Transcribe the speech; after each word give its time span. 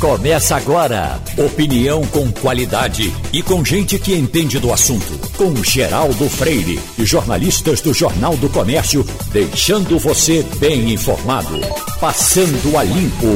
Começa 0.00 0.56
agora. 0.56 1.18
Opinião 1.38 2.06
com 2.08 2.30
qualidade 2.30 3.04
e 3.32 3.42
com 3.42 3.64
gente 3.64 3.98
que 3.98 4.14
entende 4.14 4.58
do 4.58 4.70
assunto. 4.70 5.18
Com 5.38 5.56
Geraldo 5.64 6.28
Freire 6.28 6.78
e 6.98 7.04
jornalistas 7.06 7.80
do 7.80 7.94
Jornal 7.94 8.36
do 8.36 8.50
Comércio, 8.50 9.02
deixando 9.32 9.98
você 9.98 10.42
bem 10.58 10.92
informado. 10.92 11.58
Passando 11.98 12.76
a 12.76 12.84
Limpo. 12.84 13.26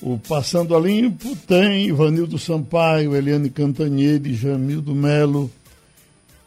O 0.00 0.18
Passando 0.18 0.74
a 0.74 0.80
Limpo 0.80 1.36
tem 1.46 1.88
Ivanildo 1.88 2.38
Sampaio, 2.38 3.14
Eliane 3.14 3.50
Cantanhede, 3.50 4.34
Jamildo 4.34 4.94
Melo 4.94 5.50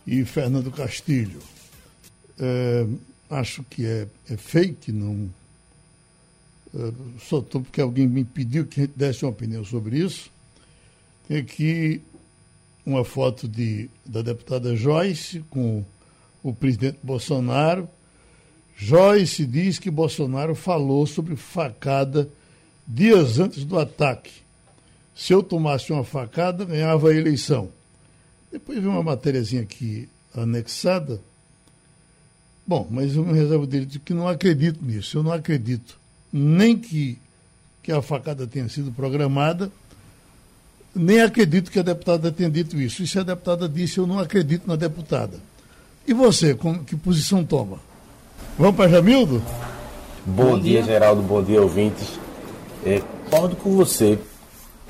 e 0.05 0.25
Fernando 0.25 0.71
Castilho. 0.71 1.39
É, 2.39 2.87
acho 3.29 3.63
que 3.69 3.85
é, 3.85 4.07
é 4.31 4.35
fake, 4.35 4.91
não 4.91 5.29
só 7.20 7.41
tô 7.41 7.61
porque 7.61 7.81
alguém 7.81 8.07
me 8.07 8.23
pediu 8.23 8.65
que 8.65 8.88
desse 8.88 9.25
uma 9.25 9.32
opinião 9.32 9.64
sobre 9.65 9.97
isso. 10.00 10.29
Tem 11.28 11.37
aqui 11.37 12.01
uma 12.86 13.04
foto 13.04 13.47
de, 13.47 13.89
da 14.05 14.21
deputada 14.21 14.75
Joyce 14.75 15.43
com 15.50 15.83
o 16.43 16.54
presidente 16.54 16.97
Bolsonaro. 17.04 17.87
Joyce 18.78 19.45
diz 19.45 19.78
que 19.78 19.92
Bolsonaro 19.92 20.55
falou 20.55 21.05
sobre 21.05 21.36
facada 21.36 22.29
dias 22.87 23.39
antes 23.39 23.64
do 23.64 23.78
ataque. 23.78 24.31
Se 25.15 25.33
eu 25.33 25.43
tomasse 25.43 25.92
uma 25.92 26.04
facada, 26.04 26.65
ganhava 26.65 27.09
a 27.09 27.15
eleição. 27.15 27.70
Depois 28.51 28.79
vi 28.79 28.87
uma 28.87 29.04
matériazinha 29.04 29.64
aqui 29.64 30.07
anexada. 30.33 31.21
Bom, 32.66 32.88
mas 32.89 33.16
eu 33.16 33.25
me 33.25 33.33
reservo 33.33 33.67
dele 33.67 33.86
de 33.86 34.00
que 34.00 34.14
não 34.14 34.28
acredito 34.28 34.83
nisso. 34.83 35.17
Eu 35.17 35.23
não 35.23 35.33
acredito 35.33 35.98
nem 36.31 36.78
que, 36.78 37.17
que 37.81 37.92
a 37.92 38.02
facada 38.02 38.45
tenha 38.45 38.70
sido 38.70 38.92
programada, 38.92 39.72
nem 40.95 41.22
acredito 41.22 41.72
que 41.72 41.80
a 41.80 41.84
deputada 41.84 42.31
tenha 42.31 42.50
dito 42.50 42.80
isso. 42.80 43.03
E 43.03 43.08
se 43.08 43.20
a 43.20 43.23
deputada 43.23 43.67
disse, 43.70 43.98
eu 43.98 44.08
não 44.08 44.20
acredito 44.20 44.68
na 44.68 44.76
deputada. 44.76 45.38
E 46.08 46.14
você, 46.14 46.56
com, 46.56 46.84
que 46.84 46.95
posição 46.95 47.44
toma? 47.44 47.80
Vamos 48.58 48.76
para 48.76 48.90
Jamildo? 48.90 49.42
Bom, 50.26 50.52
bom 50.52 50.59
dia, 50.59 50.81
dia, 50.81 50.94
Geraldo. 50.94 51.22
Bom 51.22 51.42
dia, 51.42 51.62
ouvintes. 51.62 52.20
É, 52.86 53.02
concordo 53.30 53.56
com 53.56 53.75
você. 53.75 54.18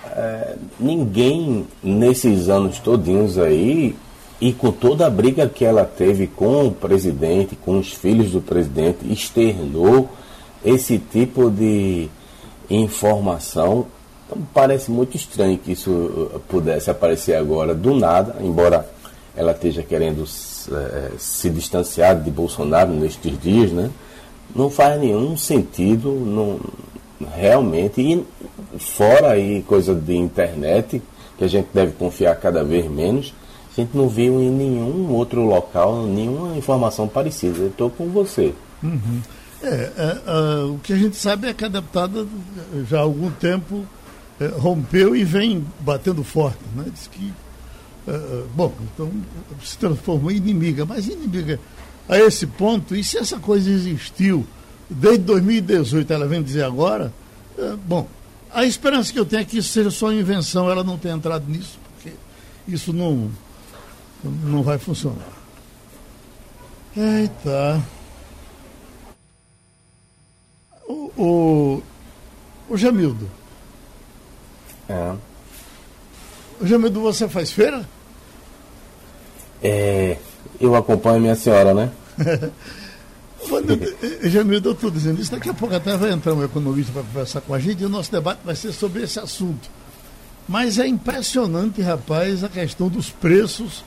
É, 0.05 0.55
ninguém 0.79 1.67
nesses 1.83 2.49
anos 2.49 2.79
todinhos 2.79 3.37
aí 3.37 3.95
e 4.41 4.53
com 4.53 4.71
toda 4.71 5.05
a 5.05 5.09
briga 5.09 5.47
que 5.47 5.65
ela 5.65 5.83
teve 5.85 6.25
com 6.25 6.67
o 6.67 6.71
presidente, 6.71 7.55
com 7.55 7.77
os 7.77 7.93
filhos 7.93 8.31
do 8.31 8.41
presidente, 8.41 9.11
externou 9.11 10.09
esse 10.63 10.97
tipo 10.97 11.49
de 11.49 12.09
informação. 12.69 13.87
Então, 14.25 14.41
parece 14.53 14.91
muito 14.91 15.15
estranho 15.15 15.57
que 15.57 15.71
isso 15.71 15.91
uh, 15.91 16.41
pudesse 16.47 16.89
aparecer 16.89 17.35
agora 17.35 17.73
do 17.73 17.95
nada, 17.95 18.35
embora 18.41 18.87
ela 19.35 19.51
esteja 19.51 19.81
querendo 19.81 20.23
é, 20.23 21.11
se 21.17 21.49
distanciar 21.49 22.21
de 22.21 22.29
Bolsonaro 22.29 22.91
nestes 22.91 23.39
dias, 23.39 23.71
né? 23.71 23.89
Não 24.53 24.69
faz 24.69 24.99
nenhum 24.99 25.37
sentido, 25.37 26.11
não, 26.11 26.59
realmente, 27.35 28.01
e 28.01 28.25
fora 28.79 29.31
aí 29.31 29.63
coisa 29.63 29.93
de 29.95 30.15
internet, 30.15 31.01
que 31.37 31.43
a 31.43 31.47
gente 31.47 31.67
deve 31.73 31.93
confiar 31.93 32.35
cada 32.35 32.63
vez 32.63 32.89
menos, 32.89 33.33
a 33.71 33.81
gente 33.81 33.95
não 33.95 34.09
viu 34.09 34.41
em 34.41 34.49
nenhum 34.49 35.13
outro 35.13 35.41
local 35.45 36.03
nenhuma 36.05 36.57
informação 36.57 37.07
parecida. 37.07 37.59
Eu 37.59 37.67
estou 37.67 37.89
com 37.89 38.09
você. 38.09 38.53
Uhum. 38.83 39.21
É, 39.61 39.67
é, 39.67 40.21
é, 40.25 40.63
o 40.63 40.79
que 40.81 40.93
a 40.93 40.95
gente 40.95 41.17
sabe 41.17 41.47
é 41.47 41.53
que 41.53 41.65
a 41.65 41.67
deputada 41.67 42.25
já 42.89 42.99
há 42.99 43.01
algum 43.01 43.29
tempo 43.29 43.85
é, 44.39 44.47
rompeu 44.47 45.15
e 45.15 45.23
vem 45.23 45.65
batendo 45.81 46.23
forte. 46.23 46.59
Né? 46.75 46.85
Diz 46.93 47.07
que, 47.07 47.33
é, 48.07 48.11
é, 48.11 48.43
bom, 48.55 48.73
então 48.93 49.11
se 49.63 49.77
transformou 49.77 50.31
em 50.31 50.37
inimiga, 50.37 50.85
mas 50.85 51.07
inimiga 51.07 51.59
a 52.07 52.17
esse 52.17 52.47
ponto, 52.47 52.95
e 52.95 53.03
se 53.03 53.17
essa 53.17 53.37
coisa 53.37 53.69
existiu 53.69 54.47
desde 54.89 55.25
2018, 55.25 56.11
ela 56.11 56.25
vem 56.25 56.41
dizer 56.41 56.63
agora, 56.63 57.13
bom, 57.85 58.07
a 58.51 58.65
esperança 58.65 59.13
que 59.13 59.19
eu 59.19 59.25
tenho 59.25 59.43
é 59.43 59.45
que 59.45 59.59
isso 59.59 59.69
seja 59.69 59.91
só 59.91 60.11
invenção, 60.11 60.71
ela 60.71 60.83
não 60.83 60.97
tenha 60.97 61.13
entrado 61.13 61.45
nisso, 61.47 61.77
porque 61.93 62.15
isso 62.67 62.91
não, 62.91 63.29
não 64.23 64.63
vai 64.63 64.79
funcionar. 64.79 65.27
Eita. 66.97 67.79
O, 71.19 71.81
o, 72.69 72.77
Jamildo. 72.77 73.29
É. 74.87 75.15
O 76.61 76.65
Jamildo, 76.65 77.01
você 77.01 77.27
faz 77.27 77.51
feira? 77.51 77.85
É, 79.61 80.15
eu 80.61 80.73
acompanho 80.77 81.19
minha 81.19 81.35
senhora, 81.35 81.73
né? 81.73 81.91
Jamildo, 84.23 84.69
eu 84.69 84.73
estou 84.73 84.89
dizendo 84.89 85.19
isso, 85.19 85.29
daqui 85.29 85.49
a 85.49 85.53
pouco 85.53 85.75
até 85.75 85.97
vai 85.97 86.11
entrar 86.11 86.33
um 86.33 86.43
economista 86.43 86.93
para 86.93 87.03
conversar 87.03 87.41
com 87.41 87.53
a 87.53 87.59
gente 87.59 87.81
e 87.83 87.85
o 87.85 87.89
nosso 87.89 88.09
debate 88.09 88.39
vai 88.45 88.55
ser 88.55 88.71
sobre 88.71 89.03
esse 89.03 89.19
assunto. 89.19 89.69
Mas 90.47 90.79
é 90.79 90.87
impressionante, 90.87 91.81
rapaz, 91.81 92.45
a 92.45 92.49
questão 92.49 92.87
dos 92.87 93.09
preços 93.09 93.83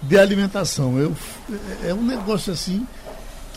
de 0.00 0.16
alimentação. 0.16 0.96
Eu, 0.96 1.16
é 1.84 1.92
um 1.92 2.04
negócio 2.04 2.52
assim 2.52 2.86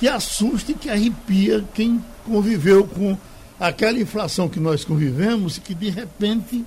que 0.01 0.07
assusta 0.07 0.71
e 0.71 0.73
que 0.73 0.89
arrepia 0.89 1.63
quem 1.75 2.03
conviveu 2.25 2.85
com 2.87 3.15
aquela 3.59 3.99
inflação 3.99 4.49
que 4.49 4.59
nós 4.59 4.83
convivemos 4.83 5.57
e 5.57 5.61
que 5.61 5.75
de 5.75 5.91
repente 5.91 6.65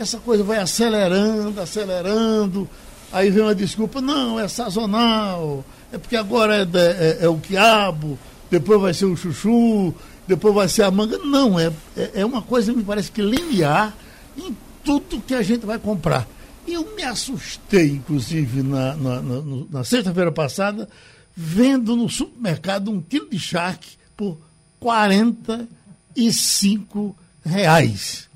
essa 0.00 0.18
coisa 0.18 0.42
vai 0.42 0.58
acelerando, 0.58 1.60
acelerando, 1.60 2.68
aí 3.12 3.30
vem 3.30 3.44
uma 3.44 3.54
desculpa, 3.54 4.00
não, 4.00 4.36
é 4.36 4.48
sazonal, 4.48 5.64
é 5.92 5.98
porque 5.98 6.16
agora 6.16 6.56
é, 6.56 6.66
é, 6.74 7.18
é 7.20 7.28
o 7.28 7.36
quiabo, 7.36 8.18
depois 8.50 8.80
vai 8.80 8.92
ser 8.92 9.04
o 9.04 9.16
chuchu, 9.16 9.94
depois 10.26 10.52
vai 10.52 10.68
ser 10.68 10.82
a 10.82 10.90
manga. 10.90 11.16
Não, 11.18 11.60
é, 11.60 11.72
é, 11.96 12.10
é 12.14 12.26
uma 12.26 12.42
coisa, 12.42 12.72
me 12.72 12.82
parece 12.82 13.12
que 13.12 13.22
linear 13.22 13.94
em 14.36 14.56
tudo 14.82 15.22
que 15.24 15.34
a 15.34 15.42
gente 15.42 15.64
vai 15.64 15.78
comprar. 15.78 16.26
Eu 16.66 16.96
me 16.96 17.04
assustei, 17.04 17.92
inclusive, 17.92 18.60
na, 18.64 18.96
na, 18.96 19.22
na, 19.22 19.42
na 19.70 19.84
sexta-feira 19.84 20.32
passada, 20.32 20.88
vendo 21.34 21.96
no 21.96 22.08
supermercado 22.08 22.90
um 22.90 23.00
quilo 23.00 23.30
de 23.30 23.38
charque 23.38 23.96
por 24.16 24.38
45 24.80 27.16
reais. 27.44 28.28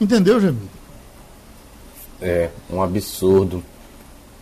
Entendeu, 0.00 0.40
Jamil? 0.40 0.68
É, 2.20 2.50
um 2.70 2.82
absurdo. 2.82 3.62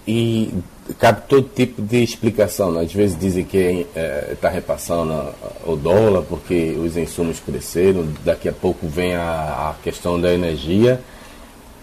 E 0.07 0.53
cabe 0.99 1.23
todo 1.29 1.49
tipo 1.49 1.81
de 1.81 2.03
explicação. 2.03 2.73
Né? 2.73 2.83
Às 2.83 2.93
vezes 2.93 3.19
dizem 3.19 3.45
que 3.45 3.57
está 3.57 4.01
é, 4.01 4.37
tá 4.41 4.49
repassando 4.49 5.35
o 5.67 5.77
dólar 5.77 6.23
porque 6.23 6.77
os 6.79 6.97
insumos 6.97 7.41
cresceram, 7.41 8.07
daqui 8.25 8.49
a 8.49 8.53
pouco 8.53 8.87
vem 8.87 9.15
a, 9.15 9.71
a 9.71 9.75
questão 9.83 10.21
da 10.21 10.33
energia. 10.33 11.01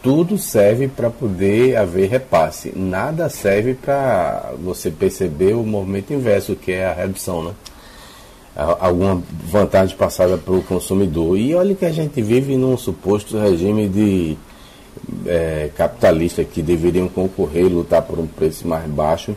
Tudo 0.01 0.37
serve 0.37 0.87
para 0.87 1.09
poder 1.09 1.75
haver 1.75 2.09
repasse. 2.09 2.73
Nada 2.75 3.29
serve 3.29 3.75
para 3.75 4.53
você 4.63 4.89
perceber 4.89 5.53
o 5.53 5.63
movimento 5.63 6.11
inverso, 6.11 6.55
que 6.55 6.71
é 6.71 6.85
a 6.85 6.93
redução. 6.93 7.43
Né? 7.43 7.53
alguma 8.55 9.21
vantagem 9.45 9.95
passada 9.95 10.37
para 10.37 10.53
o 10.53 10.61
consumidor. 10.63 11.37
E 11.37 11.55
olha 11.55 11.73
que 11.73 11.85
a 11.85 11.91
gente 11.91 12.21
vive 12.21 12.57
num 12.57 12.77
suposto 12.77 13.37
regime 13.37 13.87
de 13.87 14.37
é, 15.25 15.69
capitalista 15.75 16.43
que 16.43 16.61
deveriam 16.61 17.07
concorrer, 17.07 17.65
lutar 17.71 18.01
por 18.01 18.19
um 18.19 18.27
preço 18.27 18.67
mais 18.67 18.85
baixo. 18.89 19.35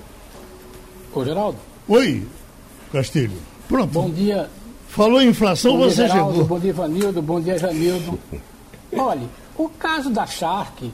Ô 1.12 1.24
Geraldo. 1.24 1.58
Oi, 1.88 2.24
Castilho. 2.92 3.38
Pronto. 3.68 3.92
Bom 3.92 4.10
dia. 4.10 4.48
Falou 4.88 5.20
em 5.20 5.28
inflação, 5.28 5.76
bom 5.76 5.84
você 5.84 5.96
dia, 5.96 6.08
Geraldo, 6.08 6.32
chegou. 6.32 6.46
Bom 6.46 6.58
dia, 6.58 6.72
Vanildo. 6.72 7.22
Bom 7.22 7.40
dia, 7.40 7.58
Janildo. 7.58 8.18
Olha, 8.96 9.22
o 9.56 9.68
caso 9.68 10.10
da 10.10 10.26
Shark, 10.26 10.92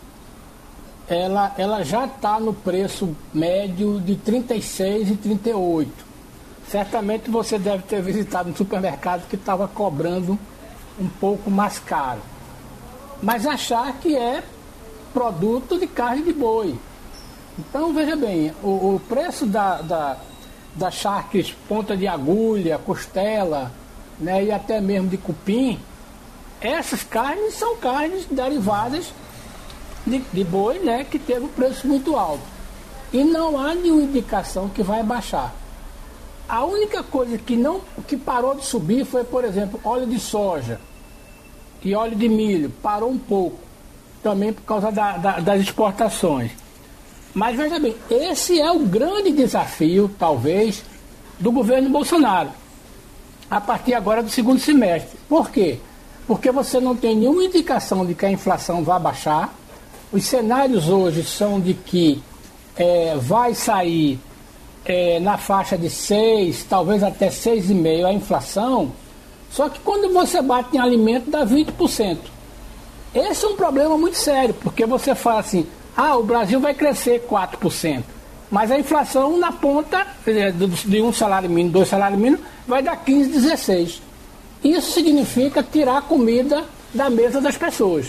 ela, 1.09 1.55
ela 1.59 1.83
já 1.83 2.07
está 2.07 2.39
no 2.39 2.55
preço 2.55 3.17
médio 3.33 4.01
de 4.01 4.17
36 4.17 5.11
e 5.11 5.17
38 5.17 6.11
certamente 6.71 7.29
você 7.29 7.59
deve 7.59 7.83
ter 7.83 8.01
visitado 8.01 8.49
um 8.49 8.55
supermercado 8.55 9.27
que 9.29 9.35
estava 9.35 9.67
cobrando 9.67 10.39
um 11.01 11.09
pouco 11.09 11.51
mais 11.51 11.81
caro. 11.81 12.21
Mas 13.21 13.45
achar 13.45 13.93
que 13.95 14.17
é 14.17 14.43
produto 15.13 15.79
de 15.79 15.89
carne 15.89 16.23
de 16.23 16.33
boi. 16.33 16.79
Então 17.59 17.93
veja 17.93 18.15
bem, 18.15 18.55
o, 18.63 18.95
o 18.95 19.03
preço 19.09 19.47
da, 19.47 19.83
da, 19.83 20.17
da 20.77 20.91
ponta 21.69 21.97
de 21.97 22.07
agulha, 22.07 22.79
costela, 22.79 23.73
né, 24.21 24.45
e 24.45 24.53
até 24.53 24.81
mesmo 24.81 25.09
de 25.09 25.17
cupim, 25.17 25.77
essas 26.61 27.03
carnes 27.03 27.55
são 27.55 27.77
carnes 27.77 28.27
derivadas 28.27 29.13
de, 30.07 30.19
de 30.19 30.45
boi, 30.45 30.79
né, 30.79 31.05
que 31.05 31.19
teve 31.19 31.45
um 31.45 31.49
preço 31.49 31.87
muito 31.87 32.17
alto. 32.17 32.43
E 33.13 33.25
não 33.25 33.59
há 33.59 33.75
nenhuma 33.75 34.03
indicação 34.03 34.69
que 34.69 34.83
vai 34.83 35.03
baixar. 35.03 35.55
A 36.49 36.65
única 36.65 37.03
coisa 37.03 37.39
que 37.39 37.57
não 37.57 37.81
que 38.07 38.17
parou 38.17 38.55
de 38.55 38.65
subir 38.65 39.05
foi, 39.05 39.25
por 39.25 39.45
exemplo, 39.45 39.81
óleo 39.85 40.07
de 40.07 40.19
soja. 40.19 40.81
e 41.83 41.95
óleo 41.95 42.15
de 42.15 42.29
milho 42.29 42.71
parou 42.83 43.11
um 43.11 43.19
pouco, 43.19 43.59
também 44.23 44.53
por 44.53 44.63
causa 44.63 44.93
da, 44.93 45.17
da, 45.17 45.41
das 45.41 45.63
exportações. 45.63 46.53
Mas 47.33 47.57
veja 47.57 47.79
bem, 47.79 47.97
esse 48.11 48.61
é 48.61 48.71
o 48.71 48.81
grande 48.81 49.33
desafio, 49.33 50.11
talvez, 50.19 50.83
do 51.39 51.51
governo 51.51 51.89
Bolsonaro, 51.89 52.51
a 53.51 53.61
partir 53.61 53.95
agora 53.95 54.23
do 54.23 54.29
segundo 54.29 54.59
semestre. 54.59 55.19
Por 55.29 55.51
quê? 55.51 55.79
Porque 56.31 56.53
você 56.53 56.79
não 56.79 56.95
tem 56.95 57.17
nenhuma 57.17 57.43
indicação 57.43 58.07
de 58.07 58.15
que 58.15 58.25
a 58.25 58.31
inflação 58.31 58.85
vai 58.85 59.01
baixar. 59.01 59.53
Os 60.13 60.25
cenários 60.25 60.89
hoje 60.89 61.25
são 61.25 61.59
de 61.59 61.75
que 61.75 62.23
é, 62.77 63.17
vai 63.17 63.53
sair 63.53 64.17
é, 64.85 65.19
na 65.19 65.37
faixa 65.37 65.77
de 65.77 65.91
6, 65.91 66.67
talvez 66.71 67.03
até 67.03 67.31
6,5% 67.31 68.07
a 68.07 68.13
inflação, 68.13 68.93
só 69.51 69.69
que 69.69 69.81
quando 69.81 70.13
você 70.13 70.41
bate 70.41 70.77
em 70.77 70.79
alimento 70.79 71.29
dá 71.29 71.45
20%. 71.45 72.19
Esse 73.13 73.45
é 73.45 73.49
um 73.49 73.57
problema 73.57 73.99
muito 73.99 74.17
sério, 74.17 74.55
porque 74.55 74.87
você 74.87 75.17
fala 75.17 75.41
assim, 75.41 75.67
ah, 75.97 76.17
o 76.17 76.23
Brasil 76.23 76.61
vai 76.61 76.75
crescer 76.75 77.27
4%, 77.29 78.05
mas 78.49 78.71
a 78.71 78.79
inflação 78.79 79.37
na 79.37 79.51
ponta 79.51 80.07
de 80.87 81.03
um 81.03 81.13
salário 81.13 81.51
mínimo, 81.51 81.73
dois 81.73 81.89
salários 81.89 82.21
mínimos, 82.21 82.47
vai 82.69 82.85
dar 82.85 82.95
15, 82.99 83.31
16. 83.31 84.10
Isso 84.63 84.93
significa 84.93 85.63
tirar 85.63 86.03
comida 86.03 86.65
da 86.93 87.09
mesa 87.09 87.41
das 87.41 87.57
pessoas. 87.57 88.07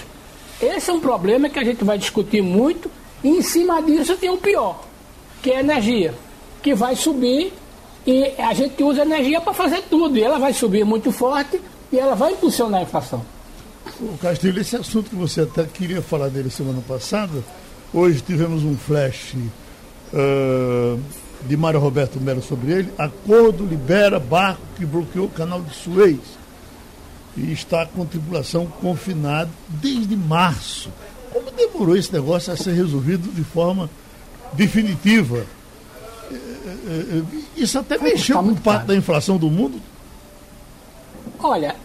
Esse 0.62 0.89
é 0.89 0.94
um 0.94 1.00
problema 1.00 1.50
que 1.50 1.59
a 1.59 1.63
gente 1.63 1.83
vai 1.83 1.98
discutir 1.98 2.42
muito, 2.42 2.89
e 3.24 3.30
em 3.30 3.42
cima 3.42 3.81
disso 3.81 4.18
tem 4.18 4.30
o 4.30 4.38
pior, 4.38 4.83
que 5.42 5.51
é 5.51 5.57
a 5.57 5.59
energia 5.62 6.13
que 6.62 6.75
vai 6.75 6.95
subir 6.95 7.53
e 8.06 8.33
a 8.38 8.53
gente 8.53 8.81
usa 8.83 9.01
energia 9.01 9.42
para 9.42 9.53
fazer 9.53 9.83
tudo. 9.89 10.18
E 10.18 10.24
ela 10.24 10.39
vai 10.39 10.53
subir 10.53 10.86
muito 10.86 11.12
forte 11.12 11.59
e 11.92 12.00
ela 12.00 12.15
vai 12.15 12.33
impulsionar 12.33 12.81
a 12.81 12.83
inflação. 12.83 13.24
O 14.00 14.18
Castilho, 14.18 14.59
esse 14.59 14.75
assunto 14.75 15.09
que 15.09 15.15
você 15.15 15.42
até 15.42 15.63
queria 15.63 16.01
falar 16.01 16.30
dele 16.30 16.50
semana 16.50 16.81
passada, 16.88 17.44
hoje 17.94 18.21
tivemos 18.21 18.63
um 18.63 18.75
flash 18.75 19.36
uh, 20.13 21.00
de 21.45 21.57
Mário 21.57 21.80
Roberto 21.80 22.19
Melo 22.19 22.42
sobre 22.42 22.71
ele. 22.71 22.94
Acordo 22.98 23.65
libera 23.65 24.19
barco 24.19 24.62
que 24.77 24.86
bloqueou 24.86 25.25
o 25.25 25.30
canal 25.30 25.62
de 25.62 25.74
Suez 25.75 26.41
e 27.36 27.51
está 27.51 27.86
com 27.86 28.06
tripulação 28.06 28.66
confinada 28.66 29.50
desde 29.69 30.16
março. 30.16 30.92
Como 31.31 31.50
demorou 31.51 31.95
esse 31.95 32.12
negócio 32.12 32.51
a 32.51 32.57
ser 32.57 32.74
resolvido 32.74 33.31
de 33.33 33.44
forma 33.44 33.89
definitiva? 34.54 35.45
isso 37.56 37.80
até 37.80 37.98
mexeu 37.98 38.38
com 38.38 38.56
parte 38.56 38.86
da 38.86 38.95
inflação 38.95 39.38
do 39.38 39.50
mundo? 39.50 39.80
Olha, 41.39 41.75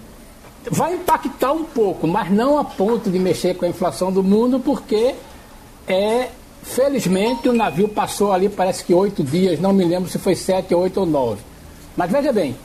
vai 0.70 0.94
impactar 0.94 1.52
um 1.52 1.64
pouco, 1.64 2.06
mas 2.06 2.31
não 2.31 2.58
a 2.58 2.64
ponto 2.64 3.10
de 3.10 3.19
mexer 3.19 3.54
com 3.54 3.64
a 3.64 3.69
inflação 3.69 4.12
do 4.12 4.22
mundo, 4.22 4.60
porque 4.60 5.14
é 5.87 6.31
felizmente 6.62 7.49
o 7.49 7.52
navio 7.52 7.88
passou 7.88 8.32
ali, 8.32 8.49
parece 8.49 8.84
que 8.84 8.92
oito 8.92 9.22
dias, 9.22 9.60
não 9.60 9.72
me 9.72 9.84
lembro 9.84 10.10
se 10.10 10.19
foi 10.19 10.34
sete, 10.34 10.75
oito 10.75 11.00
ou 11.00 11.06
nove. 11.06 11.40
Mas 11.96 12.10
veja 12.10 12.32
bem, 12.32 12.56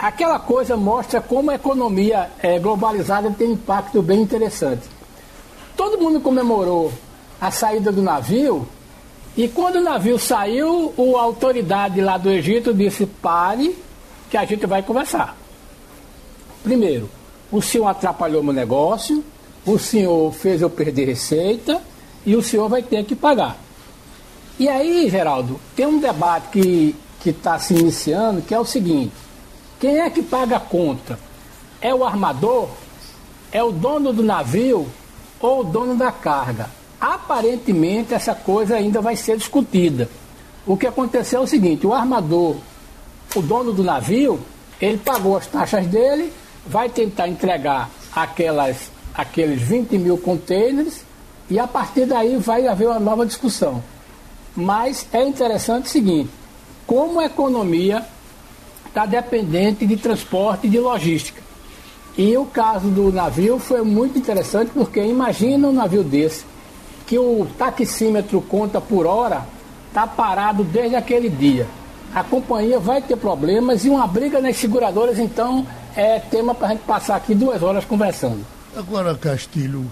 aquela 0.00 0.38
coisa 0.38 0.76
mostra 0.76 1.20
como 1.20 1.50
a 1.50 1.54
economia 1.54 2.30
é, 2.42 2.58
globalizada 2.58 3.30
tem 3.30 3.48
um 3.48 3.52
impacto 3.52 4.00
bem 4.00 4.22
interessante. 4.22 4.82
Todo 5.76 5.98
mundo 5.98 6.20
comemorou 6.20 6.90
a 7.40 7.50
saída 7.50 7.92
do 7.92 8.02
navio 8.02 8.66
e 9.36 9.46
quando 9.46 9.76
o 9.76 9.82
navio 9.82 10.18
saiu, 10.18 10.92
a 11.16 11.22
autoridade 11.22 12.00
lá 12.00 12.16
do 12.16 12.30
Egito 12.30 12.72
disse: 12.72 13.06
pare, 13.06 13.76
que 14.30 14.36
a 14.36 14.44
gente 14.44 14.66
vai 14.66 14.82
conversar. 14.82 15.36
Primeiro, 16.62 17.08
o 17.52 17.60
senhor 17.60 17.86
atrapalhou 17.86 18.42
meu 18.42 18.52
negócio, 18.52 19.24
o 19.66 19.78
senhor 19.78 20.32
fez 20.32 20.62
eu 20.62 20.70
perder 20.70 21.06
receita 21.06 21.80
e 22.24 22.34
o 22.34 22.42
senhor 22.42 22.68
vai 22.68 22.82
ter 22.82 23.04
que 23.04 23.14
pagar. 23.14 23.56
E 24.58 24.68
aí, 24.68 25.08
Geraldo, 25.08 25.60
tem 25.76 25.86
um 25.86 25.98
debate 25.98 26.94
que 27.20 27.30
está 27.30 27.58
se 27.58 27.74
iniciando 27.74 28.42
que 28.42 28.54
é 28.54 28.58
o 28.58 28.64
seguinte: 28.64 29.12
quem 29.80 29.98
é 29.98 30.10
que 30.10 30.22
paga 30.22 30.58
a 30.58 30.60
conta? 30.60 31.18
É 31.80 31.94
o 31.94 32.04
armador? 32.04 32.68
É 33.50 33.62
o 33.62 33.72
dono 33.72 34.12
do 34.12 34.22
navio 34.22 34.86
ou 35.40 35.60
o 35.60 35.64
dono 35.64 35.96
da 35.96 36.12
carga? 36.12 36.68
Aparentemente, 37.00 38.12
essa 38.12 38.34
coisa 38.34 38.76
ainda 38.76 39.00
vai 39.00 39.16
ser 39.16 39.38
discutida. 39.38 40.08
O 40.66 40.76
que 40.76 40.86
aconteceu 40.86 41.40
é 41.40 41.44
o 41.44 41.46
seguinte: 41.46 41.86
o 41.86 41.94
armador, 41.94 42.56
o 43.34 43.40
dono 43.40 43.72
do 43.72 43.82
navio, 43.82 44.38
ele 44.78 44.98
pagou 44.98 45.38
as 45.38 45.46
taxas 45.46 45.86
dele, 45.86 46.30
vai 46.66 46.90
tentar 46.90 47.26
entregar 47.26 47.88
aquelas, 48.14 48.90
aqueles 49.14 49.62
20 49.62 49.96
mil 49.96 50.18
containers 50.18 51.00
e 51.48 51.58
a 51.58 51.66
partir 51.66 52.04
daí 52.04 52.36
vai 52.36 52.66
haver 52.66 52.88
uma 52.88 53.00
nova 53.00 53.24
discussão. 53.24 53.82
Mas 54.54 55.06
é 55.10 55.24
interessante 55.24 55.86
o 55.86 55.88
seguinte: 55.88 56.30
como 56.86 57.18
a 57.18 57.24
economia 57.24 58.04
está 58.90 59.06
dependente 59.06 59.86
de 59.86 59.96
transporte 59.96 60.66
e 60.66 60.70
de 60.70 60.78
logística. 60.78 61.40
E 62.18 62.36
o 62.36 62.44
caso 62.44 62.88
do 62.88 63.10
navio 63.10 63.58
foi 63.58 63.82
muito 63.82 64.18
interessante 64.18 64.70
porque 64.74 65.00
imagina 65.00 65.68
um 65.68 65.72
navio 65.72 66.04
desse 66.04 66.44
que 67.06 67.18
o 67.18 67.46
taxímetro 67.56 68.40
conta 68.42 68.80
por 68.80 69.06
hora 69.06 69.46
está 69.88 70.06
parado 70.06 70.62
desde 70.62 70.96
aquele 70.96 71.28
dia. 71.28 71.66
A 72.14 72.22
companhia 72.22 72.78
vai 72.78 73.00
ter 73.00 73.16
problemas 73.16 73.84
e 73.84 73.88
uma 73.88 74.06
briga 74.06 74.40
nas 74.40 74.56
seguradoras, 74.56 75.18
então, 75.18 75.66
é 75.96 76.18
tema 76.18 76.54
para 76.54 76.68
a 76.68 76.70
gente 76.70 76.82
passar 76.82 77.16
aqui 77.16 77.34
duas 77.34 77.62
horas 77.62 77.84
conversando. 77.84 78.44
Agora, 78.76 79.14
Castilho, 79.16 79.84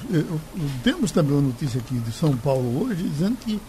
temos 0.85 1.11
também 1.11 1.33
uma 1.33 1.43
notícia 1.43 1.81
aqui 1.81 1.95
de 1.95 2.13
São 2.13 2.37
Paulo 2.37 2.85
hoje 2.85 3.03
dizendo 3.03 3.37
que 3.45 3.61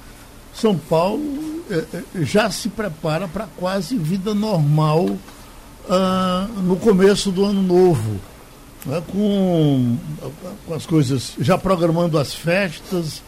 São 0.60 0.78
Paulo 0.78 1.64
é, 1.70 1.86
é, 1.94 2.04
já 2.24 2.50
se 2.50 2.68
prepara 2.68 3.28
para 3.28 3.48
quase 3.58 3.96
vida 3.96 4.34
normal 4.34 5.18
ah, 5.90 6.48
no 6.64 6.76
começo 6.76 7.32
do 7.32 7.46
ano 7.46 7.62
novo. 7.62 8.20
Né, 8.86 9.02
com, 9.12 9.98
com 10.66 10.74
as 10.74 10.86
coisas, 10.86 11.34
já 11.40 11.58
programando 11.58 12.18
as 12.18 12.34
festas, 12.34 13.22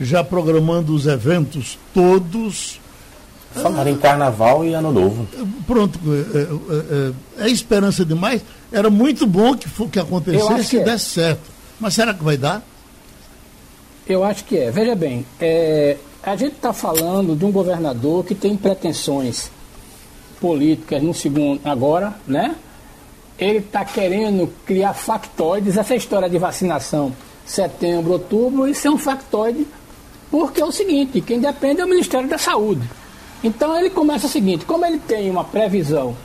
já 0.00 0.24
programando 0.24 0.94
os 0.94 1.06
eventos 1.06 1.78
todos. 1.92 2.80
Falar 3.52 3.86
em 3.86 3.96
carnaval 3.96 4.64
e 4.64 4.74
ano 4.74 4.92
novo. 4.92 5.28
Pronto, 5.66 5.98
é, 6.06 6.38
é, 7.38 7.44
é, 7.44 7.46
é 7.46 7.50
esperança 7.50 8.04
demais. 8.04 8.42
Era 8.72 8.90
muito 8.90 9.26
bom 9.26 9.54
que, 9.54 9.68
que 9.88 10.00
acontecesse 10.00 10.70
que 10.70 10.76
e 10.76 10.80
é. 10.80 10.84
desse 10.84 11.10
certo. 11.10 11.50
Mas 11.78 11.94
será 11.94 12.12
que 12.12 12.24
vai 12.24 12.36
dar? 12.36 12.62
Eu 14.08 14.24
acho 14.24 14.44
que 14.44 14.58
é. 14.58 14.70
Veja 14.70 14.94
bem, 14.96 15.24
é, 15.40 15.96
a 16.24 16.36
gente 16.36 16.54
está 16.54 16.72
falando 16.72 17.36
de 17.36 17.44
um 17.44 17.52
governador 17.52 18.24
que 18.24 18.34
tem 18.34 18.56
pretensões 18.56 19.50
políticas 20.40 21.02
no 21.02 21.12
segundo 21.12 21.60
agora, 21.64 22.14
né? 22.26 22.54
Ele 23.38 23.58
está 23.58 23.84
querendo 23.84 24.52
criar 24.64 24.94
factoides. 24.94 25.76
Essa 25.76 25.94
história 25.94 26.28
de 26.28 26.38
vacinação 26.38 27.12
setembro, 27.44 28.12
outubro, 28.12 28.66
isso 28.66 28.88
é 28.88 28.90
um 28.90 28.98
factoide 28.98 29.66
porque 30.30 30.60
é 30.60 30.64
o 30.64 30.72
seguinte, 30.72 31.20
quem 31.20 31.38
depende 31.38 31.80
é 31.80 31.84
o 31.84 31.88
Ministério 31.88 32.28
da 32.28 32.38
Saúde. 32.38 32.82
Então 33.42 33.78
ele 33.78 33.90
começa 33.90 34.26
o 34.26 34.30
seguinte, 34.30 34.64
como 34.64 34.84
ele 34.84 34.98
tem 34.98 35.30
uma 35.30 35.44
previsão 35.44 36.16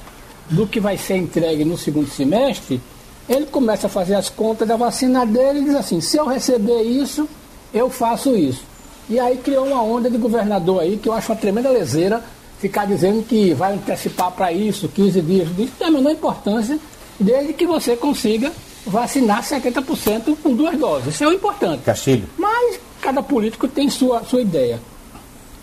do 0.50 0.66
que 0.66 0.80
vai 0.80 0.98
ser 0.98 1.18
entregue 1.18 1.64
no 1.64 1.78
segundo 1.78 2.10
semestre, 2.10 2.82
ele 3.28 3.46
começa 3.46 3.86
a 3.86 3.90
fazer 3.90 4.16
as 4.16 4.28
contas 4.28 4.68
da 4.68 4.76
vacina 4.76 5.26
dele 5.26 5.60
e 5.60 5.64
diz 5.66 5.76
assim, 5.76 6.02
se 6.02 6.18
eu 6.18 6.26
receber 6.26 6.82
isso, 6.82 7.30
eu 7.72 7.90
faço 7.90 8.36
isso. 8.36 8.64
E 9.10 9.20
aí 9.20 9.38
criou 9.38 9.66
uma 9.66 9.82
onda 9.82 10.10
de 10.10 10.18
governador 10.18 10.82
aí, 10.82 10.98
que 10.98 11.10
eu 11.10 11.14
acho 11.14 11.32
uma 11.32 11.38
tremenda 11.38 11.70
leseira, 11.70 12.24
ficar 12.60 12.86
dizendo 12.86 13.24
que 13.24 13.54
vai 13.54 13.74
antecipar 13.74 14.32
para 14.32 14.52
isso, 14.52 14.88
15 14.88 15.22
dias, 15.22 15.48
isso 15.58 15.74
tem 15.80 15.88
a 15.88 15.92
menor 15.92 16.12
importância, 16.12 16.78
desde 17.20 17.54
que 17.54 17.66
você 17.66 17.96
consiga 17.96 18.52
vacinar 18.86 19.42
70% 19.42 20.38
com 20.42 20.54
duas 20.54 20.78
doses. 20.78 21.16
Isso 21.16 21.24
é 21.24 21.28
o 21.28 21.34
importante. 21.34 21.84
Castilho. 21.84 22.28
Mas 22.38 22.80
cada 23.02 23.24
político 23.24 23.68
tem 23.68 23.90
sua, 23.90 24.24
sua 24.24 24.42
ideia. 24.42 24.80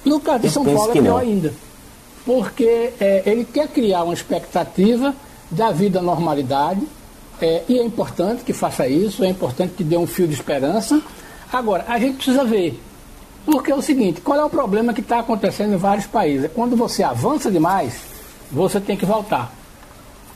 No 0.05 0.21
caso 0.21 0.41
de 0.41 0.50
São 0.50 0.65
Paulo 0.65 0.91
é 0.91 1.00
pior 1.00 1.21
ainda. 1.21 1.55
Porque 2.25 2.93
é, 3.00 3.23
ele 3.25 3.45
quer 3.45 3.69
criar 3.69 4.03
uma 4.03 4.15
expectativa 4.15 5.15
da 5.50 5.71
vida 5.71 6.03
normalidade, 6.03 6.83
é, 7.41 7.62
e 7.69 7.79
é 7.79 7.85
importante 7.85 8.43
que 8.43 8.53
faça 8.53 8.88
isso, 8.88 9.23
é 9.23 9.29
importante 9.29 9.75
que 9.76 9.85
dê 9.85 9.97
um 9.97 10.07
fio 10.07 10.26
de 10.26 10.35
esperança. 10.35 11.00
Agora, 11.53 11.85
a 11.87 11.99
gente 11.99 12.17
precisa 12.17 12.45
ver. 12.45 12.81
Porque 13.47 13.71
é 13.71 13.75
o 13.75 13.81
seguinte, 13.81 14.21
qual 14.21 14.38
é 14.38 14.45
o 14.45 14.50
problema 14.50 14.93
que 14.93 15.00
está 15.00 15.21
acontecendo 15.21 15.75
em 15.75 15.76
vários 15.76 16.07
países? 16.07 16.47
É 16.47 16.49
quando 16.49 16.76
você 16.76 17.05
avança 17.05 17.49
demais, 17.49 17.95
você 18.50 18.81
tem 18.81 18.97
que 18.97 19.07
voltar. 19.07 19.53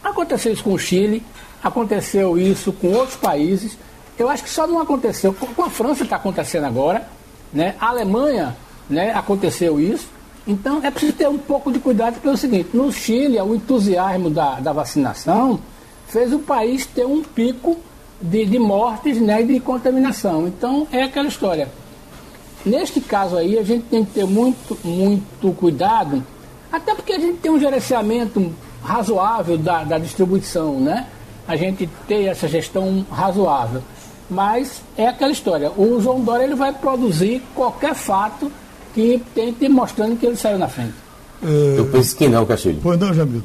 Aconteceu 0.02 0.52
isso 0.52 0.62
com 0.62 0.72
o 0.72 0.78
Chile, 0.78 1.20
aconteceu 1.62 2.38
isso 2.38 2.72
com 2.72 2.92
outros 2.92 3.16
países. 3.16 3.76
Eu 4.16 4.28
acho 4.28 4.44
que 4.44 4.48
só 4.48 4.64
não 4.64 4.80
aconteceu. 4.80 5.34
Com 5.34 5.64
a 5.64 5.68
França 5.68 6.04
está 6.04 6.16
acontecendo 6.16 6.64
agora, 6.66 7.08
né? 7.52 7.74
A 7.80 7.88
Alemanha, 7.88 8.56
né? 8.88 9.12
Aconteceu 9.12 9.80
isso. 9.80 10.08
Então 10.46 10.80
é 10.82 10.90
preciso 10.90 11.12
ter 11.14 11.28
um 11.28 11.36
pouco 11.36 11.72
de 11.72 11.80
cuidado 11.80 12.20
pelo 12.20 12.36
seguinte, 12.36 12.70
no 12.72 12.92
Chile, 12.92 13.40
o 13.40 13.54
entusiasmo 13.54 14.30
da, 14.30 14.60
da 14.60 14.72
vacinação 14.72 15.60
fez 16.06 16.32
o 16.32 16.38
país 16.38 16.86
ter 16.86 17.06
um 17.06 17.22
pico 17.22 17.76
de, 18.20 18.46
de 18.46 18.58
mortes 18.58 19.20
né, 19.20 19.42
e 19.42 19.46
de 19.46 19.60
contaminação. 19.60 20.46
Então, 20.46 20.86
é 20.92 21.02
aquela 21.02 21.28
história. 21.28 21.68
Neste 22.64 23.00
caso 23.00 23.36
aí, 23.36 23.58
a 23.58 23.62
gente 23.62 23.84
tem 23.84 24.04
que 24.04 24.12
ter 24.12 24.26
muito, 24.26 24.76
muito 24.84 25.52
cuidado, 25.54 26.22
até 26.70 26.94
porque 26.94 27.12
a 27.12 27.18
gente 27.18 27.38
tem 27.38 27.50
um 27.50 27.58
gerenciamento 27.58 28.52
razoável 28.82 29.56
da, 29.58 29.84
da 29.84 29.98
distribuição, 29.98 30.78
né? 30.78 31.06
A 31.48 31.56
gente 31.56 31.88
tem 32.06 32.28
essa 32.28 32.46
gestão 32.46 33.04
razoável. 33.10 33.82
Mas 34.28 34.80
é 34.96 35.08
aquela 35.08 35.32
história. 35.32 35.72
O 35.76 36.00
João 36.00 36.20
Dória 36.20 36.44
ele 36.44 36.54
vai 36.54 36.72
produzir 36.72 37.42
qualquer 37.54 37.94
fato 37.94 38.50
que 38.94 39.20
tente 39.34 39.68
mostrando 39.68 40.16
que 40.16 40.26
ele 40.26 40.36
saiu 40.36 40.58
na 40.58 40.68
frente. 40.68 40.94
Eu 41.42 41.86
penso 41.86 42.16
que 42.16 42.28
não, 42.28 42.46
Castilho. 42.46 42.78
Pois 42.82 42.98
não, 42.98 43.12
Jamil. 43.12 43.42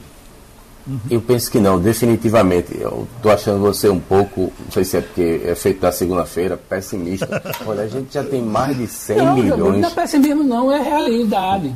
Uhum. 0.88 1.00
Eu 1.10 1.22
penso 1.22 1.50
que 1.50 1.60
não, 1.60 1.80
definitivamente. 1.80 2.80
Eu 2.80 3.08
estou 3.16 3.32
achando 3.32 3.60
você 3.60 3.90
um 3.90 4.00
pouco, 4.00 4.54
não 4.64 4.72
sei 4.72 4.84
se 4.84 4.98
é 4.98 5.02
porque 5.02 5.42
é 5.44 5.56
feito 5.56 5.82
da 5.82 5.92
segunda-feira, 5.92 6.58
pessimista. 6.58 7.42
Olha, 7.66 7.84
a 7.84 7.88
gente 7.88 8.14
já 8.14 8.24
tem 8.24 8.42
mais 8.42 8.78
de 8.78 8.88
100 8.88 9.18
não, 9.18 9.36
milhões. 9.36 9.82
Não 9.82 9.90
é 9.90 9.92
pessimismo, 9.94 10.44
não, 10.44 10.72
é 10.72 10.82
realidade. 10.82 11.76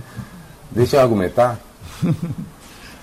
Deixa 0.72 0.98
eu 0.98 1.02
argumentar. 1.02 1.60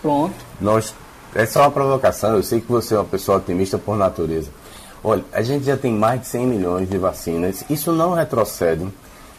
Pronto. 0.01 0.35
Nós, 0.61 0.95
essa 1.35 1.59
é 1.59 1.63
uma 1.63 1.71
provocação, 1.71 2.37
eu 2.37 2.43
sei 2.43 2.61
que 2.61 2.71
você 2.71 2.95
é 2.95 2.99
uma 2.99 3.05
pessoa 3.05 3.39
otimista 3.39 3.77
por 3.77 3.97
natureza. 3.97 4.51
Olha, 5.03 5.25
a 5.33 5.43
gente 5.43 5.65
já 5.65 5.77
tem 5.77 5.93
mais 5.93 6.21
de 6.21 6.29
100 6.29 6.47
milhões 6.47 6.89
de 6.89 6.99
vacinas, 6.99 7.65
isso 7.69 7.93
não 7.93 8.13
retrocede. 8.15 8.87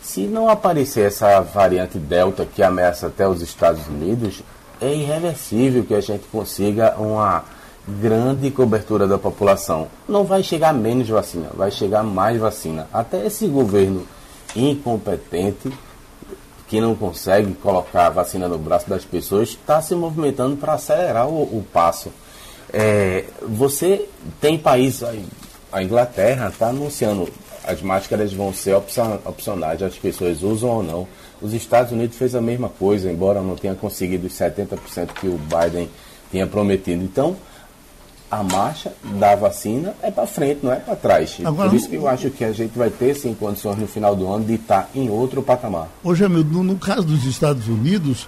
Se 0.01 0.21
não 0.21 0.50
aparecer 0.50 1.07
essa 1.07 1.41
variante 1.41 1.97
Delta 1.97 2.45
que 2.45 2.63
ameaça 2.63 3.07
até 3.07 3.27
os 3.27 3.41
Estados 3.41 3.86
Unidos, 3.88 4.41
é 4.81 4.93
irreversível 4.93 5.84
que 5.84 5.93
a 5.93 6.01
gente 6.01 6.25
consiga 6.31 6.96
uma 6.98 7.43
grande 7.88 8.51
cobertura 8.51 9.07
da 9.07 9.17
população. 9.17 9.88
Não 10.07 10.24
vai 10.24 10.43
chegar 10.43 10.74
menos 10.74 11.07
vacina, 11.07 11.50
vai 11.53 11.72
chegar 11.72 12.03
mais 12.03 12.39
vacina. 12.39 12.88
Até 12.93 13.25
esse 13.25 13.48
governo 13.48 14.05
incompetente, 14.55 15.72
que 16.67 16.81
não 16.81 16.96
consegue 16.96 17.53
colocar 17.53 18.07
a 18.07 18.10
vacina 18.10 18.48
no 18.48 18.57
braço 18.57 18.89
das 18.89 19.05
pessoas, 19.05 19.50
está 19.50 19.81
se 19.81 19.96
movimentando 19.96 20.57
para 20.57 20.74
acelerar 20.74 21.27
o, 21.27 21.43
o 21.43 21.65
passo. 21.72 22.12
É, 22.74 23.24
você 23.41 24.07
tem 24.41 24.57
países, 24.57 25.03
a 25.72 25.81
Inglaterra 25.81 26.50
está 26.50 26.67
anunciando 26.67 27.29
as 27.67 27.81
máscaras 27.81 28.31
vão 28.31 28.53
ser 28.53 28.75
opcionais, 29.25 29.84
as 29.84 29.98
pessoas 29.98 30.41
usam 30.41 30.69
ou 30.69 30.81
não. 30.84 31.07
Os 31.41 31.53
Estados 31.53 31.91
Unidos 31.91 32.17
fez 32.17 32.36
a 32.36 32.41
mesma 32.41 32.70
coisa, 32.70 33.12
embora 33.12 33.41
não 33.41 33.56
tenha 33.56 33.75
conseguido 33.75 34.27
os 34.27 34.34
70% 34.34 35.13
que 35.20 35.27
o 35.27 35.38
Biden 35.38 35.89
tinha 36.32 36.48
prometido. 36.48 37.03
Então, 37.03 37.36
a 38.29 38.44
marcha 38.44 38.94
da 39.20 39.36
vacina 39.36 39.96
é 40.01 40.12
para 40.12 40.27
frente, 40.27 40.60
não 40.63 40.72
é 40.72 40.77
para 40.77 40.96
trás. 40.96 41.38
Agora, 41.44 41.70
Por 41.70 41.75
isso 41.75 41.89
que 41.89 41.96
eu 41.96 42.08
acho 42.08 42.29
que 42.29 42.44
a 42.44 42.51
gente 42.51 42.77
vai 42.77 42.89
ter 42.89 43.15
sim 43.15 43.34
condições 43.34 43.77
no 43.77 43.88
final 43.88 44.15
do 44.15 44.27
ano 44.32 44.46
de 44.46 44.56
estar 44.56 44.89
em 44.94 45.10
outro 45.10 45.41
patamar. 45.41 45.88
Ô 46.03 46.13
Jamil, 46.13 46.44
no, 46.44 46.63
no 46.63 46.75
caso 46.75 47.03
dos 47.03 47.25
Estados 47.25 47.67
Unidos, 47.67 48.27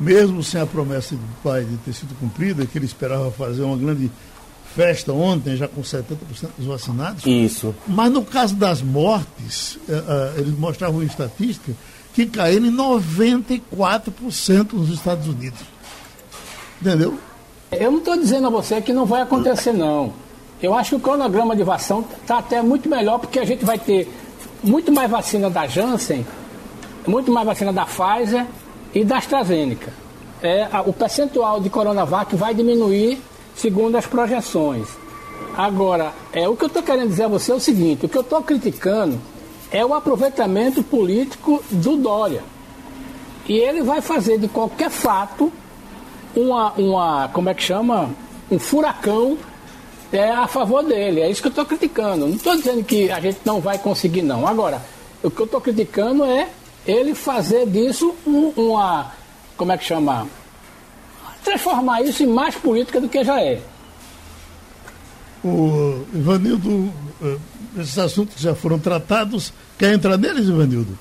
mesmo 0.00 0.42
sem 0.42 0.60
a 0.60 0.66
promessa 0.66 1.14
do 1.14 1.22
Biden 1.42 1.78
ter 1.84 1.92
sido 1.92 2.14
cumprida, 2.18 2.64
que 2.66 2.78
ele 2.78 2.86
esperava 2.86 3.30
fazer 3.30 3.62
uma 3.62 3.76
grande 3.76 4.10
festa 4.74 5.12
ontem, 5.12 5.56
já 5.56 5.68
com 5.68 5.82
70% 5.82 6.16
dos 6.58 6.66
vacinados. 6.66 7.24
Isso. 7.26 7.74
Mas 7.86 8.10
no 8.10 8.24
caso 8.24 8.56
das 8.56 8.82
mortes, 8.82 9.76
uh, 9.88 9.92
uh, 9.92 10.38
eles 10.40 10.58
mostravam 10.58 11.02
em 11.02 11.06
estatística 11.06 11.72
que 12.14 12.26
caíram 12.26 12.66
em 12.66 12.72
94% 12.72 14.72
nos 14.72 14.88
Estados 14.88 15.26
Unidos. 15.26 15.60
Entendeu? 16.80 17.18
Eu 17.72 17.90
não 17.90 17.98
estou 17.98 18.16
dizendo 18.16 18.46
a 18.46 18.50
você 18.50 18.80
que 18.80 18.92
não 18.92 19.04
vai 19.04 19.22
acontecer, 19.22 19.72
não. 19.72 20.12
Eu 20.62 20.74
acho 20.74 20.90
que 20.90 20.96
o 20.96 21.00
cronograma 21.00 21.56
de 21.56 21.64
vacinação 21.64 22.04
está 22.22 22.38
até 22.38 22.62
muito 22.62 22.88
melhor, 22.88 23.18
porque 23.18 23.40
a 23.40 23.44
gente 23.44 23.64
vai 23.64 23.78
ter 23.78 24.08
muito 24.62 24.92
mais 24.92 25.10
vacina 25.10 25.50
da 25.50 25.66
Janssen, 25.66 26.24
muito 27.06 27.32
mais 27.32 27.46
vacina 27.46 27.72
da 27.72 27.84
Pfizer 27.84 28.46
e 28.94 29.04
da 29.04 29.18
AstraZeneca. 29.18 29.92
É, 30.40 30.68
a, 30.70 30.82
o 30.82 30.92
percentual 30.92 31.60
de 31.60 31.68
Coronavac 31.68 32.36
vai 32.36 32.54
diminuir 32.54 33.20
segundo 33.56 33.96
as 33.96 34.06
projeções. 34.06 34.86
Agora, 35.56 36.12
é, 36.32 36.48
o 36.48 36.56
que 36.56 36.64
eu 36.64 36.68
estou 36.68 36.82
querendo 36.82 37.08
dizer 37.08 37.24
a 37.24 37.28
você 37.28 37.50
é 37.50 37.54
o 37.54 37.60
seguinte: 37.60 38.06
o 38.06 38.08
que 38.08 38.16
eu 38.16 38.22
estou 38.22 38.42
criticando 38.42 39.18
é 39.74 39.84
o 39.84 39.92
aproveitamento 39.92 40.84
político 40.84 41.60
do 41.68 41.96
Dória. 41.96 42.44
E 43.48 43.54
ele 43.54 43.82
vai 43.82 44.00
fazer 44.00 44.38
de 44.38 44.46
qualquer 44.46 44.88
fato 44.88 45.52
uma, 46.34 46.72
uma 46.74 47.28
como 47.32 47.48
é 47.48 47.54
que 47.54 47.62
chama? 47.62 48.10
Um 48.48 48.58
furacão 48.58 49.36
é, 50.12 50.30
a 50.30 50.46
favor 50.46 50.84
dele. 50.84 51.20
É 51.20 51.28
isso 51.28 51.42
que 51.42 51.48
eu 51.48 51.50
estou 51.50 51.66
criticando. 51.66 52.24
Não 52.26 52.36
estou 52.36 52.54
dizendo 52.54 52.84
que 52.84 53.10
a 53.10 53.18
gente 53.18 53.40
não 53.44 53.60
vai 53.60 53.76
conseguir, 53.76 54.22
não. 54.22 54.46
Agora, 54.46 54.80
o 55.24 55.30
que 55.30 55.40
eu 55.40 55.46
estou 55.46 55.60
criticando 55.60 56.24
é 56.24 56.48
ele 56.86 57.12
fazer 57.12 57.66
disso 57.66 58.14
um, 58.24 58.52
uma. 58.56 59.12
Como 59.56 59.72
é 59.72 59.76
que 59.76 59.84
chama? 59.84 60.28
transformar 61.42 62.00
isso 62.00 62.22
em 62.22 62.26
mais 62.26 62.54
política 62.54 63.00
do 63.00 63.08
que 63.08 63.22
já 63.22 63.40
é. 63.40 63.60
O 65.44 66.02
Ivanildo, 66.14 66.90
eh, 67.22 67.36
esses 67.76 67.98
assuntos 67.98 68.40
já 68.40 68.54
foram 68.54 68.78
tratados. 68.78 69.52
Quer 69.78 69.92
entrar 69.92 70.16
neles, 70.16 70.48
Ivanildo? 70.48 70.98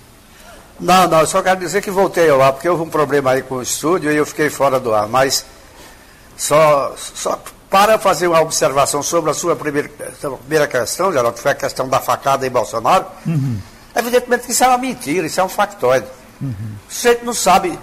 Não, 0.79 1.07
não, 1.07 1.19
eu 1.19 1.27
só 1.27 1.41
quero 1.41 1.59
dizer 1.59 1.81
que 1.81 1.91
voltei 1.91 2.31
lá, 2.31 2.51
porque 2.51 2.67
houve 2.67 2.83
um 2.83 2.89
problema 2.89 3.31
aí 3.31 3.41
com 3.41 3.55
o 3.55 3.61
estúdio 3.61 4.11
e 4.11 4.15
eu 4.15 4.25
fiquei 4.25 4.49
fora 4.49 4.79
do 4.79 4.93
ar. 4.93 5.07
Mas 5.07 5.45
só, 6.35 6.93
só 6.97 7.41
para 7.69 7.97
fazer 7.97 8.27
uma 8.27 8.41
observação 8.41 9.01
sobre 9.01 9.31
a 9.31 9.33
sua 9.33 9.55
primeira, 9.55 9.89
primeira 9.89 10.67
questão, 10.67 11.11
Geraldo, 11.11 11.33
que 11.33 11.41
foi 11.41 11.51
a 11.51 11.55
questão 11.55 11.87
da 11.87 11.99
facada 11.99 12.45
em 12.45 12.49
Bolsonaro. 12.49 13.05
Uhum. 13.25 13.59
Evidentemente 13.95 14.45
que 14.45 14.51
isso 14.51 14.63
é 14.63 14.67
uma 14.67 14.77
mentira, 14.77 15.27
isso 15.27 15.39
é 15.39 15.43
um 15.43 15.49
factoide. 15.49 16.07
Uhum. 16.41 16.53
O 16.89 16.93
sujeito 16.93 17.25
não 17.25 17.33
sabe 17.33 17.79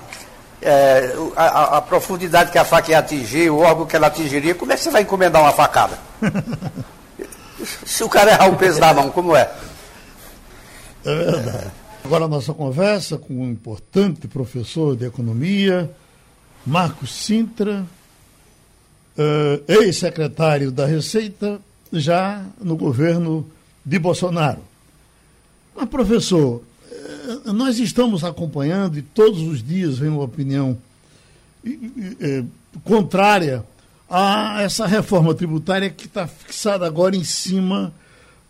é, 0.61 1.15
a, 1.37 1.79
a, 1.79 1.81
profundidade 1.81 2.51
que 2.51 2.59
a 2.59 2.65
faca 2.65 2.91
ia 2.91 2.99
atingir, 2.99 3.51
o 3.51 3.59
órgão 3.59 3.87
que 3.87 3.97
ela 3.97 4.09
atingiria, 4.09 4.55
como 4.55 4.73
é 4.73 4.77
que 4.77 4.83
você 4.83 4.91
vai 4.91 5.03
encomendar 5.03 5.41
uma 5.41 5.53
facada? 5.53 5.99
Se 7.85 8.03
o 8.03 8.09
cara 8.09 8.33
errar 8.33 8.49
o 8.49 8.57
peso 8.57 8.81
da 8.81 8.93
mão, 8.93 9.11
como 9.11 9.37
é? 9.37 9.51
É 11.05 11.15
verdade. 11.15 11.71
Agora 12.05 12.25
a 12.25 12.29
nossa 12.29 12.53
conversa 12.55 13.19
com 13.19 13.35
um 13.35 13.51
importante 13.51 14.27
professor 14.27 14.97
de 14.97 15.07
economia, 15.07 15.91
Marcos 16.67 17.13
Sintra, 17.13 17.87
uh, 19.17 19.65
ex-secretário 19.69 20.71
da 20.71 20.87
Receita, 20.87 21.61
já 21.93 22.45
no 22.61 22.77
governo 22.77 23.47
de 23.85 23.99
Bolsonaro. 23.99 24.61
Mas, 25.75 25.89
professor, 25.89 26.63
eh, 26.91 27.53
nós 27.53 27.79
estamos 27.79 28.23
acompanhando 28.23 28.99
e 28.99 29.03
todos 29.03 29.41
os 29.41 29.63
dias 29.63 29.99
vem 29.99 30.11
uma 30.11 30.23
opinião 30.23 30.79
é, 32.21 32.45
contrária 32.85 33.65
a 34.09 34.63
essa 34.63 34.87
reforma 34.87 35.35
tributária 35.35 35.91
que 35.91 36.07
está 36.07 36.27
fixada 36.27 36.87
agora 36.87 37.17
em 37.17 37.25
cima 37.25 37.93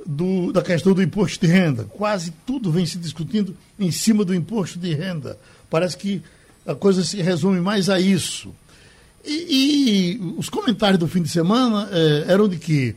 do, 0.07 0.53
da 0.53 0.63
questão 0.63 0.93
do 0.93 1.03
imposto 1.03 1.45
de 1.47 1.53
renda. 1.53 1.85
Quase 1.85 2.33
tudo 2.47 2.71
vem 2.71 2.87
se 2.87 2.99
discutindo 2.99 3.57
em 3.79 3.91
cima 3.91 4.25
do 4.25 4.35
imposto 4.35 4.79
de 4.79 4.95
renda. 4.95 5.39
Parece 5.69 5.97
que 5.97 6.23
a 6.67 6.75
coisa 6.75 7.05
se 7.05 7.21
resume 7.21 7.61
mais 7.61 7.89
a 7.89 8.01
isso. 8.01 8.55
E, 9.25 10.17
e 10.19 10.35
os 10.37 10.49
comentários 10.49 10.99
do 10.99 11.09
fim 11.09 11.23
de 11.23 11.29
semana 11.29 11.89
é, 11.93 12.33
eram 12.33 12.49
de 12.49 12.57
que 12.57 12.97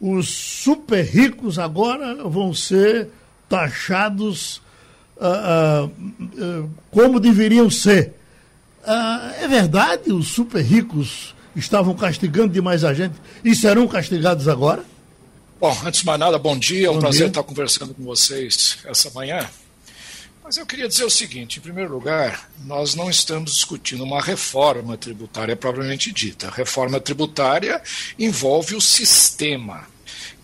os 0.00 0.28
super 0.28 1.04
ricos 1.04 1.58
agora 1.58 2.28
vão 2.28 2.54
ser 2.54 3.08
taxados 3.48 4.62
uh, 5.16 5.86
uh, 5.86 6.70
como 6.90 7.18
deveriam 7.18 7.68
ser. 7.68 8.14
é 9.40 9.48
verdade, 9.48 10.12
os 10.12 10.28
super 10.28 10.62
ricos 10.62 11.34
estavam 11.56 11.94
castigando 11.94 12.52
demais 12.52 12.84
a 12.84 12.94
gente 12.94 13.14
e 13.44 13.54
serão 13.54 13.88
castigados 13.88 14.46
agora? 14.46 14.84
Bom, 15.60 15.76
antes 15.84 16.00
de 16.00 16.06
mais 16.06 16.20
nada, 16.20 16.38
bom 16.38 16.56
dia. 16.56 16.86
É 16.86 16.90
um 16.90 16.94
bom 16.94 17.00
prazer 17.00 17.22
dia. 17.22 17.26
estar 17.28 17.42
conversando 17.42 17.92
com 17.92 18.04
vocês 18.04 18.78
essa 18.84 19.10
manhã. 19.10 19.50
Mas 20.42 20.56
eu 20.56 20.64
queria 20.64 20.86
dizer 20.86 21.02
o 21.02 21.10
seguinte: 21.10 21.58
em 21.58 21.62
primeiro 21.62 21.92
lugar, 21.92 22.48
nós 22.64 22.94
não 22.94 23.10
estamos 23.10 23.54
discutindo 23.54 24.04
uma 24.04 24.22
reforma 24.22 24.96
tributária 24.96 25.56
propriamente 25.56 26.12
dita. 26.12 26.46
A 26.46 26.52
reforma 26.52 27.00
tributária 27.00 27.82
envolve 28.16 28.76
o 28.76 28.80
sistema 28.80 29.86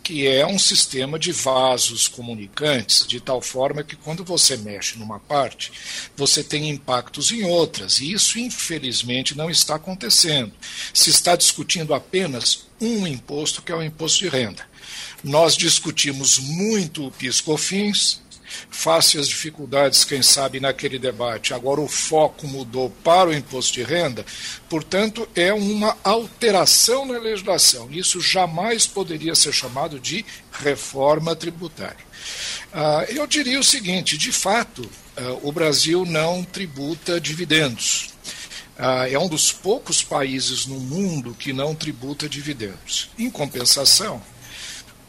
que 0.02 0.26
é 0.26 0.46
um 0.46 0.58
sistema 0.58 1.18
de 1.18 1.32
vasos 1.32 2.06
comunicantes, 2.06 3.06
de 3.06 3.20
tal 3.20 3.40
forma 3.40 3.82
que 3.82 3.96
quando 3.96 4.22
você 4.22 4.54
mexe 4.54 4.98
numa 4.98 5.18
parte, 5.18 5.72
você 6.14 6.44
tem 6.44 6.68
impactos 6.68 7.32
em 7.32 7.42
outras, 7.44 8.00
e 8.00 8.12
isso 8.12 8.38
infelizmente 8.38 9.34
não 9.34 9.48
está 9.48 9.76
acontecendo. 9.76 10.52
Se 10.92 11.08
está 11.08 11.34
discutindo 11.34 11.94
apenas 11.94 12.66
um 12.78 13.06
imposto, 13.06 13.62
que 13.62 13.72
é 13.72 13.74
o 13.74 13.82
imposto 13.82 14.18
de 14.18 14.28
renda. 14.28 14.73
Nós 15.24 15.56
discutimos 15.56 16.38
muito 16.38 17.06
o 17.06 17.10
PIS/COFINS, 17.10 18.20
face 18.70 19.18
às 19.18 19.26
dificuldades, 19.26 20.04
quem 20.04 20.22
sabe, 20.22 20.60
naquele 20.60 20.98
debate. 20.98 21.54
Agora 21.54 21.80
o 21.80 21.88
foco 21.88 22.46
mudou 22.46 22.90
para 23.02 23.30
o 23.30 23.34
imposto 23.34 23.72
de 23.72 23.82
renda, 23.82 24.24
portanto, 24.68 25.26
é 25.34 25.52
uma 25.52 25.96
alteração 26.04 27.06
na 27.06 27.18
legislação. 27.18 27.88
Isso 27.90 28.20
jamais 28.20 28.86
poderia 28.86 29.34
ser 29.34 29.52
chamado 29.52 29.98
de 29.98 30.24
reforma 30.52 31.34
tributária. 31.34 32.04
Uh, 32.72 33.10
eu 33.10 33.26
diria 33.26 33.58
o 33.58 33.64
seguinte: 33.64 34.18
de 34.18 34.30
fato, 34.30 34.82
uh, 34.82 35.40
o 35.42 35.50
Brasil 35.50 36.04
não 36.04 36.44
tributa 36.44 37.18
dividendos. 37.18 38.10
Uh, 38.76 39.06
é 39.08 39.18
um 39.18 39.28
dos 39.28 39.52
poucos 39.52 40.02
países 40.02 40.66
no 40.66 40.80
mundo 40.80 41.34
que 41.38 41.52
não 41.52 41.74
tributa 41.74 42.28
dividendos. 42.28 43.08
Em 43.16 43.30
compensação, 43.30 44.20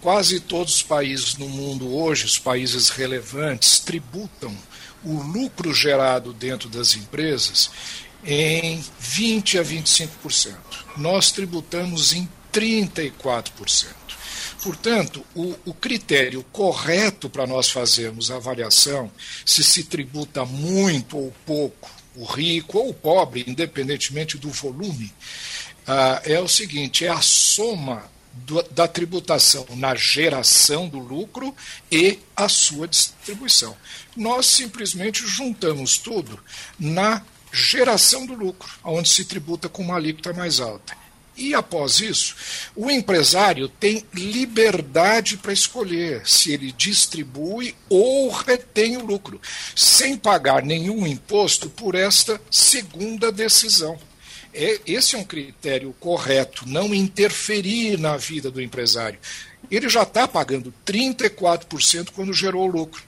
quase 0.05 0.39
todos 0.39 0.75
os 0.75 0.83
países 0.83 1.35
no 1.35 1.50
mundo 1.50 1.91
hoje, 1.97 2.25
os 2.25 2.38
países 2.38 2.89
relevantes, 2.89 3.79
tributam 3.79 4.55
o 5.03 5.15
lucro 5.15 5.74
gerado 5.74 6.31
dentro 6.31 6.69
das 6.69 6.95
empresas 6.95 7.71
em 8.24 8.85
20 9.00 9.57
a 9.57 9.63
25%. 9.63 10.55
Nós 10.95 11.31
tributamos 11.31 12.13
em 12.13 12.29
34%. 12.53 13.88
Portanto, 14.62 15.25
o, 15.33 15.55
o 15.65 15.74
critério 15.74 16.45
correto 16.51 17.27
para 17.27 17.47
nós 17.47 17.71
fazermos 17.71 18.29
a 18.29 18.35
avaliação 18.35 19.12
se 19.43 19.63
se 19.63 19.85
tributa 19.85 20.45
muito 20.45 21.17
ou 21.17 21.33
pouco 21.47 21.89
o 22.15 22.25
rico 22.25 22.77
ou 22.77 22.89
o 22.89 22.93
pobre, 22.93 23.43
independentemente 23.47 24.38
do 24.38 24.51
volume, 24.51 25.12
uh, 25.88 26.21
é 26.24 26.39
o 26.39 26.47
seguinte: 26.47 27.05
é 27.05 27.09
a 27.09 27.21
soma 27.21 28.13
do, 28.36 28.62
da 28.63 28.88
tributação 28.88 29.65
na 29.72 29.96
geração 29.96 30.88
do 30.88 31.00
lucro 31.00 31.56
e 31.92 32.20
a 32.36 32.50
sua 32.50 32.88
distribuição. 32.88 33.75
Nós 34.15 34.46
simplesmente 34.46 35.25
juntamos 35.25 35.98
tudo 35.98 36.39
na 36.77 37.22
geração 37.51 38.25
do 38.25 38.34
lucro, 38.34 38.70
onde 38.84 39.08
se 39.08 39.24
tributa 39.25 39.70
com 39.70 39.82
uma 39.82 39.96
alíquota 39.96 40.34
mais 40.34 40.60
alta. 40.60 40.96
E 41.38 41.54
após 41.54 42.00
isso, 42.00 42.36
o 42.75 42.89
empresário 42.89 43.68
tem 43.68 44.06
liberdade 44.13 45.36
para 45.36 45.51
escolher 45.51 46.22
se 46.25 46.54
ele 46.54 46.72
distribui 46.72 47.75
ou 47.89 48.30
retém 48.30 48.96
o 48.96 49.06
lucro, 49.06 49.39
sem 49.75 50.15
pagar 50.15 50.63
nenhum 50.63 51.06
imposto 51.06 51.70
por 51.70 51.94
esta 51.94 52.39
segunda 52.50 53.34
decisão. 53.34 54.00
É, 54.55 54.79
esse 54.88 55.15
é 55.15 55.19
um 55.19 55.24
critério 55.24 55.93
correto, 56.00 56.67
não 56.67 56.95
interferir 56.95 58.00
na 58.00 58.15
vida 58.15 58.50
do 58.50 58.62
empresário. 58.62 59.19
Ele 59.69 59.89
já 59.89 60.03
está 60.03 60.27
pagando 60.27 60.74
34% 60.85 62.12
quando 62.15 62.33
gerou 62.33 62.65
lucro. 62.65 63.03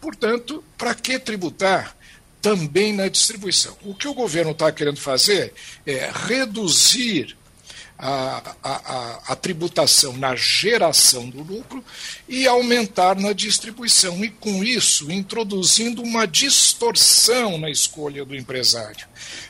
Portanto, 0.00 0.64
para 0.76 0.94
que 0.94 1.18
tributar? 1.18 1.96
também 2.44 2.92
na 2.92 3.08
distribuição. 3.08 3.74
O 3.82 3.94
que 3.94 4.06
o 4.06 4.12
governo 4.12 4.50
está 4.50 4.70
querendo 4.70 5.00
fazer 5.00 5.54
é 5.86 6.12
reduzir 6.12 7.34
a, 7.98 8.54
a, 8.62 9.32
a, 9.32 9.36
tributação 9.36 10.14
na 10.18 10.36
geração 10.36 11.30
do 11.30 11.42
lucro 11.42 11.82
e 12.28 12.46
aumentar 12.46 13.16
na 13.18 13.32
distribuição, 13.32 14.22
e 14.22 14.28
com 14.28 14.62
isso 14.62 15.10
introduzindo 15.10 16.02
uma 16.02 16.26
distorção 16.26 17.56
na 17.56 17.70
escolha 17.70 18.26
do 18.26 18.36
empresário. 18.36 19.06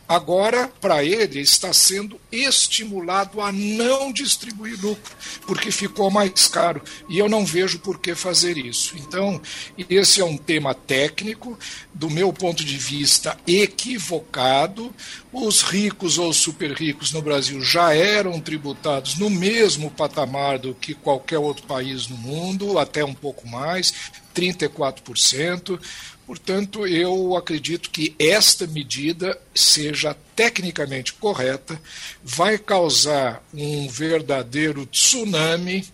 Agora, 0.07 0.71
para 0.81 1.03
ele, 1.03 1.41
está 1.41 1.73
sendo 1.73 2.21
estimulado 2.31 3.41
a 3.41 3.51
não 3.51 4.13
distribuir 4.13 4.79
lucro, 4.81 5.17
porque 5.47 5.71
ficou 5.71 6.11
mais 6.11 6.47
caro. 6.47 6.83
E 7.09 7.19
eu 7.19 7.29
não 7.29 7.47
vejo 7.47 7.79
por 7.79 7.99
que 7.99 8.15
fazer 8.15 8.59
isso. 8.59 8.95
Então, 8.99 9.41
esse 9.89 10.21
é 10.21 10.25
um 10.25 10.37
tema 10.37 10.75
técnico, 10.75 11.59
do 11.95 12.11
meu 12.11 12.33
ponto 12.33 12.63
de 12.63 12.77
vista, 12.77 13.39
equivocado. 13.47 14.95
Os 15.33 15.63
ricos 15.63 16.19
ou 16.19 16.33
super 16.35 16.73
ricos 16.73 17.11
no 17.11 17.23
Brasil 17.23 17.61
já 17.63 17.95
eram 17.95 18.39
tributados 18.41 19.17
no 19.17 19.31
mesmo 19.31 19.91
patamar 19.91 20.59
do 20.59 20.75
que 20.75 20.93
qualquer 20.93 21.39
outro 21.39 21.67
país 21.67 22.09
no 22.09 22.17
mundo, 22.19 22.79
até 22.79 23.03
um 23.03 23.15
pouco 23.15 23.49
mais, 23.49 23.95
34%. 24.35 25.81
Portanto, 26.27 26.87
eu 26.87 27.37
acredito 27.37 27.91
que 27.91 28.15
esta 28.19 28.67
medida 28.67 29.39
seja 29.55 30.17
tecnicamente 30.35 31.13
correta, 31.13 31.79
vai 32.23 32.57
causar 32.57 33.45
um 33.53 33.89
verdadeiro 33.89 34.87
tsunami 34.87 35.87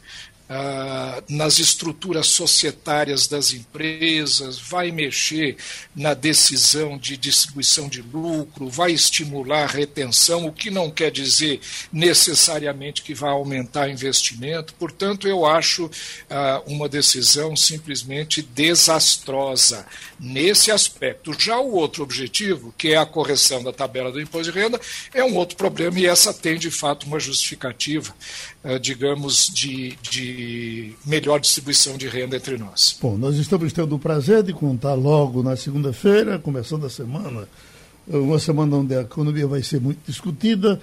ah, 0.53 1.23
nas 1.29 1.61
estruturas 1.61 2.27
societárias 2.27 3.29
das 3.29 3.53
empresas, 3.53 4.59
vai 4.59 4.91
mexer 4.91 5.57
na 5.95 6.13
decisão 6.13 6.99
de 6.99 7.17
distribuição 7.17 7.89
de 7.89 8.03
lucro, 8.03 8.69
vai 8.69 8.91
estimular 8.91 9.63
a 9.63 9.67
retenção, 9.69 10.47
o 10.47 10.53
que 10.53 10.69
não 10.69 10.91
quer 10.91 11.13
dizer 11.13 11.61
necessariamente 11.93 13.03
que 13.03 13.15
vai 13.15 13.31
aumentar 13.31 13.89
investimento. 13.89 14.75
Portanto, 14.75 15.29
eu 15.29 15.47
acho 15.47 15.89
ah, 16.29 16.61
uma 16.67 16.89
decisão 16.89 17.55
simplesmente 17.55 18.43
desastrosa 18.43 19.87
nesse 20.19 20.73
aspecto. 20.73 21.33
Já 21.39 21.61
o 21.61 21.75
outro 21.75 22.03
objetivo, 22.03 22.75
que 22.77 22.89
é 22.89 22.97
a 22.97 23.07
correção 23.07 23.63
da 23.63 23.73
tabela 23.73 24.11
do 24.11 24.21
imposto 24.21 24.51
de 24.51 24.59
renda, 24.59 24.81
é 25.15 25.23
um 25.23 25.37
outro 25.37 25.57
problema 25.57 26.01
e 26.01 26.07
essa 26.07 26.35
tem 26.35 26.59
de 26.59 26.73
fato 26.73 27.07
uma 27.07 27.21
justificativa, 27.21 28.13
ah, 28.65 28.79
digamos, 28.79 29.47
de, 29.55 29.97
de 30.03 30.40
melhor 31.05 31.41
distribuição 31.41 31.97
de 31.97 32.09
renda 32.09 32.37
entre 32.37 32.57
nós. 32.57 32.97
Bom, 33.01 33.17
nós 33.17 33.37
estamos 33.37 33.73
tendo 33.73 33.95
o 33.95 33.99
prazer 33.99 34.43
de 34.43 34.53
contar 34.53 34.95
logo 34.95 35.43
na 35.43 35.57
segunda-feira, 35.57 36.39
começando 36.39 36.87
a 36.87 36.91
semana, 36.91 37.49
uma 38.07 38.39
semana 38.39 38.77
onde 38.77 38.95
a 38.95 39.03
economia 39.03 39.47
vai 39.47 39.63
ser 39.63 39.81
muito 39.81 40.01
discutida, 40.07 40.81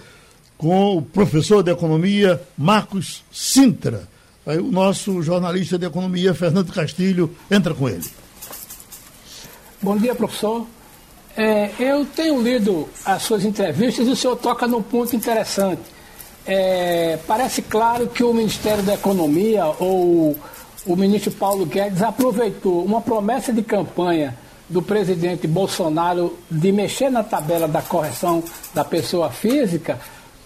com 0.58 0.98
o 0.98 1.02
professor 1.02 1.62
de 1.62 1.72
economia 1.72 2.41
Marcos 2.58 3.24
Sintra. 3.32 4.08
Aí 4.46 4.58
o 4.58 4.72
nosso 4.72 5.22
jornalista 5.22 5.78
de 5.78 5.86
economia, 5.86 6.34
Fernando 6.34 6.72
Castilho, 6.72 7.36
entra 7.52 7.74
com 7.74 7.88
ele. 7.88 8.06
Bom 9.82 9.98
dia, 9.98 10.15
professor. 10.15 10.65
É, 11.36 11.70
eu 11.78 12.06
tenho 12.06 12.41
lido 12.41 12.89
as 13.06 13.22
suas 13.22 13.46
entrevistas 13.46 14.08
e 14.08 14.12
o 14.12 14.15
senhor 14.15 14.36
toca 14.38 14.65
num 14.65 14.82
ponto 14.82 15.15
interessante 15.15 15.97
é, 16.48 17.20
parece 17.28 17.62
claro 17.62 18.08
que 18.08 18.24
o 18.24 18.34
Ministério 18.34 18.82
da 18.82 18.94
Economia 18.94 19.66
ou 19.80 20.36
o 20.86 20.96
ministro 20.96 21.32
Paulo 21.32 21.66
Guedes 21.66 22.02
aproveitou 22.02 22.86
uma 22.86 23.02
promessa 23.02 23.52
de 23.52 23.62
campanha 23.62 24.34
do 24.70 24.82
presidente 24.82 25.46
Bolsonaro 25.46 26.38
de 26.50 26.72
mexer 26.72 27.10
na 27.10 27.24
tabela 27.24 27.68
da 27.68 27.82
correção 27.82 28.42
da 28.74 28.86
pessoa 28.86 29.30
física 29.30 30.00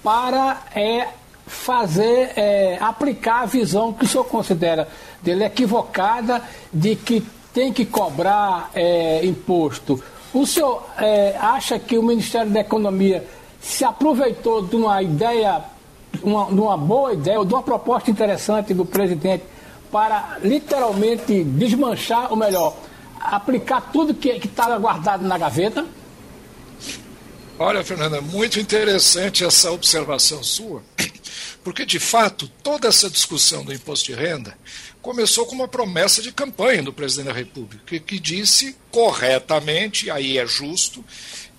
para 0.04 0.64
é, 0.76 1.08
fazer, 1.46 2.32
é, 2.36 2.78
aplicar 2.82 3.44
a 3.44 3.46
visão 3.46 3.94
que 3.94 4.06
o 4.06 4.08
senhor 4.08 4.24
considera 4.24 4.88
dele 5.22 5.44
equivocada 5.44 6.42
de 6.74 6.96
que 6.96 7.24
tem 7.54 7.72
que 7.72 7.86
cobrar 7.86 8.72
é, 8.74 9.24
imposto. 9.24 10.02
O 10.34 10.48
senhor 10.48 10.84
é, 10.98 11.36
acha 11.40 11.78
que 11.78 11.98
o 11.98 12.04
Ministério 12.04 12.50
da 12.50 12.62
Economia 12.62 13.24
se 13.60 13.84
aproveitou 13.84 14.64
de 14.64 14.76
uma 14.76 15.02
ideia 15.04 15.62
uma, 16.22 16.46
uma 16.46 16.78
boa 16.78 17.14
ideia, 17.14 17.40
ou 17.40 17.46
de 17.46 17.54
uma 17.54 17.64
proposta 17.64 18.12
interessante 18.12 18.74
do 18.74 18.86
presidente 18.86 19.44
para 19.92 20.38
literalmente 20.42 21.44
desmanchar, 21.44 22.32
ou 22.32 22.38
melhor, 22.38 22.76
aplicar 23.20 23.92
tudo 23.92 24.14
que 24.14 24.30
estava 24.30 24.78
guardado 24.78 25.26
na 25.28 25.38
gaveta? 25.38 25.86
Olha, 27.60 27.84
Fernanda, 27.84 28.22
muito 28.22 28.60
interessante 28.60 29.44
essa 29.44 29.72
observação 29.72 30.44
sua, 30.44 30.82
porque 31.64 31.86
de 31.86 32.00
fato 32.00 32.50
toda 32.64 32.88
essa 32.88 33.10
discussão 33.10 33.64
do 33.64 33.74
imposto 33.74 34.06
de 34.06 34.14
renda 34.14 34.58
começou 35.02 35.46
com 35.46 35.54
uma 35.54 35.68
promessa 35.68 36.22
de 36.22 36.32
campanha 36.32 36.82
do 36.82 36.94
presidente 36.94 37.28
da 37.28 37.34
República, 37.34 37.84
que, 37.86 38.00
que 38.00 38.20
disse 38.20 38.76
corretamente, 38.90 40.10
aí 40.10 40.38
é 40.38 40.46
justo, 40.48 41.04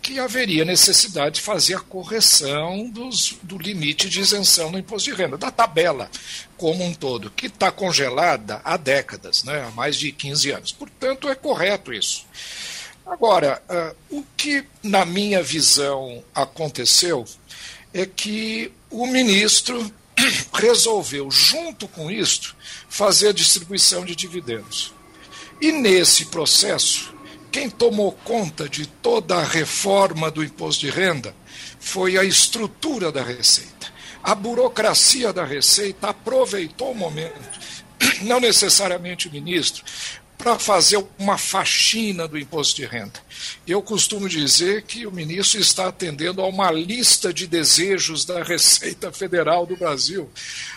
que 0.02 0.18
haveria 0.18 0.64
necessidade 0.64 1.36
de 1.36 1.40
fazer 1.40 1.76
a 1.76 1.80
correção 1.80 2.90
dos, 2.90 3.38
do 3.42 3.56
limite 3.56 4.10
de 4.10 4.20
isenção 4.20 4.70
no 4.70 4.78
imposto 4.78 5.08
de 5.08 5.16
renda, 5.16 5.38
da 5.38 5.50
tabela 5.50 6.10
como 6.56 6.84
um 6.84 6.92
todo, 6.92 7.30
que 7.30 7.46
está 7.46 7.70
congelada 7.70 8.60
há 8.64 8.76
décadas, 8.76 9.44
né, 9.44 9.64
há 9.64 9.70
mais 9.70 9.96
de 9.96 10.10
15 10.10 10.50
anos. 10.50 10.72
Portanto, 10.72 11.28
é 11.28 11.34
correto 11.36 11.92
isso. 11.92 12.26
Agora, 13.06 13.62
uh, 13.68 14.18
o 14.18 14.24
que, 14.36 14.64
na 14.82 15.04
minha 15.04 15.42
visão, 15.42 16.22
aconteceu 16.34 17.24
é 17.94 18.04
que 18.04 18.72
o 18.90 19.06
ministro 19.06 19.92
resolveu, 20.52 21.30
junto 21.30 21.86
com 21.86 22.10
isto, 22.10 22.56
fazer 22.88 23.28
a 23.28 23.32
distribuição 23.32 24.04
de 24.04 24.16
dividendos. 24.16 24.92
E 25.60 25.70
nesse 25.70 26.26
processo, 26.26 27.14
quem 27.52 27.68
tomou 27.68 28.12
conta 28.24 28.66
de 28.66 28.86
toda 28.86 29.36
a 29.36 29.44
reforma 29.44 30.30
do 30.30 30.42
imposto 30.42 30.80
de 30.80 30.90
renda 30.90 31.34
foi 31.78 32.16
a 32.16 32.24
estrutura 32.24 33.12
da 33.12 33.22
Receita. 33.22 33.92
A 34.22 34.34
burocracia 34.34 35.32
da 35.34 35.44
Receita 35.44 36.08
aproveitou 36.08 36.92
o 36.92 36.94
momento, 36.94 37.60
não 38.22 38.40
necessariamente 38.40 39.28
o 39.28 39.32
ministro, 39.32 39.84
para 40.38 40.58
fazer 40.58 41.04
uma 41.18 41.38
faxina 41.38 42.26
do 42.26 42.38
imposto 42.38 42.76
de 42.76 42.86
renda. 42.86 43.20
Eu 43.66 43.80
costumo 43.80 44.28
dizer 44.28 44.82
que 44.82 45.06
o 45.06 45.12
ministro 45.12 45.60
está 45.60 45.86
atendendo 45.86 46.40
a 46.40 46.48
uma 46.48 46.70
lista 46.72 47.32
de 47.32 47.46
desejos 47.46 48.24
da 48.24 48.42
Receita 48.42 49.12
Federal 49.12 49.66
do 49.66 49.76
Brasil, 49.76 50.28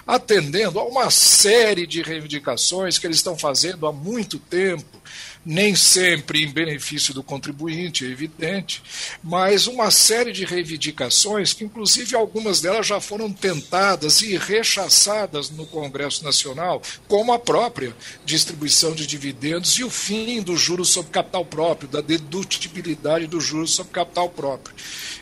atendendo 0.05 0.79
a 0.79 0.83
uma 0.83 1.09
série 1.09 1.88
de 1.88 2.03
reivindicações 2.03 2.99
que 2.99 3.07
eles 3.07 3.17
estão 3.17 3.35
fazendo 3.35 3.88
há 3.88 3.93
muito 3.93 4.38
tempo 4.38 5.01
nem 5.45 5.75
sempre 5.75 6.43
em 6.43 6.51
benefício 6.51 7.13
do 7.13 7.21
contribuinte, 7.21 8.03
é 8.03 8.10
evidente, 8.10 8.81
mas 9.23 9.67
uma 9.67 9.91
série 9.91 10.31
de 10.31 10.43
reivindicações 10.43 11.53
que, 11.53 11.63
inclusive, 11.63 12.15
algumas 12.15 12.62
delas 12.62 12.88
já 12.88 12.99
foram 12.99 13.31
tentadas 13.31 14.21
e 14.21 14.36
rechaçadas 14.38 15.51
no 15.51 15.65
Congresso 15.67 16.23
Nacional, 16.23 16.81
como 17.08 17.31
a 17.31 17.38
própria 17.38 17.95
distribuição 18.25 18.93
de 18.93 19.05
dividendos 19.05 19.73
e 19.73 19.84
o 19.84 19.89
fim 19.89 20.41
do 20.41 20.58
juros 20.58 20.89
sobre 20.89 21.12
capital 21.12 21.45
próprio, 21.45 21.88
da 21.88 22.01
dedutibilidade 22.01 23.27
do 23.27 23.39
juros 23.39 23.75
sobre 23.75 23.93
capital 23.93 24.29
próprio. 24.29 24.75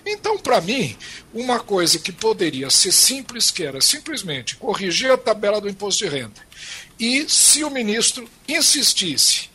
Então, 0.06 0.38
para 0.38 0.62
mim, 0.62 0.96
uma 1.34 1.60
coisa 1.60 2.00
que 2.00 2.12
poderia 2.12 2.70
ser 2.70 2.92
simples, 2.92 3.52
que 3.52 3.64
era 3.64 3.82
simplesmente 3.82 4.56
corrigir 4.56 5.12
a 5.12 5.18
tabela 5.18 5.60
do 5.60 5.70
imposto 5.70 6.06
de 6.06 6.10
renda, 6.10 6.42
e 7.00 7.28
se 7.28 7.64
o 7.64 7.70
ministro 7.70 8.30
insistisse 8.48 9.53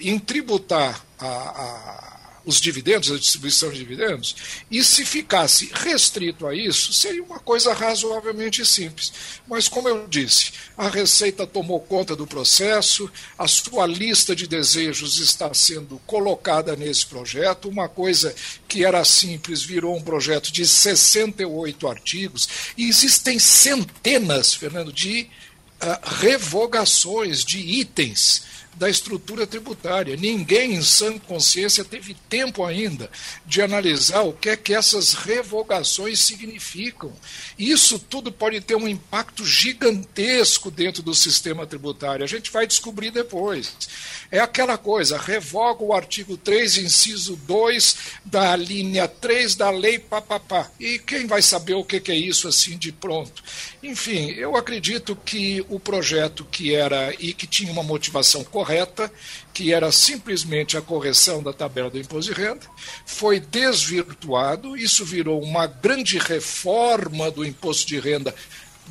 em 0.00 0.18
tributar 0.18 1.04
a, 1.18 1.26
a, 1.26 2.16
os 2.46 2.60
dividendos, 2.60 3.10
a 3.10 3.18
distribuição 3.18 3.70
de 3.70 3.78
dividendos, 3.78 4.36
e 4.70 4.82
se 4.84 5.04
ficasse 5.04 5.68
restrito 5.74 6.46
a 6.46 6.54
isso, 6.54 6.92
seria 6.92 7.22
uma 7.22 7.40
coisa 7.40 7.74
razoavelmente 7.74 8.64
simples. 8.64 9.12
Mas, 9.48 9.68
como 9.68 9.88
eu 9.88 10.06
disse, 10.06 10.52
a 10.78 10.88
Receita 10.88 11.44
tomou 11.44 11.80
conta 11.80 12.14
do 12.14 12.26
processo, 12.26 13.10
a 13.36 13.48
sua 13.48 13.84
lista 13.84 14.36
de 14.36 14.46
desejos 14.46 15.18
está 15.18 15.52
sendo 15.52 15.98
colocada 16.06 16.76
nesse 16.76 17.04
projeto, 17.06 17.68
uma 17.68 17.88
coisa 17.88 18.32
que 18.68 18.84
era 18.84 19.04
simples 19.04 19.62
virou 19.62 19.96
um 19.96 20.02
projeto 20.02 20.52
de 20.52 20.64
68 20.64 21.88
artigos, 21.88 22.48
e 22.76 22.88
existem 22.88 23.40
centenas, 23.40 24.54
Fernando, 24.54 24.92
de 24.92 25.28
revogações 26.02 27.44
de 27.44 27.58
itens 27.58 28.42
da 28.76 28.90
estrutura 28.90 29.46
tributária. 29.46 30.16
Ninguém 30.16 30.74
em 30.74 30.82
sã 30.82 31.18
consciência 31.18 31.84
teve 31.84 32.14
tempo 32.28 32.64
ainda 32.64 33.10
de 33.44 33.62
analisar 33.62 34.20
o 34.20 34.32
que 34.32 34.50
é 34.50 34.56
que 34.56 34.74
essas 34.74 35.14
revogações 35.14 36.20
significam. 36.20 37.12
Isso 37.58 37.98
tudo 37.98 38.30
pode 38.30 38.60
ter 38.60 38.76
um 38.76 38.86
impacto 38.86 39.44
gigantesco 39.44 40.70
dentro 40.70 41.02
do 41.02 41.14
sistema 41.14 41.66
tributário. 41.66 42.24
A 42.24 42.28
gente 42.28 42.50
vai 42.50 42.66
descobrir 42.66 43.10
depois. 43.10 43.74
É 44.30 44.40
aquela 44.40 44.76
coisa, 44.76 45.16
revoga 45.16 45.82
o 45.82 45.94
artigo 45.94 46.36
3, 46.36 46.78
inciso 46.78 47.36
2 47.36 47.96
da 48.24 48.54
linha 48.56 49.08
3 49.08 49.54
da 49.54 49.70
lei 49.70 49.98
papapá. 49.98 50.70
E 50.78 50.98
quem 50.98 51.26
vai 51.26 51.40
saber 51.40 51.74
o 51.74 51.84
que 51.84 52.02
é 52.10 52.14
isso 52.14 52.46
assim 52.46 52.76
de 52.76 52.92
pronto? 52.92 53.42
Enfim, 53.82 54.32
eu 54.32 54.56
acredito 54.56 55.16
que 55.16 55.64
o 55.68 55.80
projeto 55.80 56.44
que 56.44 56.74
era 56.74 57.12
e 57.18 57.32
que 57.32 57.46
tinha 57.46 57.72
uma 57.72 57.82
motivação 57.82 58.44
correta, 58.44 59.10
que 59.52 59.72
era 59.72 59.90
simplesmente 59.90 60.76
a 60.76 60.82
correção 60.82 61.42
da 61.42 61.52
tabela 61.52 61.90
do 61.90 61.98
imposto 61.98 62.32
de 62.32 62.40
renda, 62.40 62.66
foi 63.04 63.40
desvirtuado, 63.40 64.76
isso 64.76 65.04
virou 65.04 65.42
uma 65.42 65.66
grande 65.66 66.18
reforma 66.18 67.30
do 67.30 67.44
imposto 67.44 67.86
de 67.86 67.98
renda 67.98 68.34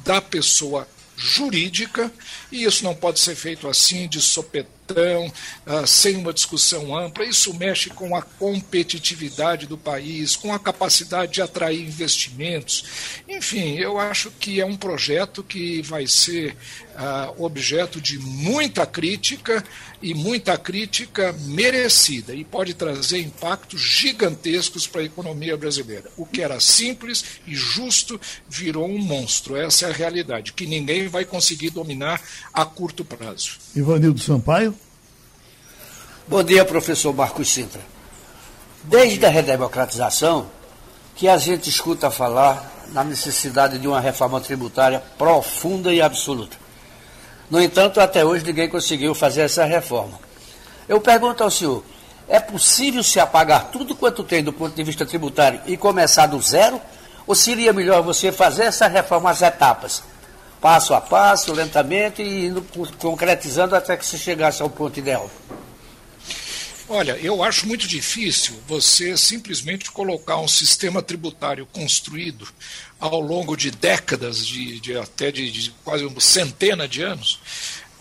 da 0.03 0.21
pessoa 0.21 0.87
jurídica, 1.17 2.11
e 2.55 2.63
isso 2.63 2.83
não 2.85 2.95
pode 2.95 3.19
ser 3.19 3.35
feito 3.35 3.67
assim, 3.67 4.07
de 4.07 4.21
sopetão, 4.21 5.27
uh, 5.65 5.85
sem 5.85 6.15
uma 6.15 6.31
discussão 6.31 6.97
ampla. 6.97 7.25
Isso 7.25 7.53
mexe 7.53 7.89
com 7.89 8.15
a 8.15 8.21
competitividade 8.21 9.67
do 9.67 9.77
país, 9.77 10.35
com 10.35 10.53
a 10.53 10.59
capacidade 10.59 11.33
de 11.33 11.41
atrair 11.41 11.81
investimentos. 11.81 12.85
Enfim, 13.27 13.77
eu 13.77 13.99
acho 13.99 14.31
que 14.31 14.61
é 14.61 14.65
um 14.65 14.77
projeto 14.77 15.43
que 15.43 15.81
vai 15.81 16.07
ser 16.07 16.55
uh, 16.95 17.43
objeto 17.43 17.99
de 17.99 18.17
muita 18.19 18.85
crítica 18.85 19.63
e 20.01 20.13
muita 20.13 20.57
crítica 20.57 21.33
merecida 21.45 22.35
e 22.35 22.43
pode 22.43 22.73
trazer 22.73 23.19
impactos 23.19 23.81
gigantescos 23.81 24.85
para 24.85 25.01
a 25.01 25.05
economia 25.05 25.57
brasileira. 25.57 26.11
O 26.15 26.25
que 26.25 26.41
era 26.41 26.59
simples 26.59 27.23
e 27.47 27.55
justo 27.55 28.19
virou 28.47 28.87
um 28.87 28.99
monstro. 28.99 29.55
Essa 29.55 29.87
é 29.87 29.89
a 29.89 29.93
realidade, 29.93 30.53
que 30.53 30.67
ninguém 30.67 31.07
vai 31.07 31.25
conseguir 31.25 31.71
dominar 31.71 32.21
a 32.53 32.65
curto 32.65 33.03
prazo. 33.03 33.57
Ivanildo 33.75 34.19
Sampaio. 34.19 34.75
Bom 36.27 36.43
dia, 36.43 36.65
professor 36.65 37.13
Marcos 37.13 37.49
Sintra. 37.51 37.81
Desde 38.83 39.25
a 39.25 39.29
redemocratização, 39.29 40.47
que 41.15 41.27
a 41.27 41.37
gente 41.37 41.69
escuta 41.69 42.11
falar 42.11 42.71
na 42.91 43.03
necessidade 43.03 43.79
de 43.79 43.87
uma 43.87 43.99
reforma 43.99 44.39
tributária 44.41 45.01
profunda 45.17 45.93
e 45.93 46.01
absoluta. 46.01 46.57
No 47.49 47.61
entanto, 47.61 47.99
até 47.99 48.25
hoje 48.25 48.43
ninguém 48.43 48.69
conseguiu 48.69 49.13
fazer 49.13 49.41
essa 49.41 49.65
reforma. 49.65 50.19
Eu 50.87 50.99
pergunto 50.99 51.43
ao 51.43 51.51
senhor: 51.51 51.83
é 52.27 52.39
possível 52.39 53.03
se 53.03 53.19
apagar 53.19 53.69
tudo 53.71 53.95
quanto 53.95 54.23
tem 54.23 54.43
do 54.43 54.51
ponto 54.51 54.75
de 54.75 54.83
vista 54.83 55.05
tributário 55.05 55.61
e 55.65 55.77
começar 55.77 56.27
do 56.27 56.41
zero? 56.41 56.81
Ou 57.27 57.33
seria 57.33 57.73
melhor 57.73 58.03
você 58.03 58.31
fazer 58.31 58.63
essa 58.63 58.87
reforma 58.87 59.31
às 59.31 59.41
etapas? 59.41 60.03
Passo 60.65 60.95
a 60.95 60.99
passo, 60.99 61.53
lentamente 61.53 62.23
e 62.23 62.47
indo 62.47 62.59
concretizando 62.97 63.75
até 63.75 63.95
que 63.95 64.03
se 64.03 64.17
chegasse 64.17 64.63
ao 64.63 64.69
ponto 64.69 64.97
ideal? 64.97 65.29
Olha, 66.89 67.11
eu 67.17 67.43
acho 67.43 67.67
muito 67.67 67.87
difícil 67.87 68.59
você 68.67 69.15
simplesmente 69.15 69.91
colocar 69.91 70.37
um 70.37 70.47
sistema 70.47 71.03
tributário 71.03 71.67
construído 71.67 72.47
ao 72.99 73.19
longo 73.21 73.55
de 73.55 73.69
décadas, 73.69 74.43
de, 74.43 74.79
de 74.79 74.97
até 74.97 75.31
de, 75.31 75.51
de, 75.51 75.69
quase 75.83 76.03
uma 76.03 76.19
centena 76.19 76.87
de 76.87 77.03
anos, 77.03 77.39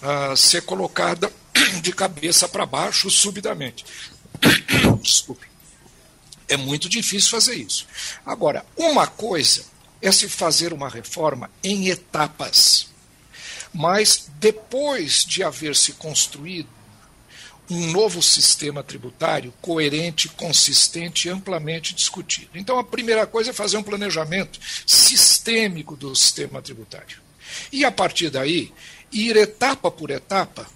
uh, 0.00 0.34
ser 0.34 0.62
colocada 0.62 1.30
de 1.82 1.92
cabeça 1.92 2.48
para 2.48 2.64
baixo 2.64 3.10
subitamente. 3.10 3.84
Desculpe. 5.02 5.46
É 6.48 6.56
muito 6.56 6.88
difícil 6.88 7.28
fazer 7.28 7.56
isso. 7.56 7.86
Agora, 8.24 8.64
uma 8.74 9.06
coisa 9.06 9.73
é 10.04 10.12
se 10.12 10.28
fazer 10.28 10.74
uma 10.74 10.88
reforma 10.88 11.50
em 11.62 11.88
etapas. 11.88 12.88
Mas 13.72 14.28
depois 14.38 15.24
de 15.24 15.42
haver 15.42 15.74
se 15.74 15.94
construído 15.94 16.68
um 17.70 17.90
novo 17.90 18.22
sistema 18.22 18.82
tributário 18.82 19.52
coerente, 19.62 20.28
consistente 20.28 21.26
e 21.26 21.30
amplamente 21.30 21.94
discutido. 21.94 22.50
Então, 22.54 22.78
a 22.78 22.84
primeira 22.84 23.26
coisa 23.26 23.50
é 23.50 23.54
fazer 23.54 23.78
um 23.78 23.82
planejamento 23.82 24.60
sistêmico 24.86 25.96
do 25.96 26.14
sistema 26.14 26.60
tributário. 26.60 27.22
E, 27.72 27.82
a 27.82 27.90
partir 27.90 28.28
daí, 28.28 28.70
ir 29.10 29.34
etapa 29.36 29.90
por 29.90 30.10
etapa, 30.10 30.66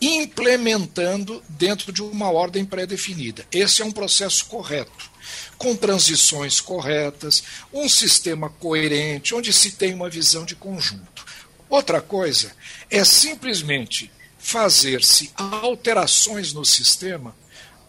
implementando 0.00 1.44
dentro 1.46 1.92
de 1.92 2.02
uma 2.02 2.30
ordem 2.30 2.64
pré-definida. 2.64 3.46
Esse 3.52 3.82
é 3.82 3.84
um 3.84 3.92
processo 3.92 4.46
correto, 4.46 5.11
com 5.58 5.76
transições 5.76 6.60
corretas, 6.60 7.42
um 7.72 7.88
sistema 7.88 8.48
coerente, 8.48 9.34
onde 9.34 9.52
se 9.52 9.72
tem 9.72 9.94
uma 9.94 10.10
visão 10.10 10.44
de 10.44 10.54
conjunto. 10.54 11.24
Outra 11.68 12.00
coisa 12.00 12.52
é 12.90 13.04
simplesmente 13.04 14.10
fazer-se 14.38 15.30
alterações 15.36 16.52
no 16.52 16.64
sistema 16.64 17.34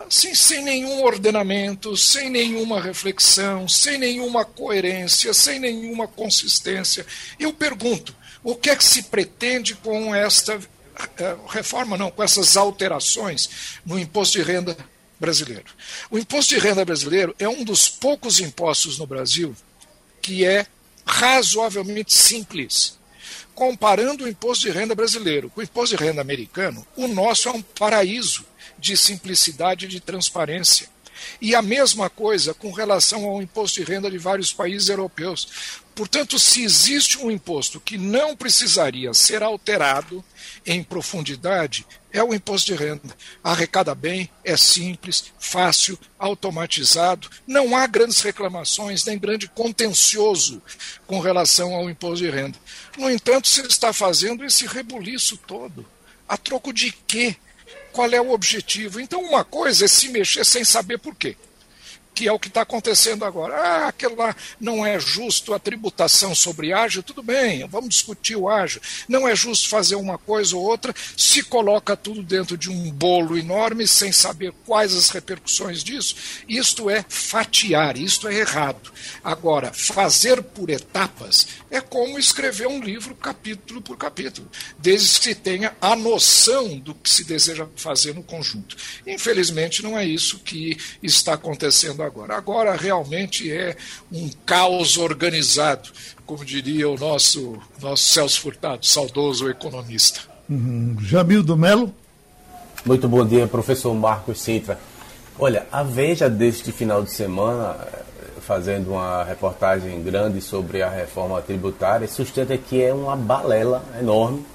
assim, 0.07 0.33
sem 0.35 0.63
nenhum 0.63 1.03
ordenamento, 1.03 1.95
sem 1.95 2.29
nenhuma 2.29 2.81
reflexão, 2.81 3.67
sem 3.67 3.97
nenhuma 3.97 4.45
coerência, 4.45 5.33
sem 5.33 5.59
nenhuma 5.59 6.07
consistência. 6.07 7.05
Eu 7.39 7.53
pergunto, 7.53 8.15
o 8.43 8.55
que 8.55 8.69
é 8.69 8.75
que 8.75 8.83
se 8.83 9.03
pretende 9.03 9.75
com 9.75 10.13
esta 10.13 10.59
eh, 11.17 11.35
reforma, 11.49 11.97
não, 11.97 12.11
com 12.11 12.23
essas 12.23 12.57
alterações 12.57 13.79
no 13.85 13.97
imposto 13.97 14.37
de 14.37 14.43
renda 14.43 14.77
brasileiro? 15.23 15.71
O 16.11 16.19
imposto 16.19 16.53
de 16.53 16.59
renda 16.59 16.83
brasileiro 16.83 17.33
é 17.39 17.47
um 17.47 17.63
dos 17.63 17.89
poucos 17.89 18.39
impostos 18.39 18.97
no 18.97 19.07
Brasil 19.07 19.55
que 20.21 20.45
é 20.45 20.67
razoavelmente 21.05 22.13
simples 22.13 22.97
comparando 23.53 24.23
o 24.23 24.27
imposto 24.27 24.65
de 24.65 24.71
renda 24.71 24.95
brasileiro 24.95 25.49
com 25.49 25.61
o 25.61 25.63
imposto 25.63 25.95
de 25.95 26.03
renda 26.03 26.21
americano, 26.21 26.85
o 26.95 27.07
nosso 27.07 27.47
é 27.47 27.51
um 27.51 27.61
paraíso 27.61 28.45
de 28.77 28.97
simplicidade 28.97 29.85
e 29.85 29.89
de 29.89 29.99
transparência. 29.99 30.89
E 31.39 31.55
a 31.55 31.61
mesma 31.61 32.09
coisa 32.09 32.53
com 32.53 32.71
relação 32.71 33.25
ao 33.25 33.41
imposto 33.41 33.79
de 33.79 33.89
renda 33.89 34.11
de 34.11 34.17
vários 34.17 34.51
países 34.51 34.89
europeus. 34.89 35.47
Portanto, 35.95 36.37
se 36.37 36.63
existe 36.63 37.17
um 37.19 37.31
imposto 37.31 37.79
que 37.79 37.97
não 37.97 38.35
precisaria 38.35 39.13
ser 39.13 39.41
alterado 39.41 40.23
em 40.65 40.83
profundidade, 40.83 41.85
é 42.13 42.23
o 42.23 42.33
imposto 42.33 42.67
de 42.67 42.75
renda. 42.75 43.13
Arrecada 43.43 43.95
bem, 43.95 44.29
é 44.45 44.55
simples, 44.55 45.33
fácil, 45.39 45.99
automatizado, 46.17 47.27
não 47.45 47.75
há 47.75 47.87
grandes 47.87 48.21
reclamações, 48.21 49.03
nem 49.03 49.17
grande 49.17 49.47
contencioso 49.47 50.61
com 51.07 51.19
relação 51.19 51.73
ao 51.73 51.89
imposto 51.89 52.23
de 52.23 52.29
renda. 52.29 52.57
No 52.97 53.09
entanto, 53.09 53.47
se 53.47 53.61
está 53.61 53.91
fazendo 53.91 54.45
esse 54.45 54.67
rebuliço 54.67 55.35
todo 55.35 55.85
A 56.29 56.37
troco 56.37 56.71
de 56.71 56.91
quê? 57.07 57.35
Qual 57.91 58.09
é 58.09 58.21
o 58.21 58.31
objetivo? 58.31 58.99
Então, 58.99 59.21
uma 59.21 59.43
coisa 59.43 59.85
é 59.85 59.87
se 59.87 60.09
mexer 60.09 60.45
sem 60.45 60.63
saber 60.63 60.99
por 60.99 61.15
quê 61.15 61.35
que 62.13 62.27
é 62.27 62.31
o 62.31 62.39
que 62.39 62.47
está 62.47 62.61
acontecendo 62.61 63.25
agora. 63.25 63.55
Ah, 63.55 63.87
aquilo 63.87 64.15
lá 64.15 64.35
não 64.59 64.85
é 64.85 64.99
justo 64.99 65.53
a 65.53 65.59
tributação 65.59 66.35
sobre 66.35 66.73
ágio, 66.73 67.03
tudo 67.03 67.23
bem, 67.23 67.67
vamos 67.67 67.89
discutir 67.89 68.35
o 68.35 68.49
ágio. 68.49 68.81
Não 69.07 69.27
é 69.27 69.35
justo 69.35 69.69
fazer 69.69 69.95
uma 69.95 70.17
coisa 70.17 70.55
ou 70.55 70.63
outra, 70.63 70.93
se 71.17 71.43
coloca 71.43 71.97
tudo 71.97 72.21
dentro 72.21 72.57
de 72.57 72.69
um 72.69 72.91
bolo 72.91 73.37
enorme 73.37 73.87
sem 73.87 74.11
saber 74.11 74.53
quais 74.65 74.93
as 74.93 75.09
repercussões 75.09 75.83
disso. 75.83 76.15
Isto 76.47 76.89
é 76.89 77.03
fatiar, 77.07 77.97
isto 77.97 78.27
é 78.27 78.35
errado. 78.35 78.91
Agora, 79.23 79.71
fazer 79.73 80.41
por 80.43 80.69
etapas 80.69 81.47
é 81.71 81.81
como 81.81 82.19
escrever 82.19 82.67
um 82.67 82.79
livro 82.79 83.15
capítulo 83.15 83.81
por 83.81 83.97
capítulo, 83.97 84.47
desde 84.77 85.19
que 85.19 85.35
tenha 85.35 85.75
a 85.81 85.95
noção 85.95 86.77
do 86.77 86.93
que 86.93 87.09
se 87.09 87.23
deseja 87.23 87.67
fazer 87.75 88.13
no 88.13 88.23
conjunto. 88.23 88.75
Infelizmente, 89.07 89.81
não 89.81 89.97
é 89.97 90.05
isso 90.05 90.39
que 90.39 90.77
está 91.01 91.33
acontecendo 91.33 92.02
agora. 92.05 92.35
Agora 92.35 92.75
realmente 92.75 93.51
é 93.51 93.75
um 94.11 94.29
caos 94.45 94.97
organizado, 94.97 95.89
como 96.25 96.45
diria 96.45 96.89
o 96.89 96.97
nosso, 96.97 97.57
nosso 97.81 98.03
Celso 98.03 98.41
Furtado, 98.41 98.85
saudoso 98.85 99.49
economista. 99.49 100.21
Uhum. 100.49 100.97
Jamil 100.99 101.43
Melo. 101.55 101.93
Muito 102.85 103.07
bom 103.07 103.25
dia, 103.25 103.47
professor 103.47 103.93
Marcos 103.93 104.41
Sintra. 104.41 104.77
Olha, 105.39 105.65
a 105.71 105.83
Veja 105.83 106.29
deste 106.29 106.71
final 106.71 107.01
de 107.01 107.11
semana, 107.11 107.75
fazendo 108.41 108.91
uma 108.91 109.23
reportagem 109.23 110.03
grande 110.03 110.41
sobre 110.41 110.81
a 110.81 110.89
reforma 110.89 111.41
tributária, 111.41 112.07
sustenta 112.07 112.57
que 112.57 112.81
é 112.81 112.93
uma 112.93 113.15
balela 113.15 113.83
enorme 113.99 114.45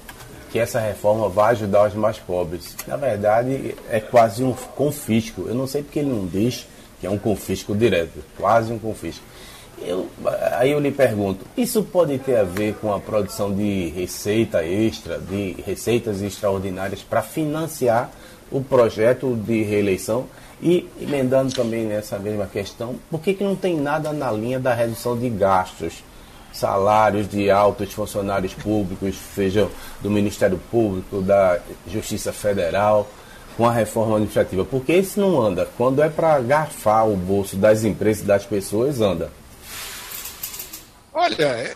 que 0.51 0.59
essa 0.59 0.79
reforma 0.79 1.29
vai 1.29 1.51
ajudar 1.51 1.87
os 1.87 1.93
mais 1.93 2.17
pobres. 2.17 2.75
Na 2.87 2.97
verdade, 2.97 3.75
é 3.89 3.99
quase 3.99 4.43
um 4.43 4.53
confisco. 4.53 5.45
Eu 5.47 5.55
não 5.55 5.67
sei 5.67 5.83
porque 5.83 5.99
ele 5.99 6.09
não 6.09 6.25
diz 6.25 6.65
que 6.99 7.07
é 7.07 7.09
um 7.09 7.17
confisco 7.17 7.75
direto, 7.75 8.23
quase 8.37 8.71
um 8.71 8.79
confisco. 8.79 9.23
Eu, 9.81 10.07
aí 10.57 10.71
eu 10.71 10.79
lhe 10.79 10.91
pergunto, 10.91 11.45
isso 11.55 11.83
pode 11.83 12.17
ter 12.19 12.37
a 12.37 12.43
ver 12.43 12.75
com 12.75 12.93
a 12.93 12.99
produção 12.99 13.53
de 13.55 13.89
receita 13.89 14.63
extra, 14.65 15.17
de 15.17 15.55
receitas 15.65 16.21
extraordinárias 16.21 17.01
para 17.01 17.21
financiar 17.21 18.11
o 18.51 18.61
projeto 18.61 19.35
de 19.35 19.63
reeleição? 19.63 20.25
E 20.61 20.89
emendando 20.99 21.53
também 21.53 21.85
nessa 21.85 22.19
mesma 22.19 22.45
questão, 22.45 22.95
por 23.09 23.21
que, 23.21 23.33
que 23.33 23.43
não 23.43 23.55
tem 23.55 23.77
nada 23.77 24.11
na 24.11 24.29
linha 24.29 24.59
da 24.59 24.73
redução 24.73 25.17
de 25.17 25.29
gastos? 25.29 26.03
Salários 26.51 27.29
de 27.29 27.49
altos 27.49 27.93
funcionários 27.93 28.53
públicos, 28.53 29.15
sejam 29.33 29.69
do 30.01 30.09
Ministério 30.09 30.59
Público, 30.69 31.21
da 31.21 31.59
Justiça 31.87 32.33
Federal, 32.33 33.07
com 33.59 33.65
a 33.65 33.73
reforma 33.73 34.15
administrativa, 34.15 34.63
porque 34.63 34.93
esse 34.93 35.19
não 35.19 35.37
anda. 35.41 35.69
Quando 35.75 36.01
é 36.01 36.07
para 36.07 36.39
garfar 36.39 37.05
o 37.09 37.17
bolso 37.17 37.57
das 37.57 37.83
empresas 37.83 38.23
e 38.23 38.25
das 38.25 38.45
pessoas, 38.45 39.01
anda. 39.01 39.29
Olha, 41.11 41.43
é, 41.43 41.75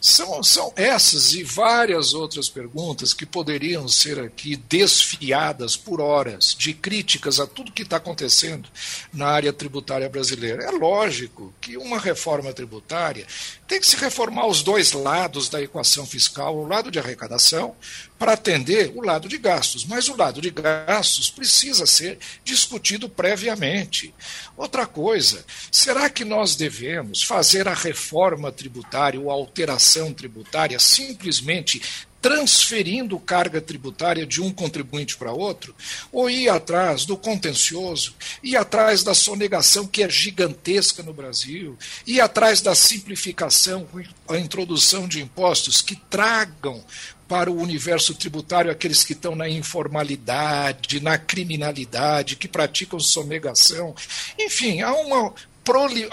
são, 0.00 0.42
são 0.42 0.72
essas 0.76 1.34
e 1.34 1.42
várias 1.42 2.14
outras 2.14 2.48
perguntas 2.48 3.12
que 3.12 3.26
poderiam 3.26 3.86
ser 3.86 4.18
aqui 4.18 4.56
desfiadas 4.56 5.76
por 5.76 6.00
horas 6.00 6.56
de 6.58 6.72
críticas 6.72 7.38
a 7.38 7.46
tudo 7.46 7.70
que 7.70 7.82
está 7.82 7.96
acontecendo 7.96 8.66
na 9.12 9.26
área 9.26 9.52
tributária 9.52 10.08
brasileira. 10.08 10.64
É 10.64 10.70
lógico 10.70 11.52
que 11.60 11.76
uma 11.76 11.98
reforma 11.98 12.50
tributária 12.54 13.26
tem 13.70 13.78
que 13.78 13.86
se 13.86 13.96
reformar 13.96 14.48
os 14.48 14.64
dois 14.64 14.90
lados 14.90 15.48
da 15.48 15.62
equação 15.62 16.04
fiscal, 16.04 16.56
o 16.56 16.66
lado 16.66 16.90
de 16.90 16.98
arrecadação, 16.98 17.76
para 18.18 18.32
atender 18.32 18.90
o 18.96 19.00
lado 19.00 19.28
de 19.28 19.38
gastos. 19.38 19.84
Mas 19.84 20.08
o 20.08 20.16
lado 20.16 20.40
de 20.40 20.50
gastos 20.50 21.30
precisa 21.30 21.86
ser 21.86 22.18
discutido 22.42 23.08
previamente. 23.08 24.12
Outra 24.56 24.86
coisa, 24.86 25.44
será 25.70 26.10
que 26.10 26.24
nós 26.24 26.56
devemos 26.56 27.22
fazer 27.22 27.68
a 27.68 27.72
reforma 27.72 28.50
tributária 28.50 29.20
ou 29.20 29.30
a 29.30 29.34
alteração 29.34 30.12
tributária 30.12 30.80
simplesmente 30.80 31.80
transferindo 32.20 33.18
carga 33.18 33.60
tributária 33.60 34.26
de 34.26 34.42
um 34.42 34.52
contribuinte 34.52 35.16
para 35.16 35.32
outro, 35.32 35.74
ou 36.12 36.28
ir 36.28 36.48
atrás 36.48 37.04
do 37.04 37.16
contencioso, 37.16 38.14
ir 38.42 38.56
atrás 38.56 39.02
da 39.02 39.14
sonegação 39.14 39.86
que 39.86 40.02
é 40.02 40.08
gigantesca 40.08 41.02
no 41.02 41.12
Brasil, 41.12 41.78
ir 42.06 42.20
atrás 42.20 42.60
da 42.60 42.74
simplificação, 42.74 43.88
a 44.28 44.38
introdução 44.38 45.08
de 45.08 45.20
impostos 45.20 45.80
que 45.80 45.96
tragam 45.96 46.84
para 47.30 47.48
o 47.48 47.60
universo 47.60 48.12
tributário 48.12 48.72
aqueles 48.72 49.04
que 49.04 49.12
estão 49.12 49.36
na 49.36 49.48
informalidade, 49.48 51.00
na 51.00 51.16
criminalidade, 51.16 52.34
que 52.34 52.48
praticam 52.48 52.98
sonegação. 52.98 53.94
Enfim, 54.36 54.80
há 54.80 54.92
uma, 54.92 55.32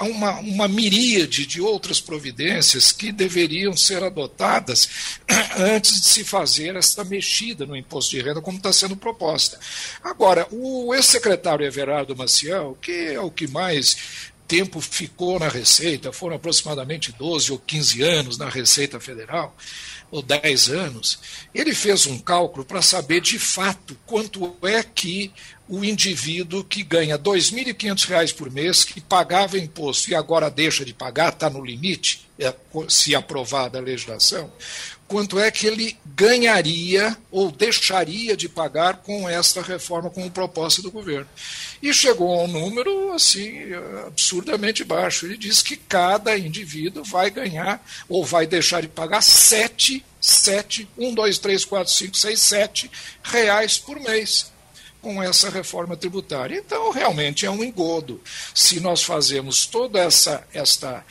uma, 0.01 0.39
uma 0.39 0.67
miríade 0.67 1.45
de 1.45 1.61
outras 1.61 1.99
providências 1.99 2.91
que 2.91 3.11
deveriam 3.11 3.75
ser 3.75 4.03
adotadas 4.03 5.19
antes 5.57 6.01
de 6.01 6.07
se 6.07 6.23
fazer 6.23 6.75
essa 6.75 7.03
mexida 7.03 7.65
no 7.65 7.75
imposto 7.75 8.11
de 8.11 8.21
renda, 8.21 8.41
como 8.41 8.57
está 8.57 8.71
sendo 8.71 8.95
proposta. 8.95 9.59
Agora, 10.03 10.47
o 10.51 10.93
ex-secretário 10.93 11.65
Everardo 11.65 12.15
Maciel, 12.15 12.77
que 12.81 12.91
é 12.91 13.19
o 13.19 13.31
que 13.31 13.47
mais 13.47 14.31
tempo 14.47 14.79
ficou 14.79 15.39
na 15.39 15.49
Receita, 15.49 16.11
foram 16.11 16.37
aproximadamente 16.37 17.11
12 17.11 17.51
ou 17.51 17.59
15 17.59 18.01
anos 18.01 18.37
na 18.37 18.47
Receita 18.47 18.99
Federal, 18.99 19.55
ou 20.09 20.21
10 20.21 20.69
anos, 20.69 21.19
ele 21.53 21.73
fez 21.75 22.05
um 22.05 22.17
cálculo 22.17 22.63
para 22.63 22.81
saber 22.81 23.19
de 23.19 23.37
fato 23.37 23.97
quanto 24.05 24.55
é 24.63 24.81
que 24.81 25.33
o 25.69 25.83
indivíduo 25.83 26.63
que 26.63 26.81
ganha 26.83 27.15
R$ 27.15 27.21
2.500 27.21 28.33
por 28.35 28.49
mês, 28.49 28.83
que 28.83 29.01
pagava 29.01 29.57
imposto 29.57 30.09
e 30.09 30.15
agora 30.15 30.49
deixa 30.49 30.85
de 30.85 30.93
pagar, 30.93 31.33
está 31.33 31.49
no 31.49 31.63
limite, 31.63 32.27
é, 32.39 32.53
se 32.87 33.15
aprovada 33.15 33.77
a 33.77 33.81
legislação, 33.81 34.51
quanto 35.07 35.39
é 35.39 35.49
que 35.49 35.65
ele 35.65 35.97
ganharia 36.05 37.17
ou 37.31 37.51
deixaria 37.51 38.35
de 38.35 38.47
pagar 38.47 38.97
com 38.97 39.27
esta 39.27 39.61
reforma, 39.61 40.09
com 40.09 40.25
a 40.25 40.29
proposta 40.29 40.81
do 40.81 40.91
governo. 40.91 41.27
E 41.81 41.93
chegou 41.93 42.39
a 42.39 42.43
um 42.43 42.47
número 42.47 43.13
assim 43.13 43.73
absurdamente 44.05 44.83
baixo. 44.83 45.25
Ele 45.25 45.37
disse 45.37 45.63
que 45.63 45.77
cada 45.77 46.37
indivíduo 46.37 47.03
vai 47.03 47.29
ganhar 47.29 47.83
ou 48.09 48.25
vai 48.25 48.45
deixar 48.45 48.81
de 48.81 48.87
pagar 48.87 49.21
sete, 49.21 50.03
sete, 50.19 50.87
um, 50.97 51.13
dois, 51.13 51.39
três, 51.39 51.63
quatro, 51.63 51.91
cinco, 51.91 52.17
seis, 52.17 52.41
sete 52.41 52.91
reais 53.23 53.77
por 53.77 53.99
mês 53.99 54.51
com 55.07 55.23
essa 55.23 55.49
reforma 55.49 55.95
tributária. 55.95 56.57
Então, 56.57 56.91
realmente 56.91 57.45
é 57.45 57.49
um 57.49 57.63
engodo. 57.63 58.19
Se 58.53 58.81
nós 58.81 59.01
fazemos 59.03 59.65
toda 59.65 59.99
essa, 59.99 60.45
esta, 60.53 61.05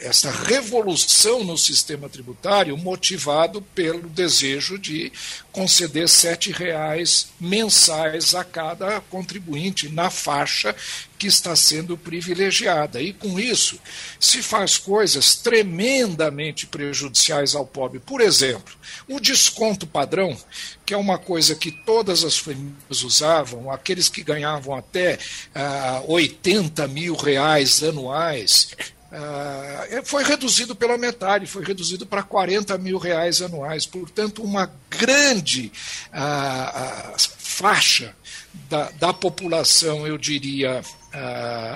essa 0.00 0.28
revolução 0.28 1.44
no 1.44 1.56
sistema 1.56 2.08
tributário 2.08 2.76
motivado 2.76 3.62
pelo 3.62 4.08
desejo 4.08 4.76
de 4.76 5.12
conceder 5.52 6.08
sete 6.08 6.50
reais 6.50 7.28
mensais 7.38 8.34
a 8.34 8.42
cada 8.42 9.00
contribuinte 9.02 9.88
na 9.88 10.10
faixa 10.10 10.74
que 11.22 11.28
está 11.28 11.54
sendo 11.54 11.96
privilegiada. 11.96 13.00
E 13.00 13.12
com 13.12 13.38
isso 13.38 13.78
se 14.18 14.42
faz 14.42 14.76
coisas 14.76 15.36
tremendamente 15.36 16.66
prejudiciais 16.66 17.54
ao 17.54 17.64
pobre. 17.64 18.00
Por 18.00 18.20
exemplo, 18.20 18.74
o 19.08 19.20
desconto 19.20 19.86
padrão, 19.86 20.36
que 20.84 20.92
é 20.92 20.96
uma 20.96 21.18
coisa 21.18 21.54
que 21.54 21.70
todas 21.70 22.24
as 22.24 22.36
famílias 22.36 23.04
usavam, 23.04 23.70
aqueles 23.70 24.08
que 24.08 24.24
ganhavam 24.24 24.74
até 24.74 25.16
ah, 25.54 26.02
80 26.08 26.88
mil 26.88 27.14
reais 27.14 27.84
anuais, 27.84 28.72
Uh, 29.12 30.02
foi 30.06 30.24
reduzido 30.24 30.74
pela 30.74 30.96
metade, 30.96 31.46
foi 31.46 31.62
reduzido 31.62 32.06
para 32.06 32.22
40 32.22 32.78
mil 32.78 32.96
reais 32.96 33.42
anuais. 33.42 33.84
Portanto, 33.84 34.42
uma 34.42 34.72
grande 34.88 35.70
uh, 36.14 37.14
uh, 37.14 37.20
faixa 37.36 38.16
da, 38.70 38.90
da, 38.92 39.12
população, 39.12 40.06
eu 40.06 40.16
diria, 40.16 40.82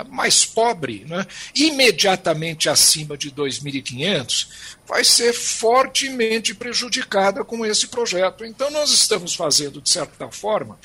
mais 0.09 0.45
pobre, 0.45 1.05
né, 1.07 1.25
imediatamente 1.55 2.69
acima 2.69 3.17
de 3.17 3.31
2.500, 3.31 4.47
vai 4.87 5.03
ser 5.03 5.33
fortemente 5.33 6.55
prejudicada 6.55 7.43
com 7.43 7.65
esse 7.65 7.87
projeto. 7.87 8.45
Então, 8.45 8.71
nós 8.71 8.91
estamos 8.91 9.35
fazendo, 9.35 9.81
de 9.81 9.89
certa 9.89 10.29
forma, 10.31 10.79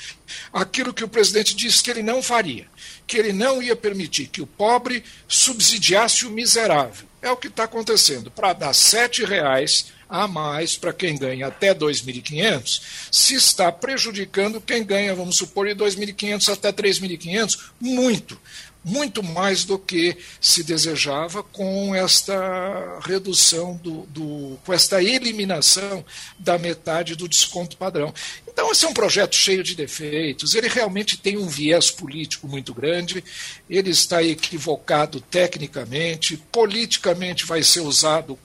aquilo 0.51 0.93
que 0.93 1.03
o 1.03 1.07
presidente 1.07 1.55
disse 1.55 1.81
que 1.81 1.89
ele 1.89 2.03
não 2.03 2.21
faria 2.21 2.67
que 3.05 3.17
ele 3.17 3.33
não 3.33 3.61
ia 3.61 3.75
permitir 3.75 4.27
que 4.27 4.41
o 4.41 4.47
pobre 4.47 5.03
subsidiasse 5.27 6.25
o 6.25 6.31
miserável. 6.31 7.07
É 7.21 7.29
o 7.29 7.37
que 7.37 7.47
está 7.47 7.63
acontecendo. 7.63 8.31
Para 8.31 8.53
dar 8.53 8.73
sete 8.73 9.23
reais 9.23 9.87
a 10.13 10.27
mais 10.27 10.77
para 10.77 10.93
quem 10.93 11.17
ganha 11.17 11.47
até 11.47 11.73
2.500, 11.73 12.81
se 13.11 13.33
está 13.33 13.71
prejudicando 13.71 14.61
quem 14.61 14.83
ganha, 14.83 15.15
vamos 15.15 15.37
supor, 15.37 15.65
de 15.65 15.73
2.500 15.73 16.53
até 16.53 16.71
3.500, 16.71 17.59
muito. 17.81 18.39
muito 18.85 19.23
mais 19.23 19.63
do 19.63 19.79
que 19.79 20.15
se 20.39 20.63
desejava 20.63 21.41
com 21.41 21.95
esta 21.95 22.99
redução 23.01 23.75
do, 23.77 24.01
do, 24.07 24.59
com 24.63 24.71
esta 24.71 25.01
eliminação 25.01 26.05
da 26.37 26.59
metade 26.59 27.15
do 27.15 27.27
desconto 27.27 27.75
padrão. 27.75 28.13
Então, 28.53 28.71
esse 28.71 28.85
é 28.85 28.87
um 28.87 28.93
projeto 28.93 29.35
cheio 29.35 29.63
de 29.63 29.73
defeitos, 29.73 30.53
ele 30.53 30.67
realmente 30.67 31.17
tem 31.17 31.37
um 31.37 31.47
viés 31.47 31.89
político 31.89 32.47
muito 32.47 32.71
grande, 32.71 33.23
ele 33.67 33.89
está 33.89 34.23
equivocado 34.23 35.19
tecnicamente, 35.19 36.37
politicamente 36.51 37.45
vai 37.45 37.63
ser 37.63 37.79
usado 37.81 38.37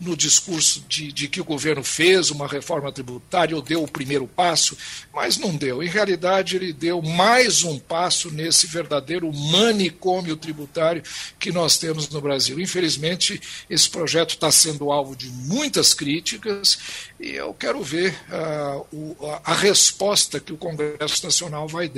no 0.00 0.16
discurso 0.16 0.82
de, 0.88 1.12
de 1.12 1.28
que 1.28 1.42
o 1.42 1.44
governo 1.44 1.84
fez 1.84 2.30
uma 2.30 2.48
reforma 2.48 2.90
tributária 2.90 3.54
ou 3.54 3.60
deu 3.60 3.82
o 3.82 3.88
primeiro 3.88 4.26
passo, 4.26 4.76
mas 5.12 5.36
não 5.36 5.54
deu. 5.54 5.82
Em 5.82 5.88
realidade, 5.88 6.56
ele 6.56 6.72
deu 6.72 7.02
mais 7.02 7.62
um 7.64 7.78
passo 7.78 8.30
nesse 8.30 8.66
verdadeiro 8.66 9.30
manicômio 9.30 10.36
tributário 10.36 11.02
que 11.38 11.52
nós 11.52 11.76
temos 11.76 12.08
no 12.08 12.20
Brasil. 12.22 12.58
Infelizmente, 12.58 13.40
esse 13.68 13.90
projeto 13.90 14.30
está 14.30 14.50
sendo 14.50 14.90
alvo 14.90 15.14
de 15.14 15.28
muitas 15.28 15.92
críticas 15.92 16.78
e 17.20 17.30
eu 17.30 17.52
quero 17.52 17.82
ver 17.82 18.14
uh, 18.30 18.86
o, 18.92 19.16
a, 19.44 19.54
resposta 19.54 20.38
que 20.38 20.52
o 20.52 20.56
Congresso 20.56 21.24
Nacional 21.24 21.66
vai, 21.66 21.90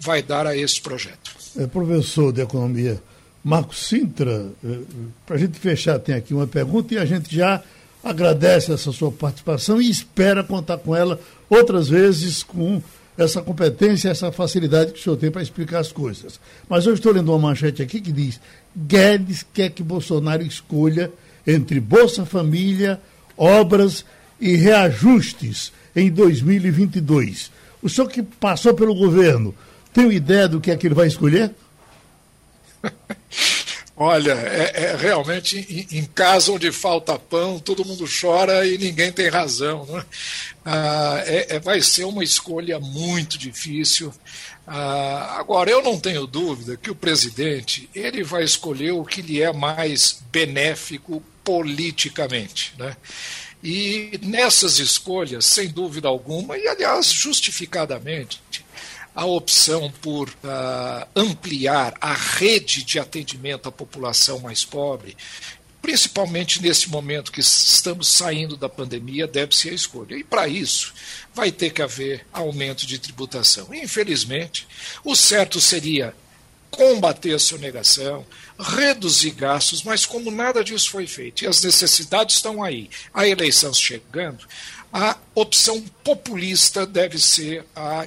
vai 0.00 0.22
dar 0.22 0.46
a 0.46 0.56
esse 0.56 0.80
projeto. 0.80 1.36
É, 1.56 1.66
professor 1.66 2.32
de 2.32 2.40
Economia 2.40 3.02
Marcos 3.44 3.86
Sintra, 3.86 4.50
é, 4.64 4.78
para 5.26 5.36
a 5.36 5.38
gente 5.38 5.58
fechar, 5.58 5.98
tem 5.98 6.14
aqui 6.14 6.32
uma 6.32 6.46
pergunta 6.46 6.94
e 6.94 6.98
a 6.98 7.04
gente 7.04 7.34
já 7.34 7.62
agradece 8.02 8.72
essa 8.72 8.90
sua 8.92 9.12
participação 9.12 9.80
e 9.80 9.90
espera 9.90 10.42
contar 10.42 10.78
com 10.78 10.94
ela 10.94 11.20
outras 11.48 11.88
vezes 11.88 12.42
com 12.42 12.82
essa 13.16 13.42
competência, 13.42 14.08
essa 14.08 14.32
facilidade 14.32 14.92
que 14.92 14.98
o 14.98 15.02
senhor 15.02 15.16
tem 15.16 15.30
para 15.30 15.42
explicar 15.42 15.80
as 15.80 15.92
coisas. 15.92 16.40
Mas 16.68 16.86
eu 16.86 16.94
estou 16.94 17.12
lendo 17.12 17.28
uma 17.30 17.38
manchete 17.38 17.82
aqui 17.82 18.00
que 18.00 18.12
diz: 18.12 18.40
Guedes 18.74 19.44
quer 19.52 19.70
que 19.70 19.82
Bolsonaro 19.82 20.42
escolha 20.42 21.12
entre 21.46 21.78
Bolsa 21.80 22.24
Família, 22.24 23.00
obras 23.36 24.04
e 24.40 24.56
reajustes 24.56 25.72
em 25.94 26.10
2022. 26.10 27.50
O 27.82 27.88
senhor 27.88 28.08
que 28.08 28.22
passou 28.22 28.74
pelo 28.74 28.94
governo, 28.94 29.54
tem 29.92 30.10
ideia 30.12 30.48
do 30.48 30.60
que 30.60 30.70
é 30.70 30.76
que 30.76 30.86
ele 30.86 30.94
vai 30.94 31.06
escolher? 31.06 31.54
Olha, 33.94 34.32
é, 34.32 34.84
é 34.84 34.96
realmente 34.96 35.58
em, 35.68 35.98
em, 35.98 36.04
casa 36.04 36.50
onde 36.50 36.72
falta 36.72 37.18
pão, 37.18 37.60
todo 37.60 37.84
mundo 37.84 38.04
chora 38.20 38.66
e 38.66 38.78
ninguém 38.78 39.12
tem 39.12 39.28
razão. 39.28 39.86
Né? 39.86 40.04
Ah, 40.64 41.22
é, 41.26 41.56
é, 41.56 41.60
vai 41.60 41.80
ser 41.82 42.04
uma 42.04 42.24
escolha 42.24 42.80
muito 42.80 43.36
difícil. 43.36 44.12
Ah, 44.66 45.36
agora, 45.38 45.70
eu 45.70 45.82
não 45.82 46.00
tenho 46.00 46.26
dúvida 46.26 46.76
que 46.76 46.90
o 46.90 46.94
presidente 46.94 47.88
ele 47.94 48.24
vai 48.24 48.42
escolher 48.42 48.92
o 48.92 49.04
que 49.04 49.20
lhe 49.20 49.42
é 49.42 49.52
mais 49.52 50.22
benéfico 50.32 51.22
politicamente. 51.44 52.74
Né? 52.78 52.96
E 53.62 54.18
nessas 54.22 54.78
escolhas, 54.78 55.44
sem 55.44 55.68
dúvida 55.68 56.08
alguma, 56.08 56.58
e 56.58 56.66
aliás 56.66 57.06
justificadamente, 57.12 58.40
a 59.14 59.24
opção 59.24 59.92
por 60.00 60.28
uh, 60.28 61.06
ampliar 61.14 61.94
a 62.00 62.12
rede 62.12 62.82
de 62.82 62.98
atendimento 62.98 63.68
à 63.68 63.72
população 63.72 64.40
mais 64.40 64.64
pobre, 64.64 65.16
principalmente 65.82 66.62
nesse 66.62 66.88
momento 66.88 67.32
que 67.32 67.40
estamos 67.40 68.08
saindo 68.08 68.56
da 68.56 68.68
pandemia, 68.68 69.26
deve 69.26 69.54
ser 69.54 69.70
a 69.70 69.74
escolha. 69.74 70.16
E 70.16 70.24
para 70.24 70.48
isso, 70.48 70.94
vai 71.34 71.52
ter 71.52 71.70
que 71.70 71.82
haver 71.82 72.26
aumento 72.32 72.86
de 72.86 72.98
tributação. 72.98 73.74
Infelizmente, 73.74 74.66
o 75.04 75.14
certo 75.14 75.60
seria 75.60 76.14
combater 76.72 77.34
a 77.34 77.38
sonegação, 77.38 78.26
reduzir 78.58 79.32
gastos, 79.32 79.82
mas 79.82 80.06
como 80.06 80.30
nada 80.30 80.64
disso 80.64 80.90
foi 80.90 81.06
feito 81.06 81.44
e 81.44 81.46
as 81.46 81.62
necessidades 81.62 82.36
estão 82.36 82.62
aí, 82.62 82.88
a 83.12 83.28
eleição 83.28 83.72
chegando, 83.74 84.46
a 84.92 85.16
opção 85.34 85.82
populista 86.02 86.86
deve 86.86 87.18
ser 87.18 87.64
a 87.76 88.06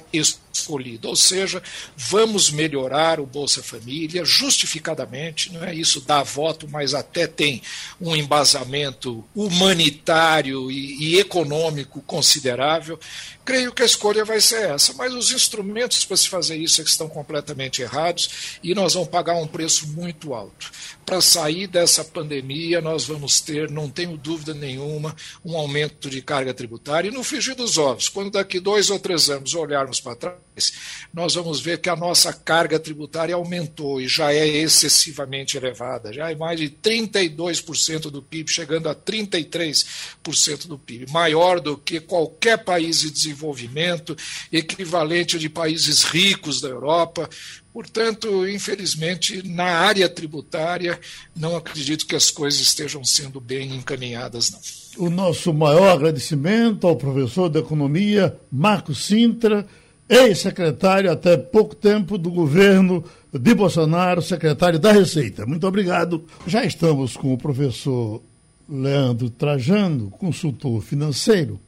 escolhida, 0.56 1.08
ou 1.08 1.16
seja, 1.16 1.62
vamos 1.96 2.50
melhorar 2.50 3.20
o 3.20 3.26
Bolsa 3.26 3.62
Família 3.62 4.24
justificadamente, 4.24 5.52
não 5.52 5.62
é 5.64 5.74
isso 5.74 6.00
dá 6.00 6.22
voto, 6.22 6.68
mas 6.68 6.94
até 6.94 7.26
tem 7.26 7.62
um 8.00 8.14
embasamento 8.14 9.24
humanitário 9.34 10.70
e, 10.70 11.14
e 11.14 11.18
econômico 11.18 12.00
considerável. 12.02 12.98
Creio 13.44 13.72
que 13.72 13.82
a 13.82 13.86
escolha 13.86 14.24
vai 14.24 14.40
ser 14.40 14.70
essa, 14.70 14.92
mas 14.94 15.14
os 15.14 15.30
instrumentos 15.30 16.04
para 16.04 16.16
se 16.16 16.28
fazer 16.28 16.56
isso 16.56 16.80
é 16.80 16.84
estão 16.84 17.08
completamente 17.08 17.82
errados 17.82 18.58
e 18.62 18.74
nós 18.74 18.94
vamos 18.94 19.08
pagar 19.08 19.36
um 19.36 19.46
preço 19.46 19.86
muito 19.88 20.34
alto. 20.34 20.70
Para 21.04 21.20
sair 21.20 21.66
dessa 21.66 22.04
pandemia, 22.04 22.80
nós 22.80 23.04
vamos 23.04 23.40
ter, 23.40 23.70
não 23.70 23.88
tenho 23.88 24.16
dúvida 24.16 24.52
nenhuma, 24.54 25.14
um 25.44 25.56
aumento 25.56 26.10
de 26.10 26.20
carga 26.22 26.52
tributária. 26.52 27.08
E 27.08 27.12
no 27.12 27.22
frigir 27.22 27.54
dos 27.54 27.78
ovos, 27.78 28.08
quando 28.08 28.32
daqui 28.32 28.58
dois 28.58 28.90
ou 28.90 28.98
três 28.98 29.30
anos 29.30 29.54
olharmos 29.54 30.00
para 30.00 30.16
trás, 30.16 30.45
nós 31.12 31.34
vamos 31.34 31.60
ver 31.60 31.80
que 31.80 31.88
a 31.88 31.96
nossa 31.96 32.32
carga 32.32 32.78
tributária 32.78 33.34
aumentou 33.34 34.00
e 34.00 34.08
já 34.08 34.32
é 34.32 34.46
excessivamente 34.46 35.56
elevada, 35.56 36.12
já 36.12 36.30
é 36.30 36.34
mais 36.34 36.58
de 36.58 36.68
32% 36.70 38.10
do 38.10 38.22
PIB, 38.22 38.50
chegando 38.50 38.88
a 38.88 38.94
33% 38.94 40.66
do 40.66 40.78
PIB, 40.78 41.10
maior 41.10 41.60
do 41.60 41.76
que 41.76 42.00
qualquer 42.00 42.64
país 42.64 43.00
de 43.00 43.10
desenvolvimento, 43.10 44.16
equivalente 44.52 45.38
de 45.38 45.48
países 45.48 46.04
ricos 46.04 46.60
da 46.60 46.68
Europa. 46.68 47.28
Portanto, 47.72 48.48
infelizmente, 48.48 49.46
na 49.46 49.64
área 49.64 50.08
tributária, 50.08 50.98
não 51.36 51.56
acredito 51.56 52.06
que 52.06 52.16
as 52.16 52.30
coisas 52.30 52.60
estejam 52.60 53.04
sendo 53.04 53.38
bem 53.38 53.74
encaminhadas, 53.74 54.50
não. 54.50 54.60
O 55.06 55.10
nosso 55.10 55.52
maior 55.52 55.90
agradecimento 55.90 56.86
ao 56.86 56.96
professor 56.96 57.50
de 57.50 57.58
Economia, 57.58 58.34
Marcos 58.50 59.04
Sintra, 59.04 59.66
ex-secretário 60.08 61.10
até 61.10 61.36
pouco 61.36 61.74
tempo 61.74 62.16
do 62.16 62.30
governo 62.30 63.04
de 63.32 63.54
Bolsonaro, 63.54 64.22
secretário 64.22 64.78
da 64.78 64.92
Receita. 64.92 65.44
Muito 65.44 65.66
obrigado. 65.66 66.24
Já 66.46 66.64
estamos 66.64 67.16
com 67.16 67.34
o 67.34 67.38
professor 67.38 68.22
Leandro 68.68 69.30
Trajano, 69.30 70.10
consultor 70.10 70.80
financeiro. 70.82 71.60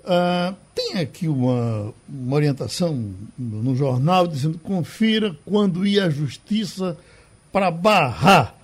Uh, 0.00 0.54
tem 0.74 1.00
aqui 1.00 1.26
uma, 1.26 1.92
uma 2.08 2.36
orientação 2.36 3.12
no, 3.36 3.74
jornal 3.74 4.26
dizendo 4.28 4.58
confira 4.58 5.36
quando 5.44 5.84
ia 5.84 6.04
à 6.04 6.10
justiça 6.10 6.96
para 7.50 7.70
barrar 7.70 8.54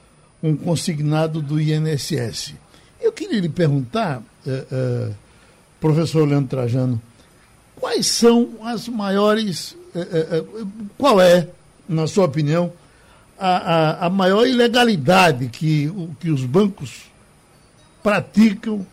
um 0.43 0.57
consignado 0.57 1.43
do 1.43 1.61
INSS. 1.61 2.55
Eu 3.01 3.13
queria 3.13 3.41
lhe 3.41 3.49
perguntar, 3.49 4.23
uh, 4.47 5.11
uh, 5.11 5.15
professor 5.81 6.29
Leandro 6.29 6.49
Trajano, 6.49 7.03
quais 7.83 8.07
são 8.07 8.51
as 8.63 8.87
maiores. 8.87 9.77
qual 10.97 11.21
é, 11.21 11.49
na 11.89 12.07
sua 12.07 12.27
opinião, 12.27 12.73
a, 13.37 13.57
a, 13.57 14.07
a 14.07 14.11
maior 14.11 14.47
ilegalidade 14.47 15.49
que, 15.49 15.93
que 16.21 16.31
os 16.31 16.45
bancos 16.45 17.11
praticam 18.01 18.87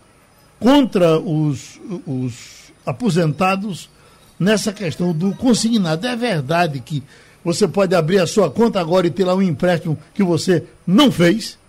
contra 0.60 1.20
os, 1.20 1.80
os 2.08 2.74
aposentados 2.84 3.92
nessa 4.40 4.74
questão 4.74 5.14
do 5.14 5.36
consignado. 5.36 6.08
É 6.08 6.16
verdade 6.16 6.80
que 6.80 7.04
você 7.46 7.68
pode 7.68 7.94
abrir 7.94 8.18
a 8.18 8.26
sua 8.26 8.50
conta 8.50 8.80
agora 8.80 9.06
e 9.06 9.12
ter 9.12 9.24
lá 9.24 9.36
um 9.36 9.42
empréstimo 9.42 10.00
que 10.16 10.24
você 10.24 10.64
não 10.86 11.12
fez? 11.12 11.60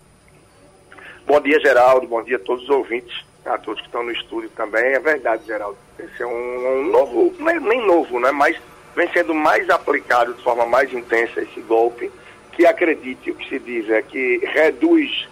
Bom 1.27 1.39
dia, 1.43 1.61
Geraldo. 1.61 2.09
Bom 2.09 2.23
dia 2.25 2.37
a 2.37 2.41
todos 2.41 2.65
os 2.65 2.71
ouvintes, 2.71 3.15
a 3.45 3.59
todos 3.59 3.81
que 3.81 3.87
estão 3.87 4.03
no 4.03 4.13
estúdio 4.13 4.51
também. 4.51 4.93
É 4.93 4.99
verdade, 4.99 5.47
Geraldo. 5.47 5.79
Esse 5.99 6.23
é 6.23 6.27
um, 6.27 6.81
um 6.81 6.91
novo, 6.91 7.35
nem, 7.39 7.61
nem 7.61 7.87
novo, 7.87 8.19
né? 8.21 8.31
Mas 8.31 8.57
vem 8.95 9.11
sendo 9.13 9.35
mais 9.35 9.69
aplicado 9.71 10.35
de 10.35 10.43
forma 10.43 10.67
mais 10.67 10.93
intensa 10.93 11.41
esse 11.41 11.61
golpe, 11.63 12.11
que 12.53 12.67
acredite, 12.67 13.31
o 13.31 13.35
que 13.35 13.49
se 13.49 13.59
diz 13.59 13.89
é 13.89 14.03
que 14.03 14.39
reduz 14.45 15.29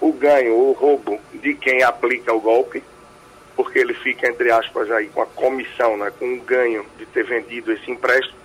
o 0.00 0.12
ganho, 0.12 0.54
o 0.54 0.72
roubo 0.72 1.18
de 1.34 1.54
quem 1.54 1.82
aplica 1.82 2.32
o 2.32 2.40
golpe, 2.40 2.82
porque 3.56 3.78
ele 3.80 3.94
fica, 3.94 4.28
entre 4.28 4.50
aspas, 4.50 4.90
aí 4.92 5.08
com 5.08 5.22
a 5.22 5.26
comissão, 5.26 5.96
né, 5.96 6.12
com 6.16 6.34
o 6.34 6.40
ganho 6.40 6.86
de 6.96 7.06
ter 7.06 7.24
vendido 7.24 7.72
esse 7.72 7.90
empréstimo. 7.90 8.38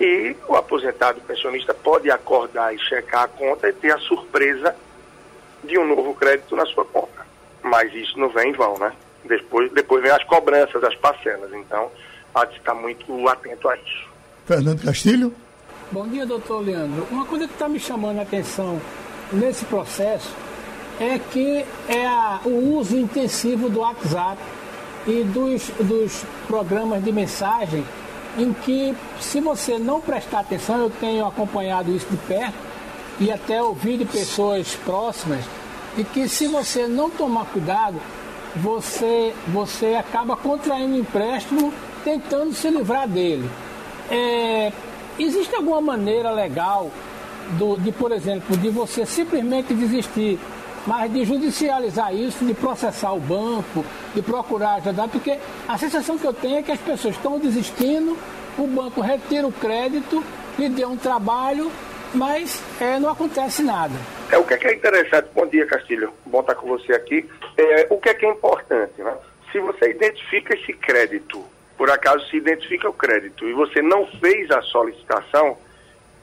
E 0.00 0.36
o 0.48 0.56
aposentado 0.56 1.20
pensionista 1.22 1.74
pode 1.74 2.10
acordar 2.10 2.74
e 2.74 2.78
checar 2.78 3.24
a 3.24 3.28
conta 3.28 3.68
e 3.68 3.72
ter 3.72 3.92
a 3.92 3.98
surpresa 3.98 4.74
de 5.64 5.78
um 5.78 5.86
novo 5.86 6.14
crédito 6.14 6.54
na 6.54 6.64
sua 6.66 6.84
conta. 6.84 7.15
Mas 7.66 7.92
isso 7.94 8.18
não 8.18 8.28
vem 8.28 8.50
em 8.50 8.52
vão, 8.52 8.78
né? 8.78 8.92
Depois, 9.24 9.70
depois 9.72 10.02
vem 10.02 10.12
as 10.12 10.22
cobranças, 10.24 10.82
as 10.84 10.94
parcelas. 10.94 11.52
Então, 11.52 11.90
há 12.34 12.44
de 12.44 12.56
estar 12.56 12.74
muito 12.74 13.28
atento 13.28 13.68
a 13.68 13.76
isso. 13.76 14.08
Fernando 14.46 14.82
Castilho. 14.82 15.34
Bom 15.90 16.06
dia, 16.06 16.24
doutor 16.24 16.64
Leandro. 16.64 17.06
Uma 17.10 17.24
coisa 17.24 17.46
que 17.46 17.52
está 17.52 17.68
me 17.68 17.78
chamando 17.78 18.18
a 18.18 18.22
atenção 18.22 18.80
nesse 19.32 19.64
processo 19.64 20.34
é 21.00 21.18
que 21.18 21.64
é 21.88 22.06
a, 22.06 22.40
o 22.44 22.76
uso 22.76 22.96
intensivo 22.96 23.68
do 23.68 23.80
WhatsApp 23.80 24.40
e 25.06 25.22
dos, 25.24 25.68
dos 25.80 26.24
programas 26.46 27.04
de 27.04 27.12
mensagem 27.12 27.84
em 28.38 28.52
que, 28.52 28.94
se 29.20 29.40
você 29.40 29.78
não 29.78 30.00
prestar 30.00 30.40
atenção, 30.40 30.78
eu 30.78 30.90
tenho 30.90 31.26
acompanhado 31.26 31.90
isso 31.94 32.06
de 32.10 32.16
perto 32.16 32.54
e 33.18 33.30
até 33.30 33.62
ouvi 33.62 33.96
de 33.96 34.04
pessoas 34.04 34.74
próximas, 34.84 35.44
e 35.96 36.04
que 36.04 36.28
se 36.28 36.46
você 36.46 36.86
não 36.86 37.08
tomar 37.10 37.46
cuidado, 37.46 38.00
você, 38.56 39.34
você 39.48 39.94
acaba 39.94 40.36
contraindo 40.36 40.96
empréstimo 40.96 41.72
tentando 42.04 42.52
se 42.54 42.70
livrar 42.70 43.08
dele. 43.08 43.48
É, 44.10 44.72
existe 45.18 45.54
alguma 45.54 45.80
maneira 45.80 46.30
legal 46.30 46.90
do, 47.58 47.76
de, 47.76 47.92
por 47.92 48.12
exemplo, 48.12 48.56
de 48.56 48.70
você 48.70 49.04
simplesmente 49.04 49.74
desistir, 49.74 50.38
mas 50.86 51.12
de 51.12 51.24
judicializar 51.24 52.14
isso, 52.14 52.44
de 52.44 52.54
processar 52.54 53.12
o 53.12 53.20
banco, 53.20 53.84
de 54.14 54.22
procurar 54.22 54.76
ajudar, 54.76 55.08
porque 55.08 55.38
a 55.66 55.76
sensação 55.76 56.16
que 56.16 56.26
eu 56.26 56.32
tenho 56.32 56.58
é 56.58 56.62
que 56.62 56.72
as 56.72 56.80
pessoas 56.80 57.16
estão 57.16 57.38
desistindo, 57.38 58.16
o 58.56 58.66
banco 58.66 59.00
retira 59.00 59.46
o 59.46 59.52
crédito, 59.52 60.22
lhe 60.58 60.68
deu 60.68 60.90
um 60.90 60.96
trabalho, 60.96 61.70
mas 62.14 62.62
é, 62.80 62.98
não 62.98 63.10
acontece 63.10 63.62
nada. 63.62 64.15
É, 64.30 64.38
o 64.38 64.44
que 64.44 64.54
é, 64.54 64.56
que 64.56 64.66
é 64.66 64.74
interessante, 64.74 65.28
bom 65.32 65.46
dia 65.46 65.66
Castilho, 65.66 66.12
bom 66.24 66.40
estar 66.40 66.56
com 66.56 66.66
você 66.66 66.92
aqui. 66.92 67.28
É, 67.56 67.86
o 67.90 67.98
que 67.98 68.08
é 68.08 68.14
que 68.14 68.26
é 68.26 68.30
importante, 68.30 69.00
né? 69.00 69.16
Se 69.52 69.60
você 69.60 69.90
identifica 69.90 70.54
esse 70.54 70.72
crédito, 70.72 71.44
por 71.76 71.90
acaso 71.90 72.26
se 72.28 72.36
identifica 72.36 72.88
o 72.88 72.92
crédito 72.92 73.46
e 73.46 73.52
você 73.52 73.80
não 73.80 74.06
fez 74.18 74.50
a 74.50 74.60
solicitação, 74.62 75.56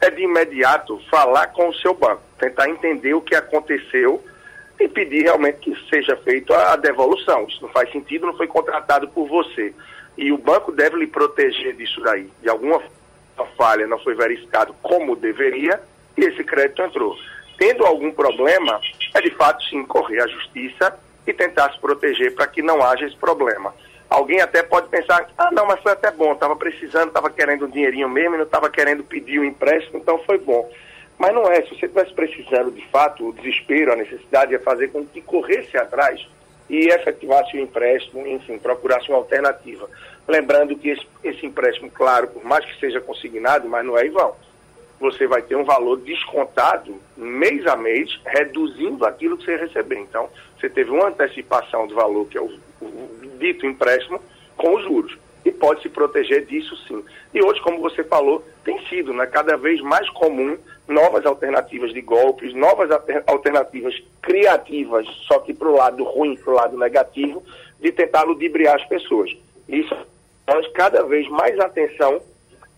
é 0.01 0.09
de 0.09 0.21
imediato 0.21 0.99
falar 1.09 1.47
com 1.47 1.69
o 1.69 1.73
seu 1.75 1.93
banco, 1.93 2.21
tentar 2.37 2.69
entender 2.69 3.13
o 3.13 3.21
que 3.21 3.35
aconteceu 3.35 4.21
e 4.77 4.87
pedir 4.89 5.23
realmente 5.23 5.59
que 5.59 5.89
seja 5.89 6.17
feita 6.17 6.53
a 6.73 6.75
devolução. 6.75 7.45
Isso 7.47 7.61
não 7.61 7.69
faz 7.69 7.89
sentido, 7.89 8.25
não 8.25 8.35
foi 8.35 8.47
contratado 8.47 9.07
por 9.07 9.29
você. 9.29 9.73
E 10.17 10.31
o 10.31 10.37
banco 10.37 10.73
deve 10.73 10.97
lhe 10.97 11.07
proteger 11.07 11.73
disso 11.75 12.01
daí. 12.01 12.29
De 12.41 12.49
alguma 12.49 12.81
falha 13.57 13.87
não 13.87 13.99
foi 13.99 14.13
verificado 14.13 14.75
como 14.81 15.15
deveria 15.15 15.81
e 16.17 16.25
esse 16.25 16.43
crédito 16.43 16.81
entrou. 16.81 17.17
Tendo 17.57 17.85
algum 17.85 18.11
problema, 18.11 18.79
é 19.13 19.21
de 19.21 19.31
fato 19.31 19.63
sim 19.65 19.83
correr 19.85 20.21
à 20.21 20.27
justiça 20.27 20.97
e 21.25 21.33
tentar 21.33 21.71
se 21.71 21.79
proteger 21.79 22.33
para 22.33 22.47
que 22.47 22.61
não 22.61 22.83
haja 22.83 23.05
esse 23.05 23.15
problema. 23.15 23.73
Alguém 24.09 24.41
até 24.41 24.61
pode 24.61 24.89
pensar, 24.89 25.27
ah 25.37 25.49
não, 25.51 25.65
mas 25.65 25.79
foi 25.81 25.91
até 25.91 26.11
bom, 26.11 26.33
estava 26.33 26.55
precisando, 26.55 27.07
estava 27.07 27.29
querendo 27.29 27.65
um 27.65 27.69
dinheirinho 27.69 28.09
mesmo, 28.09 28.37
não 28.37 28.43
estava 28.43 28.69
querendo 28.69 29.03
pedir 29.03 29.39
um 29.39 29.43
empréstimo, 29.43 29.97
então 29.97 30.19
foi 30.19 30.37
bom. 30.37 30.69
Mas 31.17 31.33
não 31.33 31.47
é, 31.47 31.61
se 31.61 31.69
você 31.69 31.85
estivesse 31.85 32.13
precisando 32.13 32.71
de 32.71 32.85
fato, 32.89 33.29
o 33.29 33.33
desespero, 33.33 33.93
a 33.93 33.95
necessidade 33.95 34.53
é 34.53 34.59
fazer 34.59 34.91
com 34.91 35.05
que 35.05 35.21
corresse 35.21 35.77
atrás 35.77 36.27
e 36.69 36.87
efetivasse 36.89 37.55
o 37.55 37.59
empréstimo, 37.59 38.25
enfim, 38.27 38.57
procurasse 38.57 39.09
uma 39.09 39.17
alternativa. 39.17 39.89
Lembrando 40.27 40.75
que 40.75 40.89
esse, 40.89 41.07
esse 41.23 41.45
empréstimo, 41.45 41.89
claro, 41.91 42.27
por 42.27 42.43
mais 42.43 42.65
que 42.65 42.79
seja 42.79 42.99
consignado, 42.99 43.67
mas 43.67 43.85
não 43.85 43.97
é 43.97 44.07
vão 44.09 44.35
você 45.03 45.27
vai 45.27 45.41
ter 45.41 45.57
um 45.57 45.65
valor 45.65 45.97
descontado 45.97 46.95
mês 47.17 47.67
a 47.67 47.75
mês, 47.75 48.17
reduzindo 48.25 49.05
aquilo 49.05 49.37
que 49.37 49.43
você 49.43 49.57
receber. 49.57 49.97
Então, 49.97 50.29
você 50.57 50.69
teve 50.69 50.91
uma 50.91 51.09
antecipação 51.09 51.85
do 51.85 51.93
valor, 51.93 52.25
que 52.27 52.37
é 52.37 52.41
o, 52.41 52.49
o 52.81 53.37
dito 53.37 53.65
empréstimo, 53.65 54.21
com 54.55 54.75
os 54.75 54.83
juros. 54.83 55.17
E 55.43 55.51
pode 55.51 55.81
se 55.81 55.89
proteger 55.89 56.45
disso 56.45 56.73
sim. 56.87 57.03
E 57.33 57.43
hoje, 57.43 57.61
como 57.61 57.81
você 57.81 58.01
falou, 58.01 58.45
tem 58.63 58.79
sido 58.87 59.13
né, 59.13 59.25
cada 59.27 59.57
vez 59.57 59.81
mais 59.81 60.09
comum 60.11 60.57
novas 60.87 61.25
alternativas 61.25 61.93
de 61.93 61.99
golpes, 61.99 62.53
novas 62.53 62.89
alternativas 63.27 64.01
criativas, 64.21 65.05
só 65.27 65.39
que 65.39 65.53
para 65.53 65.67
o 65.67 65.75
lado 65.75 66.01
ruim, 66.05 66.37
para 66.37 66.53
o 66.53 66.55
lado 66.55 66.77
negativo, 66.77 67.43
de 67.77 67.91
tentar 67.91 68.23
ludibriar 68.23 68.75
as 68.75 68.85
pessoas. 68.85 69.35
Isso 69.67 69.93
nós 70.47 70.65
cada 70.71 71.03
vez 71.03 71.27
mais 71.27 71.59
atenção 71.59 72.21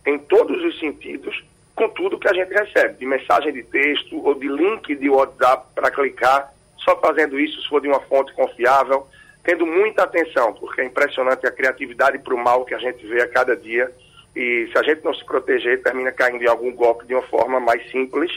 em 0.07 0.17
todos 0.17 0.63
os 0.63 0.79
sentidos 0.79 1.43
com 1.75 1.89
tudo 1.89 2.17
que 2.17 2.27
a 2.27 2.33
gente 2.33 2.53
recebe, 2.53 2.97
de 2.97 3.05
mensagem 3.05 3.51
de 3.51 3.63
texto 3.63 4.25
ou 4.25 4.33
de 4.33 4.47
link 4.47 4.95
de 4.95 5.09
WhatsApp 5.09 5.67
para 5.75 5.91
clicar, 5.91 6.53
só 6.77 6.97
fazendo 6.99 7.39
isso 7.39 7.61
se 7.61 7.67
for 7.67 7.81
de 7.81 7.87
uma 7.87 7.99
fonte 8.01 8.33
confiável, 8.33 9.07
tendo 9.43 9.65
muita 9.65 10.03
atenção, 10.03 10.53
porque 10.53 10.81
é 10.81 10.85
impressionante 10.85 11.45
a 11.45 11.51
criatividade 11.51 12.17
para 12.19 12.33
o 12.33 12.37
mal 12.37 12.63
que 12.63 12.73
a 12.73 12.79
gente 12.79 13.05
vê 13.05 13.21
a 13.21 13.27
cada 13.27 13.55
dia. 13.55 13.91
E 14.35 14.69
se 14.71 14.77
a 14.77 14.83
gente 14.83 15.03
não 15.03 15.13
se 15.13 15.23
proteger, 15.25 15.81
termina 15.81 16.11
caindo 16.11 16.43
em 16.43 16.47
algum 16.47 16.73
golpe 16.73 17.05
de 17.05 17.13
uma 17.13 17.23
forma 17.23 17.59
mais 17.59 17.89
simples 17.91 18.31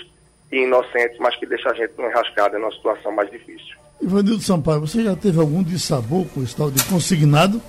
e 0.51 0.59
inocente, 0.59 1.17
mas 1.19 1.37
que 1.37 1.47
deixa 1.47 1.71
a 1.71 1.75
gente 1.75 1.93
enrascada 1.99 2.59
numa 2.59 2.73
situação 2.73 3.13
mais 3.13 3.31
difícil. 3.31 3.77
Ivanildo 4.01 4.43
Sampaio, 4.43 4.81
você 4.81 5.03
já 5.03 5.17
teve 5.17 5.41
algum 5.41 5.63
dissabor 5.63 6.27
com 6.29 6.43
esse 6.43 6.57
tal 6.57 6.71
de 6.71 6.85
consignado? 6.85 7.61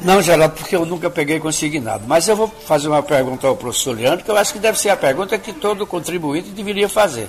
Não, 0.00 0.22
Geraldo, 0.22 0.54
porque 0.54 0.76
eu 0.76 0.86
nunca 0.86 1.10
peguei 1.10 1.40
consignado. 1.40 2.04
Mas 2.06 2.28
eu 2.28 2.36
vou 2.36 2.48
fazer 2.48 2.88
uma 2.88 3.02
pergunta 3.02 3.46
ao 3.46 3.56
professor 3.56 3.96
Leandro, 3.96 4.24
que 4.24 4.30
eu 4.30 4.36
acho 4.36 4.52
que 4.52 4.58
deve 4.58 4.78
ser 4.78 4.90
a 4.90 4.96
pergunta 4.96 5.36
que 5.38 5.52
todo 5.52 5.86
contribuinte 5.86 6.50
deveria 6.50 6.88
fazer. 6.88 7.28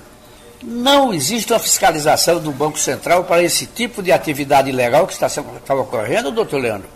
Não 0.61 1.13
existe 1.13 1.51
uma 1.51 1.59
fiscalização 1.59 2.39
do 2.39 2.51
Banco 2.51 2.77
Central 2.77 3.23
para 3.23 3.41
esse 3.41 3.65
tipo 3.65 4.03
de 4.03 4.11
atividade 4.11 4.69
ilegal 4.69 5.07
que 5.07 5.13
está, 5.13 5.25
está 5.27 5.73
ocorrendo, 5.73 6.31
doutor 6.31 6.61
Leandro? 6.61 6.87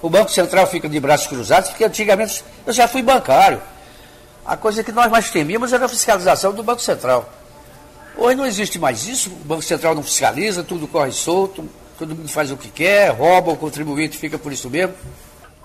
O 0.00 0.08
Banco 0.08 0.30
Central 0.30 0.66
fica 0.66 0.88
de 0.88 1.00
braços 1.00 1.26
cruzados, 1.26 1.70
porque 1.70 1.84
antigamente 1.84 2.44
eu 2.64 2.72
já 2.72 2.86
fui 2.86 3.02
bancário. 3.02 3.60
A 4.46 4.56
coisa 4.56 4.82
que 4.82 4.92
nós 4.92 5.10
mais 5.10 5.30
temíamos 5.30 5.72
era 5.72 5.84
a 5.84 5.88
fiscalização 5.88 6.54
do 6.54 6.62
Banco 6.62 6.80
Central. 6.80 7.28
Hoje 8.16 8.36
não 8.36 8.46
existe 8.46 8.78
mais 8.78 9.06
isso, 9.06 9.30
o 9.30 9.44
Banco 9.44 9.62
Central 9.62 9.94
não 9.94 10.02
fiscaliza, 10.02 10.62
tudo 10.62 10.88
corre 10.88 11.12
solto, 11.12 11.68
todo 11.98 12.14
mundo 12.14 12.28
faz 12.28 12.52
o 12.52 12.56
que 12.56 12.70
quer, 12.70 13.10
rouba, 13.10 13.52
o 13.52 13.56
contribuinte 13.56 14.16
fica 14.16 14.38
por 14.38 14.52
isso 14.52 14.70
mesmo? 14.70 14.94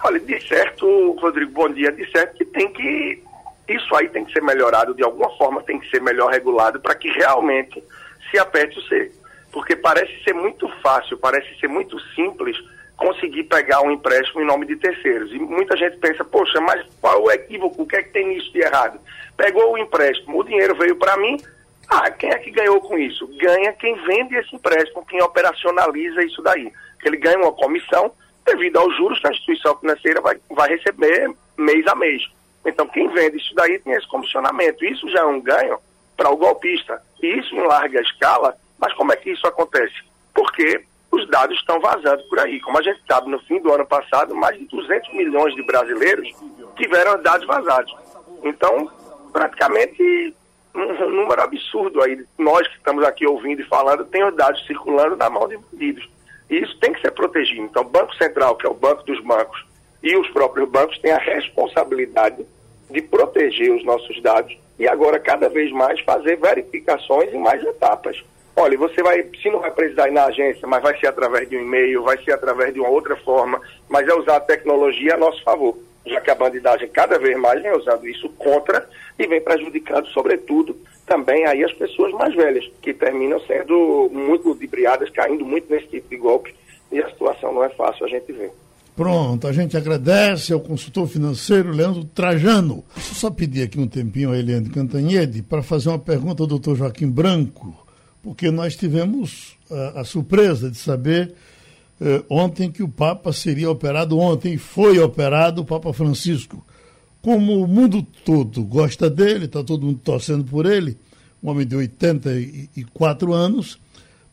Olha, 0.03 0.19
de 0.19 0.47
certo, 0.47 1.11
Rodrigo, 1.19 1.51
bom 1.51 1.69
dia, 1.69 1.91
de 1.91 2.09
certo 2.11 2.35
que 2.35 2.45
tem 2.45 2.71
que. 2.73 3.23
Isso 3.69 3.95
aí 3.95 4.09
tem 4.09 4.25
que 4.25 4.33
ser 4.33 4.41
melhorado, 4.41 4.93
de 4.93 5.03
alguma 5.03 5.29
forma 5.37 5.63
tem 5.63 5.79
que 5.79 5.89
ser 5.89 6.01
melhor 6.01 6.29
regulado 6.29 6.79
para 6.81 6.95
que 6.95 7.09
realmente 7.09 7.81
se 8.29 8.37
aperte 8.37 8.77
o 8.77 8.81
ser. 8.83 9.11
Porque 9.51 9.75
parece 9.75 10.11
ser 10.23 10.33
muito 10.33 10.67
fácil, 10.81 11.17
parece 11.17 11.47
ser 11.59 11.69
muito 11.69 11.97
simples 12.13 12.57
conseguir 12.97 13.43
pegar 13.43 13.81
um 13.81 13.91
empréstimo 13.91 14.41
em 14.41 14.45
nome 14.45 14.65
de 14.65 14.75
terceiros. 14.75 15.31
E 15.31 15.39
muita 15.39 15.77
gente 15.77 15.97
pensa, 15.97 16.25
poxa, 16.25 16.59
mas 16.59 16.85
qual 16.99 17.15
é 17.15 17.21
o 17.21 17.31
equívoco? 17.31 17.83
O 17.83 17.87
que 17.87 17.95
é 17.95 18.03
que 18.03 18.11
tem 18.11 18.27
nisso 18.27 18.51
de 18.51 18.59
errado? 18.59 18.99
Pegou 19.37 19.73
o 19.73 19.77
empréstimo, 19.77 20.39
o 20.39 20.43
dinheiro 20.43 20.75
veio 20.75 20.95
para 20.95 21.15
mim, 21.17 21.37
ah, 21.89 22.09
quem 22.11 22.29
é 22.29 22.37
que 22.37 22.51
ganhou 22.51 22.79
com 22.81 22.97
isso? 22.97 23.27
Ganha 23.37 23.73
quem 23.73 23.95
vende 24.05 24.35
esse 24.35 24.55
empréstimo, 24.55 25.05
quem 25.05 25.21
operacionaliza 25.21 26.23
isso 26.23 26.41
daí. 26.41 26.71
Ele 27.03 27.17
ganha 27.17 27.37
uma 27.37 27.51
comissão 27.51 28.11
devido 28.45 28.77
aos 28.77 28.95
juros 28.95 29.19
que 29.19 29.27
a 29.27 29.31
instituição 29.31 29.77
financeira 29.77 30.21
vai, 30.21 30.39
vai 30.49 30.69
receber 30.69 31.33
mês 31.57 31.85
a 31.87 31.95
mês. 31.95 32.23
Então, 32.65 32.87
quem 32.87 33.07
vende 33.09 33.37
isso 33.37 33.53
daí 33.55 33.77
tem 33.79 33.93
esse 33.93 34.07
comissionamento. 34.07 34.85
Isso 34.85 35.09
já 35.09 35.19
é 35.19 35.25
um 35.25 35.41
ganho 35.41 35.77
para 36.15 36.29
o 36.29 36.37
golpista. 36.37 37.01
E 37.21 37.27
isso 37.39 37.53
em 37.55 37.67
larga 37.67 38.01
escala. 38.01 38.55
Mas 38.79 38.93
como 38.93 39.11
é 39.11 39.15
que 39.15 39.31
isso 39.31 39.45
acontece? 39.45 39.95
Porque 40.33 40.83
os 41.11 41.27
dados 41.29 41.57
estão 41.57 41.79
vazando 41.79 42.23
por 42.23 42.39
aí. 42.39 42.59
Como 42.61 42.77
a 42.77 42.81
gente 42.81 43.01
sabe, 43.07 43.29
no 43.29 43.39
fim 43.39 43.59
do 43.59 43.71
ano 43.71 43.85
passado, 43.85 44.33
mais 44.33 44.57
de 44.57 44.65
200 44.65 45.13
milhões 45.13 45.53
de 45.55 45.63
brasileiros 45.63 46.29
tiveram 46.75 47.21
dados 47.21 47.45
vazados. 47.45 47.93
Então, 48.43 48.89
praticamente 49.31 50.33
um 50.75 51.09
número 51.09 51.41
absurdo 51.41 52.01
aí. 52.01 52.23
Nós 52.37 52.67
que 52.67 52.77
estamos 52.77 53.03
aqui 53.03 53.25
ouvindo 53.27 53.61
e 53.61 53.65
falando, 53.65 54.05
tem 54.05 54.23
os 54.23 54.35
dados 54.35 54.65
circulando 54.65 55.15
na 55.15 55.29
mão 55.29 55.47
de 55.47 55.57
bandidos. 55.57 56.09
E 56.49 56.57
isso 56.57 56.77
tem 56.79 56.93
que 56.93 57.01
ser 57.01 57.11
protegido. 57.11 57.61
Então, 57.61 57.83
o 57.83 57.89
Banco 57.89 58.13
Central, 58.15 58.55
que 58.55 58.65
é 58.65 58.69
o 58.69 58.73
banco 58.73 59.03
dos 59.03 59.21
bancos, 59.23 59.65
e 60.01 60.15
os 60.17 60.29
próprios 60.29 60.69
bancos 60.69 60.97
têm 60.99 61.11
a 61.11 61.17
responsabilidade 61.17 62.45
de 62.89 63.01
proteger 63.01 63.71
os 63.71 63.85
nossos 63.85 64.21
dados 64.21 64.55
e 64.77 64.87
agora 64.87 65.19
cada 65.19 65.47
vez 65.47 65.71
mais 65.71 65.99
fazer 66.01 66.35
verificações 66.37 67.33
em 67.33 67.39
mais 67.39 67.63
etapas. 67.63 68.21
Olha, 68.55 68.77
você 68.77 69.01
vai, 69.01 69.23
se 69.41 69.49
não 69.49 69.59
vai 69.59 69.71
precisar 69.71 70.09
ir 70.09 70.11
na 70.11 70.25
agência, 70.25 70.67
mas 70.67 70.83
vai 70.83 70.99
ser 70.99 71.07
através 71.07 71.49
de 71.49 71.57
um 71.57 71.61
e-mail, 71.61 72.03
vai 72.03 72.21
ser 72.23 72.33
através 72.33 72.73
de 72.73 72.79
uma 72.79 72.89
outra 72.89 73.15
forma, 73.15 73.59
mas 73.89 74.07
é 74.07 74.13
usar 74.13 74.35
a 74.35 74.41
tecnologia 74.41 75.15
a 75.15 75.17
nosso 75.17 75.41
favor 75.43 75.77
já 76.05 76.19
que 76.21 76.31
a 76.31 76.35
bandidagem 76.35 76.87
cada 76.89 77.17
vez 77.17 77.37
mais 77.39 77.61
vem 77.61 77.75
usando 77.75 78.07
isso 78.07 78.29
contra 78.29 78.87
e 79.17 79.27
vem 79.27 79.41
prejudicando, 79.41 80.07
sobretudo, 80.07 80.75
também 81.05 81.45
aí 81.45 81.63
as 81.63 81.73
pessoas 81.73 82.11
mais 82.13 82.33
velhas, 82.35 82.69
que 82.81 82.93
terminam 82.93 83.39
sendo 83.41 84.09
muito 84.11 84.49
ludibriadas, 84.49 85.09
caindo 85.09 85.45
muito 85.45 85.71
nesse 85.71 85.87
tipo 85.87 86.09
de 86.09 86.17
golpe, 86.17 86.53
e 86.91 86.99
a 86.99 87.09
situação 87.09 87.53
não 87.53 87.63
é 87.63 87.69
fácil 87.69 88.05
a 88.05 88.09
gente 88.09 88.31
ver. 88.31 88.51
Pronto, 88.95 89.47
a 89.47 89.51
gente 89.51 89.75
agradece 89.75 90.53
ao 90.53 90.59
consultor 90.59 91.07
financeiro 91.07 91.71
Leandro 91.71 92.05
Trajano. 92.05 92.83
Deixa 92.93 93.11
eu 93.11 93.15
só 93.15 93.31
pedir 93.31 93.63
aqui 93.63 93.79
um 93.79 93.87
tempinho 93.87 94.31
a 94.31 94.37
Eliane 94.37 94.69
Cantanhede 94.69 95.41
para 95.41 95.63
fazer 95.63 95.89
uma 95.89 95.97
pergunta 95.97 96.43
ao 96.43 96.47
doutor 96.47 96.75
Joaquim 96.75 97.09
Branco, 97.09 97.75
porque 98.21 98.51
nós 98.51 98.75
tivemos 98.75 99.57
a, 99.71 100.01
a 100.01 100.03
surpresa 100.03 100.69
de 100.69 100.77
saber 100.77 101.33
eh, 102.05 102.21
ontem 102.29 102.69
que 102.69 102.83
o 102.83 102.89
Papa 102.89 103.31
seria 103.31 103.71
operado 103.71 104.19
ontem, 104.19 104.57
foi 104.57 104.99
operado 104.99 105.61
o 105.61 105.65
Papa 105.65 105.93
Francisco. 105.93 106.61
Como 107.21 107.63
o 107.63 107.65
mundo 107.65 108.05
todo 108.25 108.61
gosta 108.65 109.09
dele, 109.09 109.45
está 109.45 109.63
todo 109.63 109.85
mundo 109.85 110.01
torcendo 110.03 110.43
por 110.43 110.65
ele, 110.65 110.97
um 111.41 111.49
homem 111.49 111.65
de 111.65 111.77
84 111.77 113.33
anos, 113.33 113.79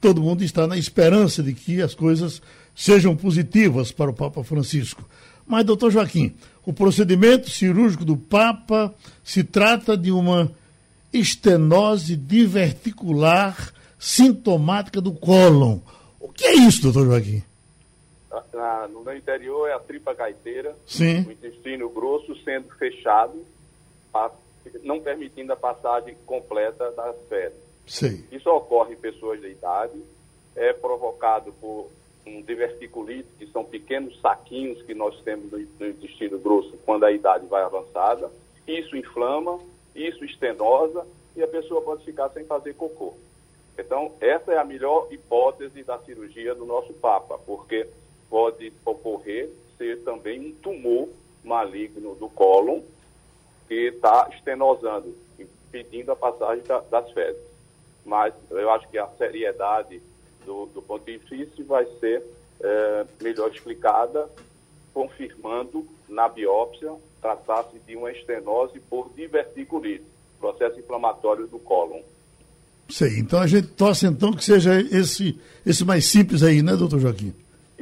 todo 0.01 0.21
mundo 0.21 0.43
está 0.43 0.67
na 0.67 0.77
esperança 0.77 1.45
de 1.45 1.55
que 1.55 1.81
as 1.81 1.95
coisas 1.95 2.43
sejam 2.75 3.15
positivas 3.15 3.93
para 3.93 4.11
o 4.11 4.15
Papa 4.15 4.43
Francisco. 4.43 5.09
Mas, 5.47 5.65
doutor 5.65 5.93
Joaquim, 5.93 6.35
o 6.67 6.73
procedimento 6.73 7.49
cirúrgico 7.49 8.05
do 8.05 8.17
Papa 8.17 8.93
se 9.23 9.45
trata 9.45 9.97
de 9.97 10.11
uma 10.11 10.51
estenose 11.13 12.17
diverticular 12.17 13.73
sintomática 13.97 15.01
do 15.01 15.13
cólon. 15.13 15.79
O 16.19 16.31
que 16.31 16.45
é 16.45 16.55
isso, 16.57 16.83
doutor 16.83 17.07
Joaquim? 17.07 17.45
Na, 18.53 18.87
no 18.87 19.03
meu 19.03 19.17
interior 19.17 19.69
é 19.69 19.73
a 19.73 19.81
tripa 19.81 20.15
gaiteira, 20.15 20.77
Sim. 20.87 21.27
o 21.27 21.33
intestino 21.33 21.89
grosso 21.89 22.37
sendo 22.45 22.69
fechado, 22.77 23.45
não 24.83 25.01
permitindo 25.01 25.53
a 25.53 25.57
passagem 25.57 26.17
completa 26.27 26.93
das 26.93 27.17
fezes. 27.29 27.59
Sim. 27.87 28.25
Isso 28.31 28.49
ocorre 28.49 28.95
em 28.95 28.99
pessoas 28.99 29.41
de 29.41 29.49
idade, 29.49 30.01
é 30.55 30.73
provocado 30.73 31.53
por 31.55 31.91
um 32.27 32.41
diverticulite, 32.43 33.29
que 33.39 33.47
são 33.49 33.65
pequenos 33.65 34.21
saquinhos 34.21 34.81
que 34.83 34.95
nós 34.95 35.21
temos 35.23 35.51
no, 35.51 35.59
no 35.59 35.89
intestino 35.89 36.39
grosso 36.39 36.79
quando 36.85 37.05
a 37.05 37.13
idade 37.13 37.47
vai 37.47 37.63
avançada. 37.63 38.31
Isso 38.67 38.97
inflama, 38.97 39.59
isso 39.95 40.25
estenosa 40.25 41.05
e 41.35 41.43
a 41.43 41.49
pessoa 41.49 41.83
pode 41.83 42.05
ficar 42.05 42.29
sem 42.31 42.45
fazer 42.45 42.75
cocô. 42.75 43.15
Então, 43.79 44.13
essa 44.21 44.53
é 44.53 44.59
a 44.59 44.65
melhor 44.65 45.09
hipótese 45.11 45.83
da 45.83 45.99
cirurgia 46.01 46.55
do 46.55 46.67
nosso 46.67 46.93
Papa, 46.93 47.39
porque 47.39 47.87
pode 48.31 48.73
ocorrer 48.85 49.51
ser 49.77 50.03
também 50.05 50.41
um 50.41 50.53
tumor 50.53 51.09
maligno 51.45 52.15
do 52.15 52.29
cólon 52.29 52.81
que 53.67 53.89
está 53.89 54.31
estenosando, 54.35 55.15
impedindo 55.39 56.13
a 56.13 56.17
passagem 56.17 56.65
da, 56.65 56.81
das 56.81 57.11
fezes. 57.13 57.43
Mas 58.05 58.33
eu 58.51 58.71
acho 58.71 58.89
que 58.89 58.99
a 58.99 59.09
seriedade 59.19 60.01
do, 60.45 60.67
do 60.67 60.81
pontifício 60.83 61.65
vai 61.65 61.87
ser 61.99 62.23
é, 62.61 63.07
melhor 63.21 63.51
explicada, 63.51 64.29
confirmando 64.93 65.87
na 66.09 66.29
biópsia 66.29 66.93
tratar-se 67.21 67.79
de 67.87 67.97
uma 67.97 68.11
estenose 68.11 68.81
por 68.81 69.11
diverticulite, 69.15 70.05
processo 70.39 70.79
inflamatório 70.79 71.47
do 71.47 71.59
cólon. 71.59 72.01
Sei, 72.89 73.19
então 73.19 73.39
a 73.39 73.47
gente 73.47 73.69
torce 73.69 74.07
então 74.07 74.33
que 74.33 74.45
seja 74.45 74.81
esse, 74.81 75.39
esse 75.65 75.85
mais 75.85 76.07
simples 76.07 76.43
aí, 76.43 76.63
né, 76.63 76.75
doutor 76.75 76.99
Joaquim? 76.99 77.33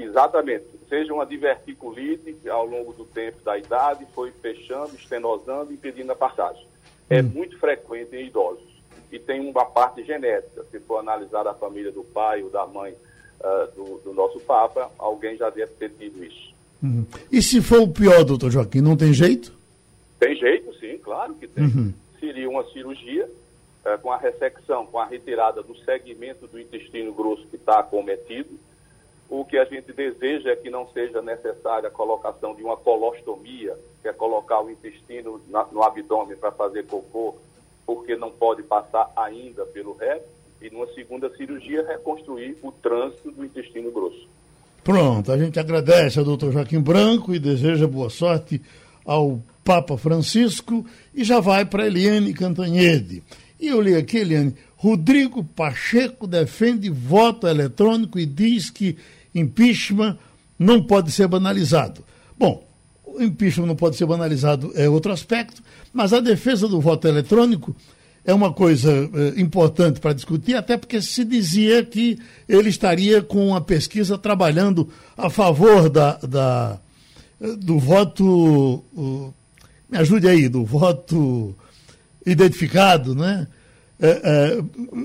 Exatamente. 0.03 0.65
Seja 0.89 1.13
uma 1.13 1.27
diverticulite 1.27 2.37
ao 2.49 2.65
longo 2.65 2.93
do 2.93 3.05
tempo 3.05 3.43
da 3.43 3.59
idade 3.59 4.07
foi 4.15 4.31
fechando, 4.31 4.95
estenosando, 4.95 5.73
impedindo 5.73 6.13
a 6.13 6.17
passagem. 6.17 6.67
É 7.11 7.21
hum. 7.21 7.31
muito 7.35 7.59
frequente 7.59 8.15
em 8.15 8.27
idosos 8.27 8.79
e 9.11 9.19
tem 9.19 9.41
uma 9.41 9.65
parte 9.65 10.05
genética. 10.05 10.65
Se 10.71 10.79
for 10.81 10.99
analisar 10.99 11.47
a 11.47 11.55
família 11.55 11.91
do 11.91 12.05
pai 12.05 12.43
ou 12.43 12.51
da 12.51 12.67
mãe 12.67 12.93
uh, 12.93 13.75
do, 13.75 13.99
do, 13.99 14.15
nosso 14.15 14.41
Papa, 14.41 14.91
alguém 14.99 15.37
já 15.37 15.51
deve 15.51 15.73
ter 15.73 15.91
tido 15.91 16.23
isso. 16.25 16.55
Uhum. 16.83 17.07
E 17.31 17.43
se 17.43 17.61
for 17.61 17.81
o 17.81 17.89
pior, 17.89 18.25
doutor 18.25 18.51
Joaquim, 18.51 18.81
não 18.81 18.97
tem 18.97 19.13
jeito? 19.13 19.53
Tem 20.19 20.37
jeito, 20.37 20.73
sim, 20.79 20.99
claro 20.99 21.35
que 21.35 21.49
tem. 21.49 21.65
Uhum. 21.65 21.93
Seria 22.21 22.49
uma 22.49 22.65
cirurgia 22.71 23.25
uh, 23.27 23.99
com 24.01 24.13
a 24.13 24.19
ressecção, 24.19 24.87
com 24.87 24.99
a 24.99 25.07
retirada 25.07 25.63
do 25.63 25.77
segmento 25.79 26.47
do 26.47 26.61
intestino 26.61 27.13
grosso 27.13 27.47
que 27.49 27.57
está 27.57 27.81
acometido. 27.81 28.59
O 29.29 29.45
que 29.45 29.59
a 29.59 29.65
gente 29.65 29.93
deseja 29.93 30.51
é 30.51 30.57
que 30.57 30.71
não 30.71 30.89
seja 30.89 31.21
necessária 31.21 31.89
a 31.89 31.93
colocação 31.93 32.55
de 32.55 32.63
uma 32.63 32.77
colostomia, 32.77 33.77
que 34.01 34.09
é 34.09 34.13
colocar 34.13 34.61
o 34.63 34.71
intestino 34.71 35.41
na, 35.49 35.65
no 35.71 35.83
abdômen 35.83 36.37
para 36.37 36.51
fazer 36.51 36.87
cocô 36.87 37.37
porque 37.89 38.17
não 38.17 38.31
pode 38.31 38.63
passar 38.63 39.11
ainda 39.17 39.65
pelo 39.65 39.95
reto, 39.95 40.29
e 40.61 40.69
numa 40.69 40.87
segunda 40.93 41.35
cirurgia 41.37 41.87
reconstruir 41.87 42.59
o 42.63 42.71
trânsito 42.71 43.31
do 43.31 43.43
intestino 43.43 43.91
grosso. 43.91 44.29
Pronto, 44.85 45.33
a 45.33 45.39
gente 45.39 45.59
agradece 45.59 46.19
ao 46.19 46.25
doutor 46.25 46.53
Joaquim 46.53 46.81
Branco 46.81 47.35
e 47.35 47.39
deseja 47.39 47.87
boa 47.87 48.11
sorte 48.11 48.61
ao 49.07 49.41
Papa 49.65 49.97
Francisco 49.97 50.85
e 51.15 51.25
já 51.25 51.41
vai 51.41 51.65
para 51.65 51.87
Eliane 51.87 52.35
Cantanhede. 52.35 53.23
E 53.59 53.69
eu 53.69 53.81
li 53.81 53.95
aqui, 53.95 54.19
Eliane, 54.19 54.55
Rodrigo 54.77 55.43
Pacheco 55.43 56.27
defende 56.27 56.91
voto 56.91 57.47
eletrônico 57.47 58.19
e 58.19 58.27
diz 58.27 58.69
que 58.69 58.99
impeachment 59.35 60.17
não 60.59 60.83
pode 60.83 61.13
ser 61.13 61.29
banalizado. 61.29 62.05
Bom, 62.37 62.67
o 63.05 63.23
impeachment 63.23 63.67
não 63.67 63.77
pode 63.77 63.97
ser 63.97 64.07
banalizado, 64.07 64.73
é 64.75 64.89
outro 64.89 65.13
aspecto, 65.13 65.63
mas 65.93 66.13
a 66.13 66.21
defesa 66.21 66.69
do 66.69 66.81
voto 66.81 67.07
eletrônico 67.09 67.75
é 68.25 68.35
uma 68.35 68.53
coisa 68.53 68.93
é, 68.93 69.41
importante 69.41 70.01
para 70.01 70.13
discutir, 70.13 70.55
até 70.55 70.77
porque 70.77 71.01
se 71.01 71.25
dizia 71.25 71.85
que 71.85 72.19
ele 72.49 72.69
estaria 72.69 73.23
com 73.23 73.55
a 73.55 73.61
pesquisa 73.61 74.19
trabalhando 74.19 74.89
a 75.17 75.31
favor 75.31 75.89
da, 75.89 76.19
da 76.19 76.79
do 77.59 77.79
voto. 77.79 78.85
Uh, 78.95 79.33
me 79.89 79.97
ajude 79.99 80.29
aí, 80.29 80.49
do 80.49 80.65
voto 80.65 81.57
identificado, 82.27 83.15
né? 83.15 83.47
É, 84.01 84.09
é, 84.09 84.59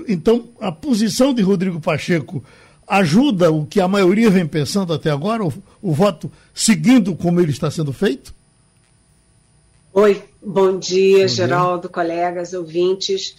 então, 0.06 0.50
a 0.60 0.70
posição 0.70 1.32
de 1.34 1.42
Rodrigo 1.42 1.80
Pacheco 1.80 2.44
ajuda 2.86 3.50
o 3.50 3.66
que 3.66 3.80
a 3.80 3.88
maioria 3.88 4.30
vem 4.30 4.46
pensando 4.46 4.92
até 4.92 5.10
agora, 5.10 5.44
o, 5.44 5.52
o 5.82 5.92
voto 5.92 6.30
seguindo 6.52 7.14
como 7.14 7.40
ele 7.40 7.50
está 7.50 7.70
sendo 7.70 7.92
feito? 7.92 8.34
Oi, 9.92 10.22
bom 10.42 10.78
dia, 10.78 11.22
bom 11.22 11.28
Geraldo, 11.28 11.82
dia. 11.82 11.90
colegas, 11.90 12.52
ouvintes. 12.52 13.36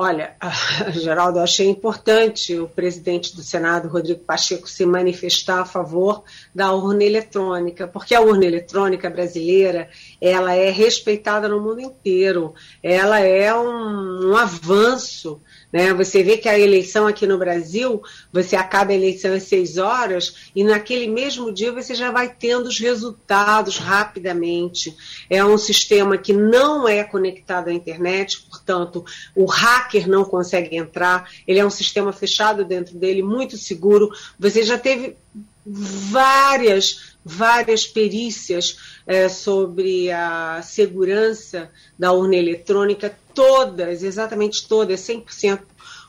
Olha, 0.00 0.36
Geraldo, 0.94 1.40
eu 1.40 1.42
achei 1.42 1.68
importante 1.68 2.56
o 2.56 2.68
presidente 2.68 3.34
do 3.34 3.42
Senado, 3.42 3.88
Rodrigo 3.88 4.20
Pacheco, 4.20 4.70
se 4.70 4.86
manifestar 4.86 5.60
a 5.60 5.64
favor 5.64 6.22
da 6.54 6.72
urna 6.72 7.02
eletrônica, 7.02 7.88
porque 7.88 8.14
a 8.14 8.20
urna 8.20 8.46
eletrônica 8.46 9.10
brasileira, 9.10 9.90
ela 10.20 10.54
é 10.54 10.70
respeitada 10.70 11.48
no 11.48 11.60
mundo 11.60 11.80
inteiro, 11.80 12.54
ela 12.80 13.18
é 13.18 13.52
um, 13.52 14.30
um 14.30 14.36
avanço 14.36 15.42
né? 15.72 15.92
Você 15.94 16.22
vê 16.22 16.36
que 16.38 16.48
a 16.48 16.58
eleição 16.58 17.06
aqui 17.06 17.26
no 17.26 17.38
Brasil, 17.38 18.02
você 18.32 18.56
acaba 18.56 18.92
a 18.92 18.94
eleição 18.94 19.34
às 19.34 19.44
seis 19.44 19.78
horas 19.78 20.50
e 20.54 20.64
naquele 20.64 21.06
mesmo 21.06 21.52
dia 21.52 21.72
você 21.72 21.94
já 21.94 22.10
vai 22.10 22.34
tendo 22.34 22.66
os 22.66 22.78
resultados 22.78 23.78
rapidamente. 23.78 24.96
É 25.28 25.44
um 25.44 25.58
sistema 25.58 26.16
que 26.16 26.32
não 26.32 26.88
é 26.88 27.04
conectado 27.04 27.68
à 27.68 27.72
internet, 27.72 28.46
portanto, 28.48 29.04
o 29.34 29.44
hacker 29.44 30.08
não 30.08 30.24
consegue 30.24 30.76
entrar. 30.76 31.30
Ele 31.46 31.58
é 31.58 31.66
um 31.66 31.70
sistema 31.70 32.12
fechado 32.12 32.64
dentro 32.64 32.96
dele, 32.96 33.22
muito 33.22 33.56
seguro. 33.56 34.10
Você 34.38 34.62
já 34.62 34.78
teve 34.78 35.16
várias 35.64 37.17
várias 37.28 37.86
perícias 37.86 38.78
é, 39.06 39.28
sobre 39.28 40.10
a 40.10 40.60
segurança 40.62 41.70
da 41.98 42.12
urna 42.12 42.36
eletrônica, 42.36 43.16
todas, 43.34 44.02
exatamente 44.02 44.66
todas, 44.66 45.00
100% 45.00 45.60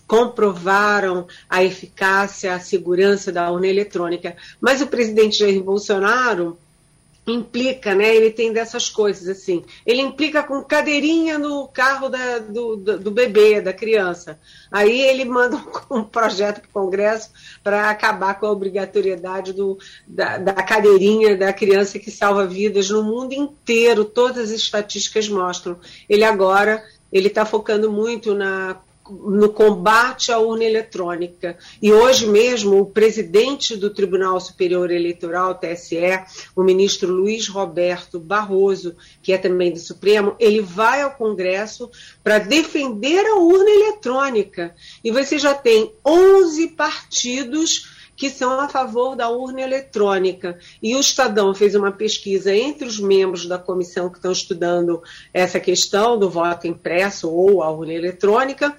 comprovaram 0.07 1.28
a 1.47 1.63
eficácia, 1.63 2.55
a 2.55 2.59
segurança 2.59 3.32
da 3.32 3.51
urna 3.51 3.67
eletrônica. 3.67 4.36
Mas 4.59 4.82
o 4.82 4.88
presidente 4.88 5.38
Jair 5.38 5.61
Bolsonaro 5.61 6.57
implica, 7.34 7.94
né? 7.96 8.16
Ele 8.16 8.32
tem 8.32 8.52
dessas 8.52 8.90
coisas 8.90 9.28
assim. 9.28 9.64
Ele 9.86 10.02
implica 10.02 10.44
com 10.44 10.64
cadeirinha 10.64 11.38
no 11.38 11.68
carro 11.68 12.10
da, 12.10 12.40
do, 12.40 12.76
do, 12.76 13.00
do, 13.00 13.12
bebê, 13.12 13.62
da 13.62 13.74
criança. 13.74 14.40
Aí 14.72 15.02
ele 15.02 15.26
manda 15.26 15.62
um, 15.90 16.04
projeto 16.04 16.62
para 16.62 16.70
o 16.70 16.86
Congresso 16.86 17.32
para 17.64 17.90
acabar 17.90 18.40
com 18.40 18.46
a 18.46 18.52
obrigatoriedade 18.52 19.54
do, 19.54 19.78
da, 20.08 20.38
da 20.38 20.54
cadeirinha 20.54 21.36
da 21.38 21.54
criança 21.54 22.00
que 22.00 22.12
salva 22.12 22.46
vidas 22.46 22.90
no 22.90 23.04
mundo 23.04 23.34
inteiro. 23.34 24.06
Todas 24.06 24.46
as 24.46 24.52
estatísticas 24.52 25.28
mostram. 25.28 25.78
Ele 26.10 26.24
agora 26.24 26.84
ele 27.12 27.28
está 27.28 27.46
focando 27.46 27.92
muito 27.92 28.36
na 28.36 28.78
no 29.10 29.49
combate 29.49 30.32
à 30.32 30.39
urna 30.39 30.64
eletrônica. 30.64 31.57
E 31.82 31.91
hoje 31.91 32.28
mesmo, 32.28 32.80
o 32.80 32.86
presidente 32.86 33.76
do 33.76 33.89
Tribunal 33.89 34.39
Superior 34.39 34.91
Eleitoral, 34.91 35.55
TSE, 35.55 35.97
o 36.55 36.64
ministro 36.64 37.12
Luiz 37.12 37.47
Roberto 37.47 38.20
Barroso, 38.20 38.95
que 39.22 39.34
é 39.34 39.38
também 39.38 39.72
do 39.72 39.80
Supremo, 39.80 40.36
ele 40.39 40.62
vai 40.62 41.01
ao 41.01 41.12
Congresso 41.12 41.89
para 42.24 42.39
defender 42.39 43.26
a 43.26 43.36
urna 43.36 43.70
eletrônica. 43.70 44.76
E 45.03 45.12
você 45.12 45.38
já 45.38 45.53
tem 45.53 45.93
11 46.05 46.68
partidos 46.70 47.99
que 48.20 48.30
são 48.30 48.59
a 48.59 48.67
favor 48.67 49.15
da 49.15 49.30
urna 49.30 49.61
eletrônica. 49.61 50.59
E 50.84 50.93
o 50.93 50.99
Estadão 50.99 51.55
fez 51.55 51.74
uma 51.74 51.89
pesquisa 51.89 52.53
entre 52.53 52.86
os 52.86 52.99
membros 52.99 53.45
da 53.45 53.57
comissão 53.57 54.09
que 54.09 54.17
estão 54.17 54.34
estudando 54.34 55.01
essa 55.34 55.57
questão 55.57 56.20
do 56.20 56.30
voto 56.30 56.67
impresso 56.67 57.32
ou 57.32 57.63
a 57.63 57.72
urna 57.72 57.93
eletrônica, 57.93 58.76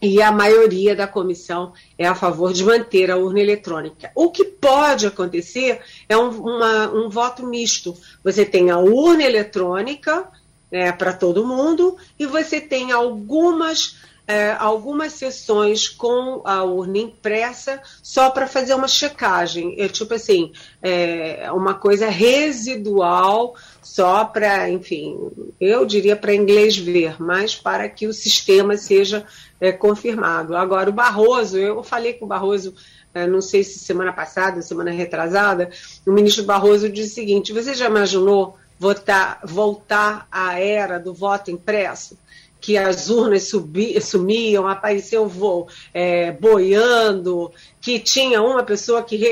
e 0.00 0.22
a 0.22 0.32
maioria 0.32 0.96
da 0.96 1.06
comissão 1.06 1.74
é 1.98 2.06
a 2.06 2.14
favor 2.14 2.52
de 2.52 2.64
manter 2.64 3.10
a 3.10 3.16
urna 3.16 3.40
eletrônica. 3.40 4.10
O 4.14 4.30
que 4.30 4.44
pode 4.44 5.06
acontecer 5.06 5.80
é 6.08 6.16
um, 6.16 6.30
uma, 6.30 6.90
um 6.90 7.10
voto 7.10 7.46
misto. 7.46 7.94
Você 8.24 8.44
tem 8.44 8.70
a 8.70 8.78
urna 8.78 9.24
eletrônica 9.24 10.28
né, 10.72 10.92
para 10.92 11.12
todo 11.12 11.46
mundo 11.46 11.96
e 12.18 12.24
você 12.24 12.58
tem 12.60 12.92
algumas 12.92 13.96
é, 14.26 14.52
algumas 14.52 15.12
sessões 15.12 15.88
com 15.88 16.42
a 16.44 16.64
urna 16.64 16.98
impressa 16.98 17.80
só 18.02 18.30
para 18.30 18.46
fazer 18.46 18.74
uma 18.74 18.88
checagem. 18.88 19.76
É 19.78 19.88
tipo 19.88 20.14
assim, 20.14 20.52
é 20.82 21.50
uma 21.52 21.74
coisa 21.74 22.08
residual, 22.08 23.54
só 23.96 24.24
para, 24.24 24.68
enfim, 24.68 25.16
eu 25.60 25.86
diria 25.86 26.16
para 26.16 26.34
inglês 26.34 26.76
ver, 26.76 27.16
mas 27.18 27.54
para 27.54 27.88
que 27.88 28.06
o 28.06 28.12
sistema 28.12 28.76
seja 28.76 29.24
é, 29.60 29.72
confirmado. 29.72 30.56
Agora, 30.56 30.90
o 30.90 30.92
Barroso, 30.92 31.56
eu 31.56 31.82
falei 31.82 32.12
com 32.14 32.24
o 32.24 32.28
Barroso. 32.28 32.74
É, 33.14 33.26
não 33.26 33.40
sei 33.40 33.64
se 33.64 33.78
semana 33.78 34.12
passada, 34.12 34.60
semana 34.60 34.90
retrasada, 34.90 35.70
o 36.06 36.12
ministro 36.12 36.44
Barroso 36.44 36.90
disse 36.90 37.12
o 37.12 37.14
seguinte: 37.14 37.52
você 37.52 37.72
já 37.74 37.86
imaginou 37.86 38.58
votar, 38.78 39.40
voltar 39.42 40.28
à 40.30 40.60
era 40.60 40.98
do 40.98 41.14
voto 41.14 41.50
impresso? 41.50 42.18
Que 42.66 42.76
as 42.76 43.08
urnas 43.08 43.44
subi, 43.44 44.00
sumiam, 44.00 44.66
apareceu 44.66 45.28
voo, 45.28 45.68
é, 45.94 46.32
boiando, 46.32 47.52
que 47.80 48.00
tinha 48.00 48.42
uma 48.42 48.64
pessoa 48.64 49.04
que 49.04 49.24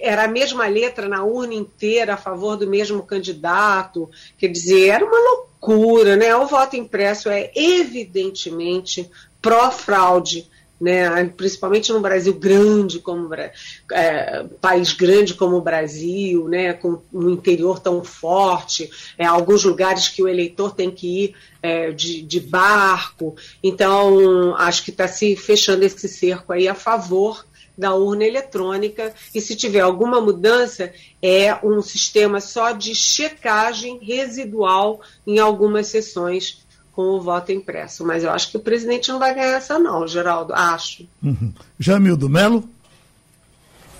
era 0.00 0.24
a 0.24 0.28
mesma 0.28 0.66
letra 0.66 1.08
na 1.08 1.22
urna 1.22 1.54
inteira 1.54 2.14
a 2.14 2.16
favor 2.16 2.56
do 2.56 2.66
mesmo 2.66 3.04
candidato. 3.04 4.10
Quer 4.36 4.48
dizer, 4.48 4.88
era 4.88 5.04
uma 5.04 5.16
loucura, 5.16 6.16
né? 6.16 6.34
O 6.34 6.48
voto 6.48 6.74
impresso 6.74 7.28
é 7.28 7.52
evidentemente 7.54 9.08
pró-fraude 9.40 10.50
né, 10.80 11.24
principalmente 11.36 11.92
no 11.92 12.00
Brasil 12.00 12.34
grande 12.34 12.98
como 13.00 13.32
é, 13.34 14.44
país 14.60 14.92
grande 14.92 15.34
como 15.34 15.56
o 15.56 15.62
Brasil, 15.62 16.48
né, 16.48 16.74
com 16.74 17.00
um 17.12 17.30
interior 17.30 17.78
tão 17.78 18.04
forte, 18.04 18.90
é, 19.16 19.24
alguns 19.24 19.64
lugares 19.64 20.08
que 20.08 20.22
o 20.22 20.28
eleitor 20.28 20.74
tem 20.74 20.90
que 20.90 21.24
ir 21.24 21.34
é, 21.62 21.90
de, 21.90 22.22
de, 22.22 22.40
barco. 22.40 23.34
Então, 23.62 24.54
acho 24.56 24.84
que 24.84 24.90
está 24.90 25.08
se 25.08 25.34
fechando 25.34 25.84
esse 25.84 26.08
cerco 26.08 26.52
aí 26.52 26.68
a 26.68 26.74
favor 26.74 27.44
da 27.76 27.94
urna 27.94 28.24
eletrônica. 28.24 29.14
E 29.34 29.40
se 29.40 29.54
tiver 29.54 29.80
alguma 29.80 30.20
mudança 30.20 30.92
é 31.20 31.54
um 31.64 31.82
sistema 31.82 32.40
só 32.40 32.72
de 32.72 32.94
checagem 32.94 33.98
residual 34.02 35.00
em 35.26 35.38
algumas 35.38 35.88
sessões 35.88 36.65
com 36.96 37.02
o 37.02 37.20
voto 37.20 37.52
impresso. 37.52 38.04
Mas 38.06 38.24
eu 38.24 38.30
acho 38.30 38.50
que 38.50 38.56
o 38.56 38.60
presidente 38.60 39.12
não 39.12 39.18
vai 39.18 39.34
ganhar 39.34 39.58
essa, 39.58 39.78
não, 39.78 40.08
Geraldo. 40.08 40.54
Acho. 40.54 41.06
Uhum. 41.22 41.52
Jamildo 41.78 42.26
Melo. 42.26 42.64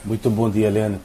Muito 0.03 0.31
bom 0.31 0.49
dia, 0.49 0.69
Helena. 0.69 0.99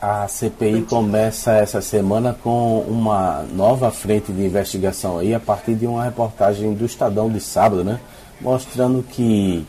A 0.00 0.28
CPI 0.28 0.82
começa 0.82 1.52
essa 1.54 1.80
semana 1.80 2.36
com 2.40 2.80
uma 2.82 3.42
nova 3.52 3.90
frente 3.90 4.30
de 4.30 4.44
investigação 4.44 5.18
aí, 5.18 5.34
a 5.34 5.40
partir 5.40 5.74
de 5.74 5.86
uma 5.86 6.04
reportagem 6.04 6.72
do 6.74 6.84
Estadão 6.84 7.28
de 7.28 7.40
sábado, 7.40 7.82
né? 7.82 7.98
Mostrando 8.40 9.02
que 9.02 9.66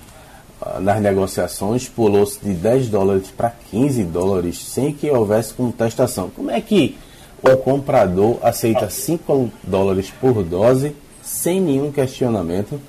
ah, 0.62 0.80
nas 0.80 1.02
negociações 1.02 1.88
pulou-se 1.88 2.40
de 2.40 2.54
10 2.54 2.90
dólares 2.90 3.32
para 3.36 3.50
15 3.72 4.04
dólares 4.04 4.60
sem 4.60 4.94
que 4.94 5.10
houvesse 5.10 5.54
contestação. 5.54 6.30
Como 6.30 6.52
é 6.52 6.62
que 6.62 6.98
o 7.42 7.56
comprador 7.58 8.38
aceita 8.44 8.90
5 8.90 9.50
dólares 9.64 10.14
por 10.20 10.44
dose 10.44 10.94
sem 11.28 11.60
nenhum 11.60 11.92
questionamento? 11.92 12.80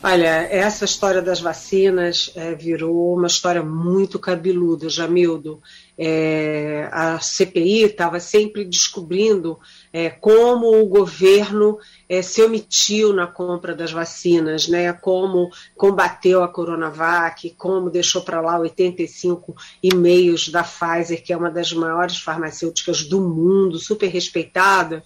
Olha, 0.00 0.46
essa 0.50 0.84
história 0.84 1.20
das 1.20 1.40
vacinas 1.40 2.32
é, 2.36 2.54
virou 2.54 3.16
uma 3.16 3.26
história 3.26 3.62
muito 3.64 4.16
cabeluda, 4.16 4.88
Jamildo. 4.88 5.60
É, 5.96 6.88
a 6.92 7.18
CPI 7.18 7.82
estava 7.82 8.20
sempre 8.20 8.64
descobrindo 8.64 9.58
é, 9.92 10.08
como 10.08 10.80
o 10.80 10.86
governo 10.86 11.78
é, 12.08 12.22
se 12.22 12.40
omitiu 12.42 13.12
na 13.12 13.26
compra 13.26 13.74
das 13.74 13.90
vacinas, 13.90 14.68
né, 14.68 14.92
como 14.92 15.50
combateu 15.76 16.44
a 16.44 16.48
Coronavac, 16.48 17.50
como 17.58 17.90
deixou 17.90 18.22
para 18.22 18.40
lá 18.40 18.56
85 18.60 19.56
e-mails 19.82 20.48
da 20.48 20.62
Pfizer, 20.62 21.24
que 21.24 21.32
é 21.32 21.36
uma 21.36 21.50
das 21.50 21.72
maiores 21.72 22.18
farmacêuticas 22.18 23.02
do 23.02 23.20
mundo, 23.20 23.78
super 23.78 24.08
respeitada 24.08 25.02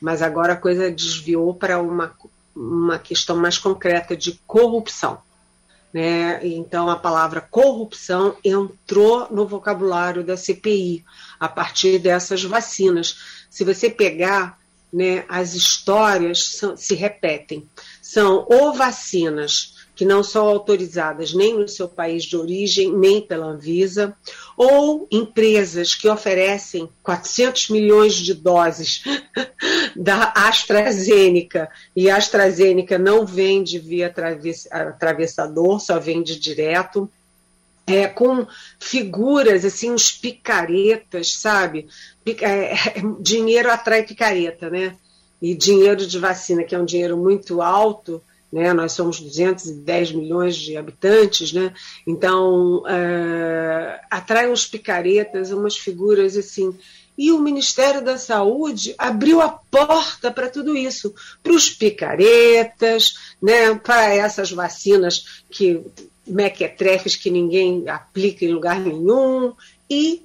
mas 0.00 0.22
agora 0.22 0.54
a 0.54 0.56
coisa 0.56 0.90
desviou 0.90 1.54
para 1.54 1.80
uma, 1.80 2.14
uma 2.54 2.98
questão 2.98 3.36
mais 3.36 3.58
concreta 3.58 4.16
de 4.16 4.40
corrupção. 4.46 5.18
Né? 5.92 6.40
Então, 6.46 6.90
a 6.90 6.96
palavra 6.96 7.40
corrupção 7.40 8.36
entrou 8.44 9.28
no 9.30 9.46
vocabulário 9.46 10.22
da 10.22 10.36
CPI 10.36 11.04
a 11.40 11.48
partir 11.48 11.98
dessas 11.98 12.42
vacinas. 12.42 13.18
Se 13.48 13.64
você 13.64 13.88
pegar, 13.88 14.58
né, 14.92 15.24
as 15.28 15.54
histórias 15.54 16.44
são, 16.48 16.76
se 16.76 16.94
repetem. 16.94 17.68
São 18.02 18.46
ou 18.48 18.74
vacinas 18.74 19.75
que 19.96 20.04
não 20.04 20.22
são 20.22 20.46
autorizadas 20.46 21.32
nem 21.32 21.54
no 21.58 21.66
seu 21.66 21.88
país 21.88 22.22
de 22.24 22.36
origem, 22.36 22.92
nem 22.92 23.22
pela 23.22 23.46
Anvisa, 23.46 24.14
ou 24.54 25.08
empresas 25.10 25.94
que 25.94 26.06
oferecem 26.06 26.86
400 27.02 27.70
milhões 27.70 28.14
de 28.14 28.34
doses 28.34 29.02
da 29.96 30.34
AstraZeneca, 30.36 31.70
e 31.96 32.10
a 32.10 32.16
AstraZeneca 32.18 32.98
não 32.98 33.24
vende 33.24 33.78
via 33.78 34.12
atravessador, 34.70 35.80
só 35.80 35.98
vende 35.98 36.38
direto. 36.38 37.10
É, 37.88 38.08
com 38.08 38.44
figuras, 38.80 39.64
assim, 39.64 39.92
uns 39.92 40.10
picaretas, 40.10 41.34
sabe? 41.34 41.86
É, 42.42 42.74
dinheiro 43.20 43.70
atrai 43.70 44.02
picareta, 44.02 44.68
né? 44.68 44.96
E 45.40 45.54
dinheiro 45.54 46.04
de 46.04 46.18
vacina, 46.18 46.64
que 46.64 46.74
é 46.74 46.78
um 46.78 46.84
dinheiro 46.84 47.16
muito 47.16 47.62
alto, 47.62 48.20
né? 48.52 48.72
Nós 48.72 48.92
somos 48.92 49.20
210 49.20 50.12
milhões 50.12 50.56
de 50.56 50.76
habitantes, 50.76 51.52
né? 51.52 51.72
Então 52.06 52.82
é, 52.88 54.00
atrai 54.10 54.50
uns 54.50 54.66
picaretas, 54.66 55.50
umas 55.50 55.76
figuras 55.76 56.36
assim. 56.36 56.76
E 57.18 57.32
o 57.32 57.38
Ministério 57.38 58.04
da 58.04 58.18
Saúde 58.18 58.94
abriu 58.98 59.40
a 59.40 59.48
porta 59.48 60.30
para 60.30 60.50
tudo 60.50 60.76
isso, 60.76 61.14
para 61.42 61.52
os 61.52 61.70
picaretas, 61.70 63.34
né? 63.42 63.74
Para 63.74 64.14
essas 64.14 64.50
vacinas 64.50 65.42
que 65.50 65.82
mequetrefes 66.26 67.16
que 67.16 67.30
ninguém 67.30 67.88
aplica 67.88 68.44
em 68.44 68.52
lugar 68.52 68.80
nenhum 68.80 69.54
e 69.88 70.22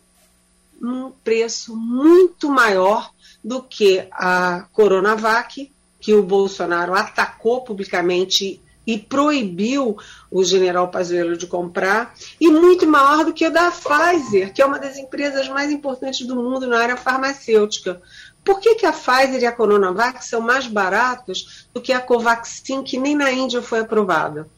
um 0.82 1.12
preço 1.24 1.76
muito 1.76 2.50
maior 2.50 3.12
do 3.44 3.62
que 3.62 4.08
a 4.12 4.68
Coronavac 4.74 5.72
que 6.02 6.14
o 6.14 6.24
Bolsonaro 6.24 6.94
atacou 6.94 7.62
publicamente 7.62 8.62
e 8.86 8.98
proibiu 8.98 9.96
o 10.30 10.44
general 10.44 10.90
Pazuello 10.90 11.38
de 11.38 11.46
comprar, 11.46 12.16
e 12.40 12.50
muito 12.50 12.88
maior 12.88 13.24
do 13.24 13.34
que 13.34 13.46
o 13.46 13.52
da 13.52 13.72
Pfizer, 13.72 14.52
que 14.52 14.62
é 14.62 14.66
uma 14.66 14.80
das 14.80 14.98
empresas 14.98 15.48
mais 15.48 15.72
importantes 15.72 16.26
do 16.26 16.36
mundo 16.36 16.66
na 16.66 16.80
área 16.80 16.98
farmacêutica. 16.98 18.02
Por 18.44 18.60
que, 18.60 18.76
que 18.76 18.86
a 18.86 18.92
Pfizer 18.92 19.42
e 19.42 19.46
a 19.46 19.52
Coronavac 19.52 20.26
são 20.26 20.42
mais 20.42 20.66
baratas 20.66 21.68
do 21.72 21.80
que 21.80 21.94
a 21.94 22.00
Covaxin, 22.00 22.82
que 22.82 22.98
nem 22.98 23.16
na 23.16 23.32
Índia 23.32 23.62
foi 23.62 23.80
aprovada? 23.80 24.50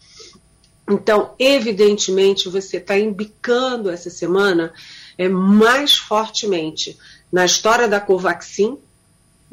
Então, 0.89 1.33
evidentemente, 1.37 2.49
você 2.49 2.77
está 2.77 2.97
embicando 2.97 3.89
essa 3.89 4.09
semana 4.09 4.73
é, 5.17 5.27
mais 5.29 5.97
fortemente 5.97 6.97
na 7.31 7.45
história 7.45 7.87
da 7.87 7.99
Covaxin, 7.99 8.77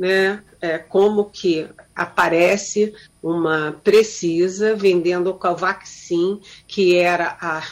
né, 0.00 0.42
é, 0.62 0.78
como 0.78 1.26
que 1.26 1.68
aparece 1.94 2.94
uma 3.22 3.78
Precisa 3.84 4.74
vendendo 4.74 5.28
o 5.28 5.34
Covaxin, 5.34 6.40
que 6.66 6.96
era 6.96 7.36
a 7.38 7.62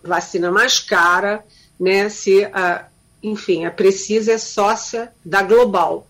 vacina 0.00 0.48
mais 0.48 0.78
cara, 0.78 1.44
né, 1.80 2.08
se 2.08 2.44
a, 2.44 2.86
enfim, 3.20 3.64
a 3.64 3.70
Precisa 3.72 4.30
é 4.30 4.38
sócia 4.38 5.12
da 5.24 5.42
Global. 5.42 6.06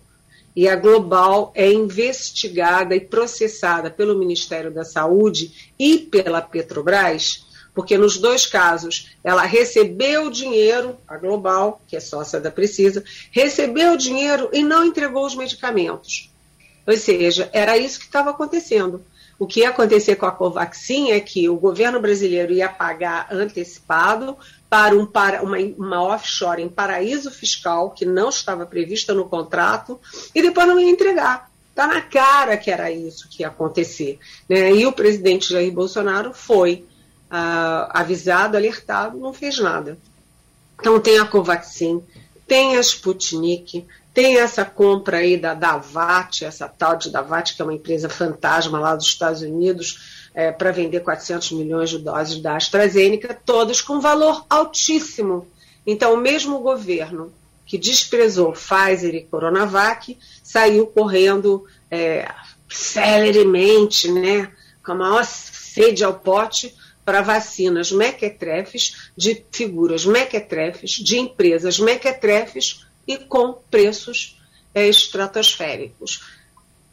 E 0.55 0.69
a 0.69 0.75
Global 0.75 1.51
é 1.55 1.73
investigada 1.73 2.95
e 2.95 2.99
processada 2.99 3.89
pelo 3.89 4.15
Ministério 4.15 4.71
da 4.71 4.85
Saúde 4.85 5.73
e 5.79 5.97
pela 5.97 6.39
Petrobras 6.39 7.47
porque 7.73 7.97
nos 7.97 8.17
dois 8.17 8.45
casos 8.45 9.11
ela 9.23 9.43
recebeu 9.43 10.27
o 10.27 10.31
dinheiro, 10.31 10.97
a 11.07 11.17
Global, 11.17 11.81
que 11.87 11.95
é 11.95 11.99
sócia 11.99 12.39
da 12.39 12.51
Precisa, 12.51 13.03
recebeu 13.31 13.93
o 13.93 13.97
dinheiro 13.97 14.49
e 14.53 14.63
não 14.63 14.85
entregou 14.85 15.25
os 15.25 15.35
medicamentos. 15.35 16.31
Ou 16.85 16.97
seja, 16.97 17.49
era 17.53 17.77
isso 17.77 17.99
que 17.99 18.05
estava 18.05 18.31
acontecendo. 18.31 19.03
O 19.39 19.47
que 19.47 19.61
ia 19.61 19.69
acontecer 19.69 20.15
com 20.15 20.25
a 20.25 20.31
Covaxin 20.31 21.11
é 21.11 21.19
que 21.19 21.49
o 21.49 21.55
governo 21.55 21.99
brasileiro 21.99 22.53
ia 22.53 22.69
pagar 22.69 23.27
antecipado 23.31 24.37
para, 24.69 24.95
um, 24.95 25.05
para 25.05 25.41
uma, 25.41 25.57
uma 25.57 26.03
offshore 26.03 26.61
em 26.61 26.69
paraíso 26.69 27.31
fiscal, 27.31 27.91
que 27.91 28.05
não 28.05 28.29
estava 28.29 28.65
prevista 28.65 29.13
no 29.13 29.25
contrato, 29.25 29.99
e 30.35 30.41
depois 30.41 30.67
não 30.67 30.79
ia 30.79 30.89
entregar. 30.89 31.49
Está 31.69 31.87
na 31.87 32.01
cara 32.01 32.55
que 32.55 32.69
era 32.69 32.91
isso 32.91 33.27
que 33.27 33.41
ia 33.41 33.47
acontecer. 33.47 34.19
Né? 34.47 34.73
E 34.73 34.85
o 34.85 34.91
presidente 34.91 35.51
Jair 35.51 35.71
Bolsonaro 35.71 36.33
foi 36.33 36.85
avisado, 37.89 38.55
alertado, 38.55 39.17
não 39.17 39.33
fez 39.33 39.57
nada. 39.57 39.97
Então 40.79 40.99
tem 40.99 41.19
a 41.19 41.25
Covaxin, 41.25 42.03
tem 42.47 42.75
a 42.75 42.79
Sputnik, 42.79 43.85
Tem 44.13 44.37
essa 44.37 44.63
compra 44.63 45.17
aí 45.17 45.37
da 45.37 45.55
Davat, 45.55 46.45
essa 46.45 46.67
tal 46.67 46.95
de 46.95 47.09
Davat, 47.09 47.55
que 47.55 47.61
é 47.61 47.65
uma 47.65 47.73
empresa 47.73 48.07
fantasma 48.07 48.79
lá 48.79 48.95
dos 48.95 49.07
Estados 49.07 49.41
Unidos, 49.41 50.29
é, 50.35 50.51
para 50.51 50.71
vender 50.71 50.99
400 50.99 51.51
milhões 51.53 51.89
de 51.89 51.97
doses 51.97 52.39
da 52.39 52.55
AstraZeneca, 52.55 53.37
todas 53.45 53.81
com 53.81 53.99
valor 53.99 54.45
altíssimo. 54.49 55.47
Então, 55.85 56.13
o 56.13 56.17
mesmo 56.17 56.59
governo 56.59 57.33
que 57.65 57.77
desprezou 57.77 58.53
Pfizer 58.53 59.15
e 59.15 59.23
Coronavac 59.23 60.17
saiu 60.43 60.85
correndo 60.85 61.65
é, 61.89 62.31
celeremente, 62.69 64.11
né, 64.11 64.51
com 64.85 64.91
a 64.91 64.95
maior 64.95 65.25
sede 65.25 66.03
ao 66.03 66.13
pote, 66.13 66.75
para 67.05 67.21
vacinas 67.21 67.91
mequetrefes, 67.91 69.11
de 69.15 69.45
figuras 69.51 70.05
mequetrefes, 70.05 70.91
de 70.91 71.17
empresas 71.17 71.79
mequetrefes 71.79 72.85
e 73.07 73.17
com 73.17 73.53
preços 73.69 74.39
é, 74.73 74.87
estratosféricos. 74.87 76.23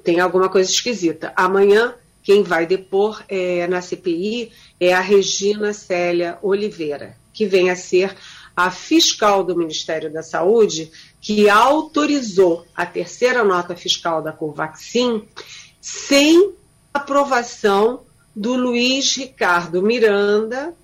Tem 0.03 0.21
alguma 0.21 0.49
coisa 0.49 0.71
esquisita. 0.71 1.33
Amanhã, 1.37 1.95
quem 2.23 2.43
vai 2.43 2.67
depor 2.67 3.23
é, 3.29 3.67
na 3.67 3.81
CPI 3.81 4.53
é 4.79 4.93
a 4.93 5.01
Regina 5.01 5.73
Célia 5.73 6.39
Oliveira, 6.43 7.17
que 7.33 7.47
vem 7.47 7.71
a 7.71 7.77
ser 7.77 8.17
a 8.57 8.71
fiscal 8.71 9.45
do 9.45 9.57
Ministério 9.57 10.13
da 10.13 10.23
Saúde, 10.23 10.91
que 11.21 11.49
autorizou 11.49 12.67
a 12.75 12.85
terceira 12.85 13.45
nota 13.45 13.77
fiscal 13.77 14.23
da 14.23 14.33
Covaxin 14.33 15.27
sem 15.81 16.55
aprovação 16.93 18.05
do 18.41 18.57
Luiz 18.57 19.17
Ricardo 19.17 19.83
Miranda, 19.83 20.75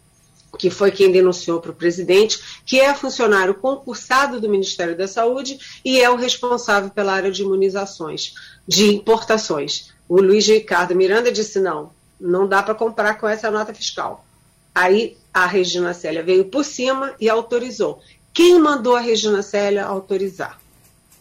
que 0.58 0.68
foi 0.68 0.90
quem 0.90 1.10
denunciou 1.10 1.58
para 1.58 1.70
o 1.70 1.74
presidente, 1.74 2.60
que 2.66 2.78
é 2.78 2.92
funcionário 2.92 3.54
concursado 3.54 4.38
do 4.38 4.46
Ministério 4.46 4.94
da 4.94 5.08
Saúde 5.08 5.58
e 5.82 5.98
é 5.98 6.10
o 6.10 6.16
responsável 6.16 6.90
pela 6.90 7.14
área 7.14 7.30
de 7.30 7.40
imunizações, 7.40 8.34
de 8.68 8.94
importações. 8.94 9.90
O 10.06 10.20
Luiz 10.20 10.46
Ricardo 10.46 10.94
Miranda 10.94 11.32
disse: 11.32 11.58
não, 11.58 11.92
não 12.20 12.46
dá 12.46 12.62
para 12.62 12.74
comprar 12.74 13.14
com 13.14 13.26
essa 13.26 13.50
nota 13.50 13.72
fiscal. 13.72 14.26
Aí 14.74 15.16
a 15.32 15.46
Regina 15.46 15.94
Célia 15.94 16.22
veio 16.22 16.44
por 16.44 16.62
cima 16.62 17.14
e 17.18 17.26
autorizou. 17.26 18.02
Quem 18.34 18.60
mandou 18.60 18.96
a 18.96 19.00
Regina 19.00 19.42
Célia 19.42 19.86
autorizar? 19.86 20.60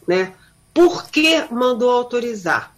Né? 0.05 0.33
Por 0.73 1.09
que 1.09 1.45
mandou 1.49 1.89
autorizar? 1.91 2.75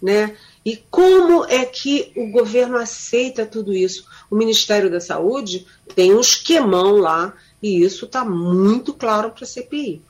Né? 0.00 0.36
E 0.68 0.76
como 0.90 1.46
é 1.46 1.64
que 1.64 2.12
o 2.14 2.30
governo 2.30 2.76
aceita 2.76 3.46
tudo 3.46 3.72
isso? 3.72 4.04
O 4.30 4.36
Ministério 4.36 4.90
da 4.90 5.00
Saúde 5.00 5.66
tem 5.94 6.12
um 6.12 6.20
esquemão 6.20 6.96
lá 6.98 7.32
e 7.62 7.82
isso 7.82 8.04
está 8.04 8.22
muito 8.22 8.92
claro 8.92 9.30
para 9.30 9.44
a 9.44 9.46
CPI. 9.46 10.02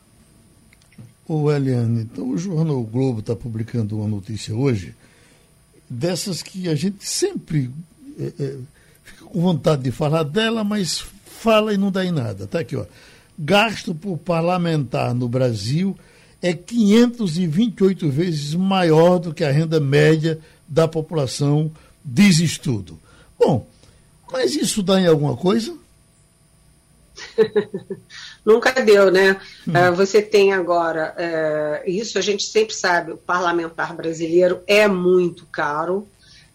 Ô, 1.28 1.48
Eliane, 1.52 2.00
então 2.00 2.28
o 2.30 2.36
jornal 2.36 2.80
o 2.80 2.82
Globo 2.82 3.20
está 3.20 3.36
publicando 3.36 3.98
uma 3.98 4.08
notícia 4.08 4.52
hoje 4.52 4.96
dessas 5.88 6.42
que 6.42 6.68
a 6.68 6.74
gente 6.74 7.06
sempre 7.06 7.70
é, 8.18 8.32
é, 8.42 8.56
fica 9.04 9.26
com 9.26 9.40
vontade 9.40 9.84
de 9.84 9.92
falar 9.92 10.24
dela, 10.24 10.64
mas 10.64 11.04
fala 11.24 11.72
e 11.72 11.76
não 11.76 11.92
dá 11.92 12.04
em 12.04 12.10
nada. 12.10 12.46
Está 12.46 12.58
aqui, 12.58 12.74
ó. 12.74 12.84
Gasto 13.38 13.94
por 13.94 14.18
parlamentar 14.18 15.14
no 15.14 15.28
Brasil 15.28 15.96
é 16.40 16.52
528 16.52 18.08
vezes 18.08 18.54
maior 18.54 19.18
do 19.18 19.34
que 19.34 19.44
a 19.44 19.50
renda 19.50 19.80
média 19.80 20.38
da 20.66 20.86
população, 20.86 21.70
diz 22.04 22.38
estudo. 22.38 22.98
Bom, 23.38 23.66
mas 24.30 24.54
isso 24.54 24.82
dá 24.82 25.00
em 25.00 25.06
alguma 25.06 25.36
coisa? 25.36 25.76
Nunca 28.44 28.72
deu, 28.82 29.10
né? 29.10 29.40
Hum. 29.66 29.72
Uh, 29.72 29.94
você 29.94 30.22
tem 30.22 30.52
agora, 30.52 31.14
uh, 31.18 31.90
isso 31.90 32.18
a 32.18 32.22
gente 32.22 32.44
sempre 32.44 32.74
sabe, 32.74 33.12
o 33.12 33.16
parlamentar 33.16 33.94
brasileiro 33.94 34.60
é 34.66 34.86
muito 34.86 35.46
caro, 35.46 36.06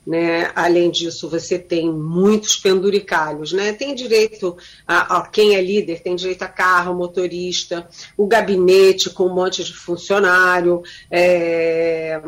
né? 0.06 0.52
Além 0.56 0.92
disso, 0.92 1.30
você 1.30 1.58
tem 1.58 1.92
muitos 1.92 2.56
penduricalhos, 2.56 3.54
né? 3.54 3.74
Tem 3.74 3.96
direito 3.96 4.58
a, 4.88 5.18
a, 5.18 5.28
quem 5.28 5.56
é 5.56 5.62
líder 5.62 6.02
tem 6.02 6.16
direito 6.16 6.44
a 6.44 6.48
carro, 6.48 6.94
motorista, 6.94 7.88
o 8.18 8.28
gabinete 8.28 9.10
com 9.10 9.26
um 9.26 9.34
monte 9.34 9.64
de 9.64 9.74
funcionário, 9.74 10.84
é, 11.10 12.22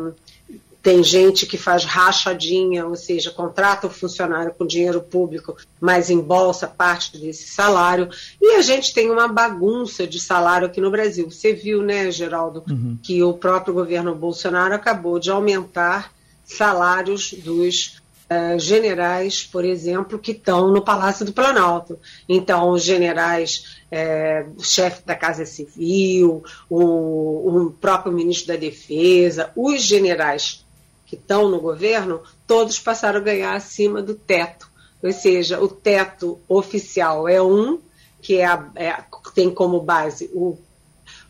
tem 0.86 1.02
gente 1.02 1.46
que 1.46 1.58
faz 1.58 1.84
rachadinha, 1.84 2.86
ou 2.86 2.94
seja, 2.94 3.32
contrata 3.32 3.88
o 3.88 3.90
funcionário 3.90 4.54
com 4.56 4.64
dinheiro 4.64 5.00
público, 5.00 5.56
mas 5.80 6.10
embolsa 6.10 6.68
parte 6.68 7.18
desse 7.18 7.48
salário. 7.48 8.08
E 8.40 8.54
a 8.54 8.62
gente 8.62 8.94
tem 8.94 9.10
uma 9.10 9.26
bagunça 9.26 10.06
de 10.06 10.20
salário 10.20 10.68
aqui 10.68 10.80
no 10.80 10.88
Brasil. 10.88 11.28
Você 11.28 11.52
viu, 11.52 11.82
né, 11.82 12.08
Geraldo, 12.12 12.62
uhum. 12.70 12.96
que 13.02 13.20
o 13.20 13.32
próprio 13.32 13.74
governo 13.74 14.14
Bolsonaro 14.14 14.76
acabou 14.76 15.18
de 15.18 15.28
aumentar 15.28 16.12
salários 16.46 17.32
dos 17.32 18.00
uh, 18.30 18.58
generais, 18.58 19.44
por 19.44 19.64
exemplo, 19.64 20.18
que 20.18 20.30
estão 20.30 20.70
no 20.70 20.80
Palácio 20.80 21.26
do 21.26 21.32
Planalto. 21.32 21.98
Então, 22.28 22.70
os 22.70 22.82
generais, 22.82 23.78
é, 23.90 24.46
chefe 24.60 25.02
da 25.04 25.14
Casa 25.14 25.44
Civil, 25.44 26.42
o, 26.70 27.66
o 27.66 27.70
próprio 27.72 28.12
ministro 28.12 28.48
da 28.48 28.56
Defesa, 28.56 29.50
os 29.56 29.82
generais 29.82 30.64
que 31.04 31.16
estão 31.16 31.48
no 31.48 31.60
governo, 31.60 32.22
todos 32.46 32.78
passaram 32.78 33.20
a 33.20 33.22
ganhar 33.22 33.54
acima 33.54 34.02
do 34.02 34.14
teto. 34.14 34.68
Ou 35.02 35.12
seja, 35.12 35.60
o 35.60 35.68
teto 35.68 36.40
oficial 36.48 37.28
é 37.28 37.40
um, 37.40 37.80
que 38.20 38.38
é, 38.38 38.46
a, 38.46 38.68
é 38.74 39.04
tem 39.34 39.50
como 39.50 39.80
base 39.80 40.30
o 40.34 40.58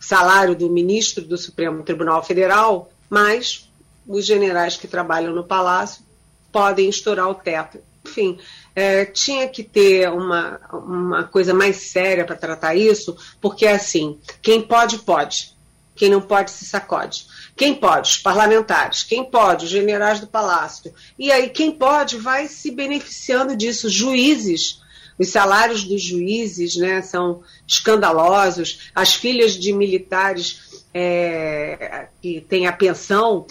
salário 0.00 0.54
do 0.54 0.70
ministro 0.70 1.24
do 1.24 1.36
Supremo 1.36 1.82
Tribunal 1.82 2.22
Federal, 2.22 2.90
mas 3.10 3.65
os 4.06 4.24
generais 4.24 4.76
que 4.76 4.86
trabalham 4.86 5.34
no 5.34 5.44
Palácio 5.44 6.04
podem 6.52 6.88
estourar 6.88 7.28
o 7.28 7.34
teto. 7.34 7.78
Enfim, 8.06 8.38
é, 8.74 9.04
tinha 9.04 9.48
que 9.48 9.62
ter 9.62 10.08
uma, 10.10 10.60
uma 10.72 11.24
coisa 11.24 11.52
mais 11.52 11.76
séria 11.76 12.24
para 12.24 12.36
tratar 12.36 12.74
isso, 12.74 13.16
porque 13.40 13.66
assim, 13.66 14.18
quem 14.40 14.62
pode, 14.62 14.98
pode. 14.98 15.56
Quem 15.96 16.10
não 16.10 16.20
pode, 16.20 16.50
se 16.50 16.66
sacode. 16.66 17.26
Quem 17.56 17.74
pode? 17.74 18.10
Os 18.10 18.18
parlamentares. 18.18 19.02
Quem 19.02 19.24
pode? 19.24 19.64
Os 19.64 19.70
generais 19.70 20.20
do 20.20 20.26
Palácio. 20.26 20.92
E 21.18 21.32
aí, 21.32 21.48
quem 21.48 21.72
pode 21.72 22.18
vai 22.18 22.48
se 22.48 22.70
beneficiando 22.70 23.56
disso. 23.56 23.88
Juízes. 23.88 24.82
Os 25.18 25.30
salários 25.30 25.84
dos 25.84 26.02
juízes 26.02 26.76
né, 26.76 27.00
são 27.00 27.42
escandalosos. 27.66 28.90
As 28.94 29.14
filhas 29.14 29.52
de 29.52 29.72
militares 29.72 30.84
é, 30.92 32.08
que 32.20 32.42
têm 32.42 32.66
a 32.66 32.72
pensão 32.72 33.46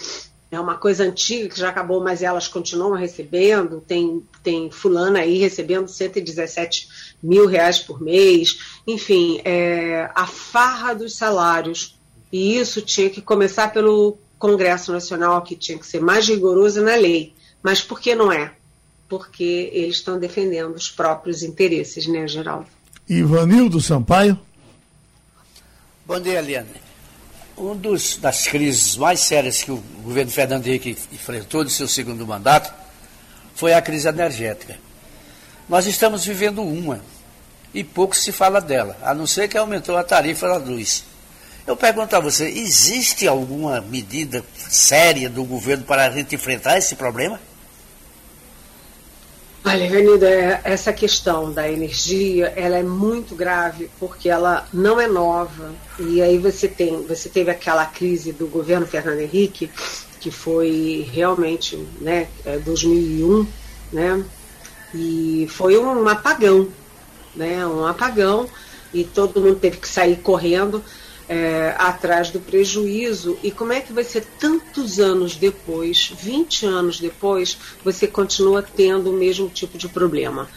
é 0.50 0.60
uma 0.60 0.76
coisa 0.76 1.04
antiga 1.04 1.48
que 1.48 1.58
já 1.58 1.68
acabou, 1.68 2.02
mas 2.02 2.22
elas 2.22 2.46
continuam 2.46 2.94
recebendo. 2.94 3.82
Tem, 3.86 4.22
tem 4.42 4.70
fulana 4.70 5.20
aí 5.20 5.38
recebendo 5.38 5.88
117 5.88 6.88
mil 7.22 7.46
reais 7.46 7.78
por 7.78 8.00
mês. 8.00 8.58
Enfim, 8.86 9.40
é, 9.44 10.08
a 10.14 10.26
farra 10.26 10.94
dos 10.94 11.16
salários 11.16 11.96
e 12.32 12.56
isso 12.56 12.82
tinha 12.82 13.10
que 13.10 13.20
começar 13.20 13.72
pelo 13.72 14.18
Congresso 14.38 14.92
Nacional, 14.92 15.42
que 15.42 15.56
tinha 15.56 15.78
que 15.78 15.86
ser 15.86 16.00
mais 16.00 16.28
rigoroso 16.28 16.82
na 16.82 16.94
lei. 16.94 17.32
Mas 17.62 17.80
por 17.80 18.00
que 18.00 18.14
não 18.14 18.30
é? 18.30 18.52
Porque 19.08 19.70
eles 19.72 19.96
estão 19.96 20.18
defendendo 20.18 20.74
os 20.74 20.90
próprios 20.90 21.42
interesses, 21.42 22.06
né, 22.06 22.26
Geraldo? 22.28 22.66
Ivanildo 23.08 23.80
Sampaio. 23.80 24.38
Bom 26.04 26.20
dia, 26.20 26.38
Eliane. 26.38 26.85
Um 27.56 27.74
dos, 27.74 28.18
das 28.18 28.46
crises 28.46 28.96
mais 28.96 29.20
sérias 29.20 29.62
que 29.62 29.70
o 29.70 29.82
governo 30.04 30.30
Fernando 30.30 30.66
Henrique 30.66 30.98
enfrentou 31.10 31.64
de 31.64 31.72
seu 31.72 31.88
segundo 31.88 32.26
mandato 32.26 32.72
foi 33.54 33.72
a 33.72 33.80
crise 33.80 34.06
energética. 34.06 34.78
Nós 35.66 35.86
estamos 35.86 36.24
vivendo 36.24 36.62
uma 36.62 37.00
e 37.72 37.82
pouco 37.82 38.14
se 38.14 38.30
fala 38.30 38.60
dela, 38.60 38.98
a 39.02 39.14
não 39.14 39.26
ser 39.26 39.48
que 39.48 39.56
aumentou 39.56 39.96
a 39.96 40.04
tarifa 40.04 40.46
da 40.46 40.58
luz. 40.58 41.04
Eu 41.66 41.76
pergunto 41.76 42.14
a 42.14 42.20
você, 42.20 42.46
existe 42.46 43.26
alguma 43.26 43.80
medida 43.80 44.44
séria 44.56 45.28
do 45.28 45.42
governo 45.42 45.84
para 45.84 46.06
a 46.06 46.10
gente 46.10 46.34
enfrentar 46.34 46.76
esse 46.76 46.94
problema? 46.94 47.40
Olha, 49.68 49.84
Avenida, 49.84 50.30
é, 50.30 50.60
essa 50.62 50.92
questão 50.92 51.52
da 51.52 51.68
energia, 51.68 52.52
ela 52.54 52.76
é 52.76 52.84
muito 52.84 53.34
grave 53.34 53.90
porque 53.98 54.28
ela 54.28 54.64
não 54.72 55.00
é 55.00 55.08
nova. 55.08 55.74
E 55.98 56.22
aí 56.22 56.38
você 56.38 56.68
tem, 56.68 57.02
você 57.02 57.28
teve 57.28 57.50
aquela 57.50 57.84
crise 57.84 58.30
do 58.30 58.46
governo 58.46 58.86
Fernando 58.86 59.18
Henrique, 59.18 59.68
que 60.20 60.30
foi 60.30 61.04
realmente, 61.12 61.76
né, 62.00 62.28
2001, 62.64 63.42
é, 63.42 63.46
né? 63.92 64.24
E 64.94 65.48
foi 65.50 65.76
um 65.76 66.06
apagão, 66.06 66.68
né? 67.34 67.66
Um 67.66 67.84
apagão 67.84 68.48
e 68.94 69.02
todo 69.02 69.40
mundo 69.40 69.56
teve 69.56 69.78
que 69.78 69.88
sair 69.88 70.18
correndo 70.18 70.80
é, 71.28 71.74
atrás 71.78 72.30
do 72.30 72.40
prejuízo. 72.40 73.38
E 73.42 73.50
como 73.50 73.72
é 73.72 73.80
que 73.80 73.92
vai 73.92 74.04
ser 74.04 74.24
tantos 74.38 74.98
anos 74.98 75.36
depois, 75.36 76.12
20 76.20 76.66
anos 76.66 77.00
depois, 77.00 77.56
você 77.84 78.06
continua 78.06 78.62
tendo 78.62 79.10
o 79.10 79.12
mesmo 79.12 79.48
tipo 79.48 79.76
de 79.76 79.88
problema? 79.88 80.48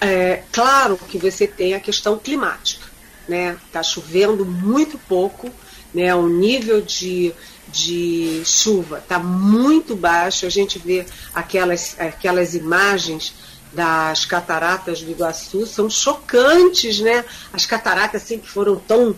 É, 0.00 0.42
claro 0.52 0.98
que 1.08 1.18
você 1.18 1.46
tem 1.46 1.74
a 1.74 1.80
questão 1.80 2.18
climática, 2.18 2.86
né? 3.28 3.58
Está 3.66 3.82
chovendo 3.82 4.44
muito 4.44 4.98
pouco 4.98 5.50
né? 5.96 6.14
O 6.14 6.28
nível 6.28 6.82
de, 6.82 7.32
de 7.68 8.42
chuva 8.44 8.98
está 8.98 9.18
muito 9.18 9.96
baixo. 9.96 10.44
A 10.44 10.50
gente 10.50 10.78
vê 10.78 11.06
aquelas, 11.34 11.96
aquelas 11.98 12.54
imagens 12.54 13.34
das 13.72 14.24
cataratas 14.24 15.02
do 15.02 15.10
Iguaçu 15.10 15.66
são 15.66 15.88
chocantes, 15.88 17.00
né? 17.00 17.24
As 17.52 17.64
cataratas 17.64 18.22
assim 18.22 18.38
que 18.38 18.48
foram 18.48 18.76
tão 18.76 19.16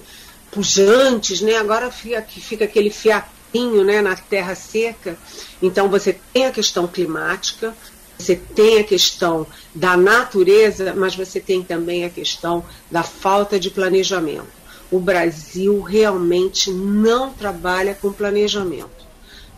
pujantes, 0.59 1.40
né? 1.40 1.54
Agora 1.54 1.88
fica, 1.88 2.20
fica 2.20 2.64
aquele 2.64 2.90
fiapinho, 2.90 3.84
né, 3.84 4.02
na 4.02 4.16
terra 4.16 4.56
seca. 4.56 5.16
Então 5.62 5.88
você 5.88 6.18
tem 6.32 6.46
a 6.46 6.50
questão 6.50 6.88
climática, 6.88 7.72
você 8.18 8.34
tem 8.34 8.80
a 8.80 8.84
questão 8.84 9.46
da 9.72 9.96
natureza, 9.96 10.92
mas 10.96 11.14
você 11.14 11.38
tem 11.38 11.62
também 11.62 12.04
a 12.04 12.11
questão 12.11 12.64
da 12.90 13.04
falta 13.04 13.59
de 13.61 13.70
planejamento. 13.70 14.48
O 14.90 14.98
Brasil 14.98 15.80
realmente 15.80 16.72
não 16.72 17.30
trabalha 17.32 17.94
com 17.94 18.12
planejamento. 18.12 19.06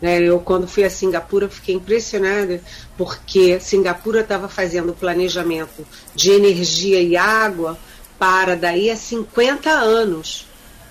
Né? 0.02 0.20
Eu, 0.20 0.38
quando 0.40 0.68
fui 0.68 0.84
a 0.84 0.90
Singapura, 0.90 1.48
fiquei 1.48 1.76
impressionada, 1.76 2.60
porque 2.98 3.58
Singapura 3.58 4.20
estava 4.20 4.50
fazendo 4.50 4.92
planejamento 4.92 5.86
de 6.14 6.30
energia 6.30 7.00
e 7.00 7.16
água 7.16 7.78
para 8.18 8.54
daí 8.54 8.90
a 8.90 8.96
50 8.96 9.70
anos. 9.70 10.49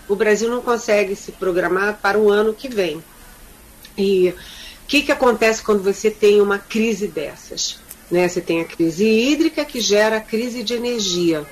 O 0.10 0.16
Brasil 0.16 0.49
não 0.49 0.62
consegue 0.62 1.16
se 1.16 1.32
programar 1.32 1.99
para 2.01 2.18
o 2.18 2.30
ano 2.30 2.53
que 2.53 2.68
vem. 2.68 3.01
E 3.97 4.34
que, 4.89 5.03
que 5.03 5.12
acontece 5.12 5.62
quando 5.62 5.84
você 5.84 6.10
tem 6.10 6.41
uma 6.41 6.57
crise 6.57 7.07
dessas? 7.07 7.80
Né? 8.10 8.28
Você 8.28 8.41
tem 8.41 8.60
a 8.60 8.66
crise 8.66 9.07
hídrica 9.07 9.64
que 9.64 9.80
gera 9.80 10.18
a 10.18 10.22
crise 10.22 10.64
de 10.64 10.74
energia. 10.74 11.45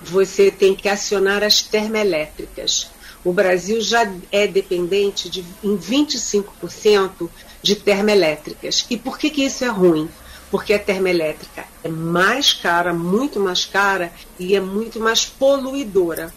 Você 0.00 0.50
tem 0.50 0.74
que 0.74 0.88
acionar 0.88 1.44
as 1.44 1.60
termoelétricas. 1.60 2.90
O 3.22 3.34
Brasil 3.34 3.82
já 3.82 4.10
é 4.32 4.46
dependente 4.46 5.28
de, 5.28 5.44
em 5.62 5.76
25% 5.76 7.28
de 7.60 7.76
termoelétricas. 7.76 8.86
E 8.88 8.96
por 8.96 9.18
que, 9.18 9.28
que 9.28 9.44
isso 9.44 9.62
é 9.62 9.68
ruim? 9.68 10.08
Porque 10.50 10.72
a 10.72 10.78
termoelétrica 10.78 11.66
é 11.84 11.88
mais 11.88 12.54
cara, 12.54 12.94
muito 12.94 13.38
mais 13.38 13.66
cara 13.66 14.10
e 14.38 14.56
é 14.56 14.60
muito 14.60 14.98
mais 14.98 15.26
poluidora. 15.26 16.32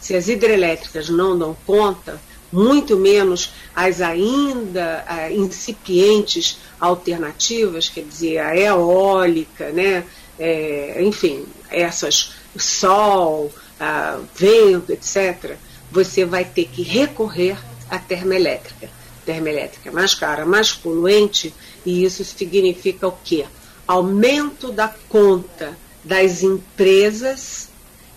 Se 0.00 0.14
as 0.14 0.28
hidrelétricas 0.28 1.08
não 1.08 1.38
dão 1.38 1.56
conta, 1.66 2.20
muito 2.52 2.96
menos 2.96 3.52
as 3.74 4.00
ainda 4.00 5.04
uh, 5.08 5.32
incipientes 5.32 6.58
alternativas, 6.80 7.88
quer 7.88 8.04
dizer, 8.04 8.38
a 8.38 8.56
eólica, 8.56 9.70
né? 9.70 10.04
É, 10.38 11.02
enfim, 11.02 11.44
essas, 11.68 12.32
sol, 12.56 13.52
uh, 13.80 14.24
vento, 14.34 14.92
etc., 14.92 15.56
você 15.90 16.24
vai 16.24 16.44
ter 16.44 16.66
que 16.66 16.82
recorrer 16.82 17.56
à 17.90 17.98
termoelétrica. 17.98 18.88
Termoelétrica 19.26 19.90
mais 19.90 20.14
cara, 20.14 20.46
mais 20.46 20.72
poluente, 20.72 21.52
e 21.84 22.04
isso 22.04 22.24
significa 22.24 23.08
o 23.08 23.12
quê? 23.24 23.46
Aumento 23.86 24.70
da 24.70 24.88
conta 25.08 25.76
das 26.04 26.42
empresas 26.42 27.67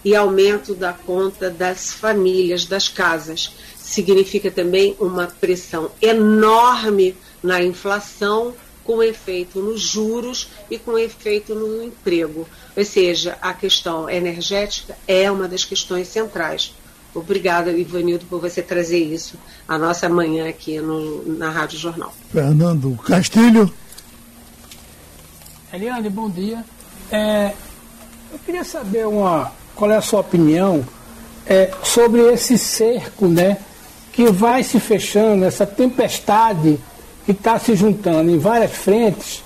e 0.03 0.15
aumento 0.15 0.73
da 0.73 0.93
conta 0.93 1.49
das 1.49 1.91
famílias, 1.91 2.65
das 2.65 2.89
casas 2.89 3.53
significa 3.77 4.49
também 4.49 4.95
uma 4.99 5.27
pressão 5.27 5.91
enorme 6.01 7.15
na 7.43 7.61
inflação, 7.61 8.53
com 8.83 9.03
efeito 9.03 9.59
nos 9.59 9.81
juros 9.81 10.49
e 10.69 10.77
com 10.77 10.97
efeito 10.97 11.53
no 11.53 11.83
emprego. 11.83 12.47
Ou 12.75 12.85
seja, 12.85 13.37
a 13.41 13.53
questão 13.53 14.09
energética 14.09 14.97
é 15.07 15.29
uma 15.29 15.47
das 15.47 15.63
questões 15.63 16.07
centrais. 16.07 16.73
Obrigada, 17.13 17.71
Ivanildo, 17.71 18.25
por 18.25 18.39
você 18.39 18.61
trazer 18.61 19.03
isso 19.03 19.37
à 19.67 19.77
nossa 19.77 20.07
manhã 20.07 20.47
aqui 20.47 20.79
no, 20.79 21.23
na 21.37 21.49
Rádio 21.49 21.77
Jornal. 21.77 22.13
Fernando 22.31 22.97
Castilho. 23.05 23.71
Eliane, 25.73 26.09
bom 26.09 26.29
dia. 26.29 26.63
É, 27.11 27.53
eu 28.31 28.39
queria 28.39 28.63
saber 28.63 29.05
uma, 29.05 29.51
qual 29.81 29.89
é 29.89 29.95
a 29.97 30.01
sua 30.01 30.19
opinião 30.19 30.85
é, 31.43 31.71
sobre 31.81 32.21
esse 32.31 32.55
cerco, 32.55 33.27
né? 33.27 33.57
que 34.13 34.29
vai 34.29 34.61
se 34.61 34.79
fechando, 34.79 35.43
essa 35.43 35.65
tempestade 35.65 36.77
que 37.25 37.31
está 37.31 37.57
se 37.57 37.73
juntando 37.75 38.29
em 38.29 38.37
várias 38.37 38.73
frentes 38.73 39.43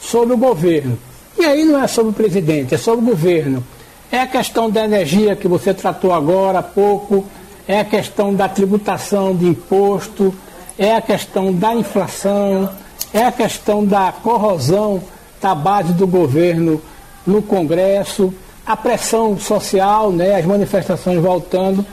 sobre 0.00 0.34
o 0.34 0.36
governo. 0.36 0.98
E 1.38 1.44
aí 1.44 1.64
não 1.64 1.80
é 1.80 1.86
sobre 1.86 2.10
o 2.10 2.12
presidente, 2.12 2.74
é 2.74 2.78
sobre 2.78 3.04
o 3.04 3.08
governo. 3.10 3.62
É 4.10 4.18
a 4.18 4.26
questão 4.26 4.68
da 4.68 4.84
energia 4.84 5.36
que 5.36 5.46
você 5.46 5.72
tratou 5.72 6.12
agora 6.12 6.58
há 6.58 6.64
pouco, 6.64 7.24
é 7.68 7.78
a 7.78 7.84
questão 7.84 8.34
da 8.34 8.48
tributação 8.48 9.36
de 9.36 9.46
imposto, 9.46 10.34
é 10.76 10.96
a 10.96 11.00
questão 11.00 11.52
da 11.54 11.72
inflação, 11.72 12.68
é 13.14 13.22
a 13.22 13.30
questão 13.30 13.84
da 13.84 14.10
corrosão 14.10 15.00
da 15.40 15.54
base 15.54 15.92
do 15.92 16.08
governo 16.08 16.82
no 17.24 17.40
Congresso, 17.40 18.34
a 18.66 18.76
pressão 18.76 19.38
social, 19.38 20.10
né, 20.10 20.34
as 20.34 20.44
manifestações 20.44 21.20
voltando. 21.20 21.86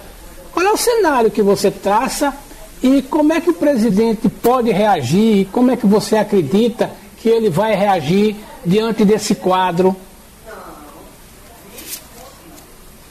Qual 0.51 0.65
é 0.65 0.71
o 0.71 0.77
cenário 0.77 1.29
que 1.29 1.41
você 1.41 1.69
traça 1.69 2.33
e 2.81 3.01
como 3.03 3.31
é 3.31 3.39
que 3.39 3.51
o 3.51 3.53
presidente 3.53 4.27
pode 4.27 4.71
reagir? 4.71 5.47
Como 5.51 5.71
é 5.71 5.77
que 5.77 5.85
você 5.85 6.17
acredita 6.17 6.89
que 7.17 7.29
ele 7.29 7.49
vai 7.49 7.75
reagir 7.75 8.35
diante 8.65 9.05
desse 9.05 9.35
quadro? 9.35 9.95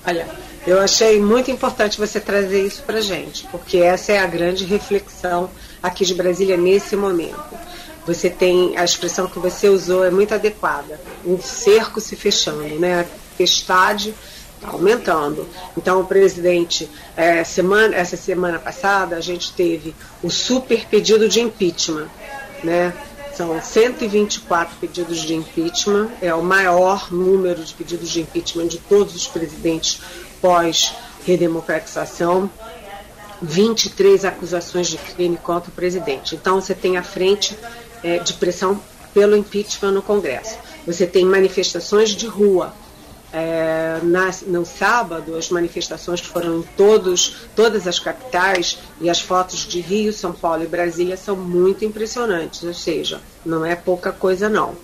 Olha, 0.04 0.26
eu 0.66 0.80
achei 0.80 1.20
muito 1.20 1.50
importante 1.50 1.98
você 1.98 2.18
trazer 2.18 2.66
isso 2.66 2.82
para 2.82 3.00
gente, 3.00 3.46
porque 3.50 3.78
essa 3.78 4.12
é 4.12 4.18
a 4.18 4.26
grande 4.26 4.64
reflexão 4.64 5.48
aqui 5.80 6.04
de 6.04 6.14
Brasília 6.14 6.56
nesse 6.56 6.96
momento. 6.96 7.54
Você 8.04 8.28
tem 8.28 8.76
a 8.76 8.84
expressão 8.84 9.28
que 9.28 9.38
você 9.38 9.68
usou 9.68 10.04
é 10.04 10.10
muito 10.10 10.34
adequada, 10.34 11.00
um 11.24 11.40
cerco 11.40 12.00
se 12.00 12.16
fechando, 12.16 12.62
né? 12.80 13.06
Tempestade 13.36 14.14
está 14.56 14.70
aumentando. 14.70 15.46
Então, 15.76 16.00
o 16.00 16.04
presidente, 16.04 16.88
é, 17.16 17.44
semana, 17.44 17.96
essa 17.96 18.16
semana 18.16 18.58
passada, 18.58 19.16
a 19.16 19.20
gente 19.20 19.52
teve 19.52 19.94
o 20.22 20.30
super 20.30 20.86
pedido 20.86 21.28
de 21.28 21.40
impeachment. 21.40 22.08
Né? 22.62 22.94
São 23.34 23.60
124 23.60 24.76
pedidos 24.80 25.20
de 25.22 25.34
impeachment, 25.34 26.08
é 26.20 26.32
o 26.34 26.42
maior 26.42 27.12
número 27.12 27.64
de 27.64 27.74
pedidos 27.74 28.10
de 28.10 28.20
impeachment 28.20 28.68
de 28.68 28.78
todos 28.78 29.16
os 29.16 29.26
presidentes 29.26 30.00
pós-redemocratização. 30.40 32.48
23 33.40 34.24
acusações 34.24 34.86
de 34.86 34.98
crime 34.98 35.36
contra 35.36 35.68
o 35.68 35.72
presidente. 35.72 36.36
Então, 36.36 36.60
você 36.60 36.76
tem 36.76 36.96
a 36.96 37.02
frente 37.02 37.58
é, 38.04 38.18
de 38.18 38.34
pressão 38.34 38.80
pelo 39.12 39.36
impeachment 39.36 39.90
no 39.90 40.02
Congresso. 40.02 40.56
Você 40.86 41.06
tem 41.06 41.24
manifestações 41.24 42.10
de 42.10 42.26
rua, 42.26 42.74
é, 43.32 43.98
na, 44.02 44.30
no 44.46 44.66
sábado, 44.66 45.36
as 45.36 45.48
manifestações 45.48 46.20
foram 46.20 46.58
em 46.58 46.62
todos, 46.76 47.36
todas 47.56 47.86
as 47.86 47.98
capitais 47.98 48.78
e 49.00 49.08
as 49.08 49.20
fotos 49.20 49.60
de 49.60 49.80
Rio, 49.80 50.12
São 50.12 50.32
Paulo 50.32 50.62
e 50.62 50.66
Brasília 50.66 51.16
são 51.16 51.34
muito 51.34 51.84
impressionantes, 51.84 52.62
ou 52.62 52.74
seja, 52.74 53.20
não 53.44 53.64
é 53.64 53.74
pouca 53.74 54.12
coisa 54.12 54.48
não. 54.48 54.74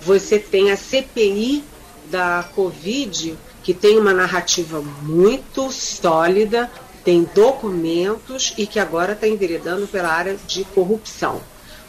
Você 0.00 0.38
tem 0.38 0.70
a 0.70 0.76
CPI 0.76 1.64
da 2.08 2.48
Covid, 2.54 3.36
que 3.62 3.74
tem 3.74 3.98
uma 3.98 4.14
narrativa 4.14 4.80
muito 5.02 5.70
sólida, 5.72 6.70
tem 7.04 7.28
documentos 7.34 8.54
e 8.56 8.66
que 8.66 8.78
agora 8.78 9.12
está 9.12 9.26
enveredando 9.26 9.86
pela 9.88 10.08
área 10.08 10.36
de 10.46 10.64
corrupção. 10.64 11.40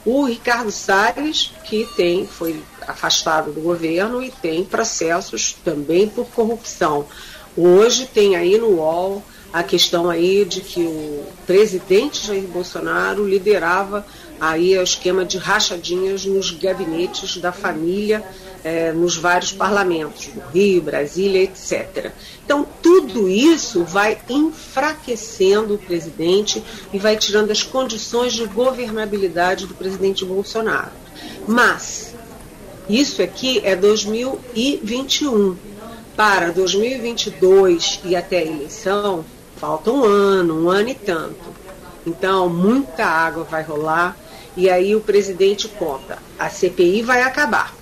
O 0.05 0.23
Ricardo 0.23 0.71
Salles, 0.71 1.51
que 1.65 1.87
tem, 1.95 2.25
foi 2.25 2.61
afastado 2.87 3.51
do 3.51 3.61
governo 3.61 4.23
e 4.23 4.31
tem 4.31 4.63
processos 4.63 5.53
também 5.63 6.07
por 6.07 6.25
corrupção. 6.27 7.05
Hoje 7.55 8.05
tem 8.05 8.35
aí 8.35 8.57
no 8.57 8.77
UOL 8.77 9.23
a 9.51 9.63
questão 9.63 10.09
aí 10.09 10.45
de 10.45 10.61
que 10.61 10.81
o 10.81 11.25
presidente 11.45 12.25
Jair 12.25 12.43
Bolsonaro 12.43 13.27
liderava 13.27 14.05
aí 14.39 14.77
o 14.77 14.81
esquema 14.81 15.25
de 15.25 15.37
rachadinhas 15.37 16.23
nos 16.25 16.51
gabinetes 16.51 17.37
da 17.37 17.51
família 17.51 18.23
é, 18.63 18.91
nos 18.91 19.15
vários 19.15 19.51
parlamentos, 19.51 20.29
no 20.33 20.41
Rio, 20.49 20.81
Brasília, 20.81 21.43
etc. 21.43 22.11
Então, 22.43 22.65
tudo 22.81 23.29
isso 23.29 23.83
vai 23.83 24.17
enfraquecendo 24.29 25.75
o 25.75 25.77
presidente 25.77 26.63
e 26.91 26.99
vai 26.99 27.15
tirando 27.15 27.51
as 27.51 27.63
condições 27.63 28.33
de 28.33 28.45
governabilidade 28.45 29.65
do 29.65 29.73
presidente 29.73 30.25
Bolsonaro. 30.25 30.91
Mas, 31.47 32.13
isso 32.89 33.21
aqui 33.21 33.61
é 33.63 33.75
2021. 33.75 35.55
Para 36.15 36.51
2022 36.51 38.01
e 38.03 38.13
até 38.13 38.39
a 38.39 38.45
eleição, 38.45 39.23
falta 39.55 39.89
um 39.89 40.03
ano, 40.03 40.65
um 40.65 40.69
ano 40.69 40.89
e 40.89 40.95
tanto. 40.95 41.59
Então, 42.05 42.49
muita 42.49 43.05
água 43.05 43.45
vai 43.45 43.63
rolar 43.63 44.17
e 44.57 44.69
aí 44.69 44.93
o 44.97 44.99
presidente 44.99 45.69
conta: 45.69 46.17
a 46.37 46.49
CPI 46.49 47.03
vai 47.03 47.21
acabar 47.21 47.78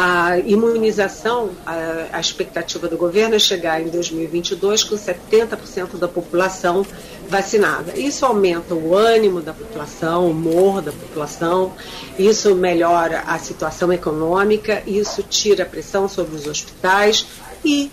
A 0.00 0.38
imunização, 0.38 1.50
a, 1.66 2.16
a, 2.18 2.20
expectativa 2.20 2.86
do 2.86 2.96
governo 2.96 3.34
é 3.34 3.38
chegar 3.40 3.82
em 3.82 3.88
2022 3.88 4.84
com 4.84 4.94
70% 4.94 5.96
da 5.98 6.06
população 6.06 6.86
vacinada. 7.28 7.98
Isso 7.98 8.24
aumenta 8.24 8.76
o 8.76 8.94
ânimo 8.94 9.40
da 9.40 9.52
população, 9.52 10.26
o 10.26 10.30
humor 10.30 10.80
da 10.82 10.92
população, 10.92 11.72
isso 12.16 12.54
melhora 12.54 13.24
a 13.26 13.40
situação 13.40 13.92
econômica, 13.92 14.84
isso 14.86 15.20
tira 15.24 15.64
a 15.64 15.66
pressão 15.66 16.08
sobre 16.08 16.36
os 16.36 16.46
hospitais 16.46 17.26
e, 17.64 17.90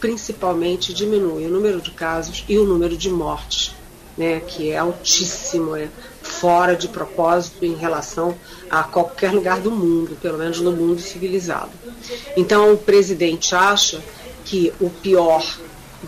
principalmente, 0.00 0.92
diminui 0.92 1.46
o 1.46 1.50
número 1.50 1.80
de 1.80 1.92
casos 1.92 2.44
e 2.48 2.58
o 2.58 2.64
número 2.64 2.96
de 2.96 3.08
mortes, 3.08 3.76
né, 4.18 4.40
que 4.40 4.72
é 4.72 4.78
altíssimo. 4.78 5.76
É 5.76 5.86
fora 6.22 6.74
de 6.74 6.88
propósito 6.88 7.64
em 7.64 7.74
relação 7.74 8.34
a 8.70 8.82
qualquer 8.82 9.32
lugar 9.32 9.60
do 9.60 9.70
mundo, 9.70 10.16
pelo 10.20 10.38
menos 10.38 10.60
no 10.60 10.72
mundo 10.72 11.00
civilizado. 11.00 11.70
Então, 12.36 12.72
o 12.72 12.78
presidente 12.78 13.54
acha 13.54 14.00
que 14.44 14.72
o 14.80 14.88
pior 14.88 15.44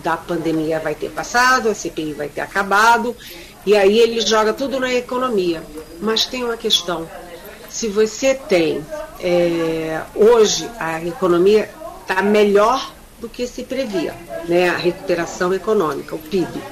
da 0.02 0.16
pandemia 0.16 0.80
vai 0.80 0.94
ter 0.94 1.10
passado, 1.10 1.68
a 1.68 1.74
CPI 1.74 2.14
vai 2.14 2.28
ter 2.28 2.40
acabado, 2.40 3.16
e 3.66 3.76
aí 3.76 3.98
ele 3.98 4.20
joga 4.20 4.52
tudo 4.52 4.80
na 4.80 4.92
economia. 4.92 5.62
Mas 6.00 6.26
tem 6.26 6.44
uma 6.44 6.56
questão: 6.56 7.08
se 7.68 7.88
você 7.88 8.34
tem. 8.34 8.84
É, 9.20 10.02
hoje, 10.14 10.68
a 10.78 11.02
economia 11.02 11.70
está 12.02 12.20
melhor 12.20 12.92
do 13.18 13.28
que 13.28 13.46
se 13.46 13.62
previa, 13.62 14.14
né? 14.46 14.68
a 14.68 14.76
recuperação 14.76 15.54
econômica, 15.54 16.14
o 16.14 16.18
PIB. 16.18 16.62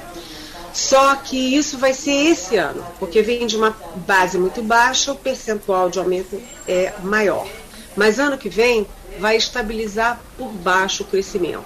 Só 0.73 1.15
que 1.15 1.37
isso 1.37 1.77
vai 1.77 1.93
ser 1.93 2.11
esse 2.11 2.57
ano, 2.57 2.83
porque 2.97 3.21
vem 3.21 3.45
de 3.45 3.55
uma 3.55 3.77
base 4.07 4.39
muito 4.39 4.63
baixa, 4.63 5.11
o 5.11 5.15
percentual 5.15 5.87
de 5.87 5.99
aumento 5.99 6.41
é 6.67 6.91
maior. 7.03 7.47
Mas 7.95 8.17
ano 8.17 8.39
que 8.39 8.49
vem 8.49 8.87
vai 9.19 9.37
estabilizar 9.37 10.19
por 10.35 10.49
baixo 10.49 11.03
o 11.03 11.05
crescimento. 11.05 11.63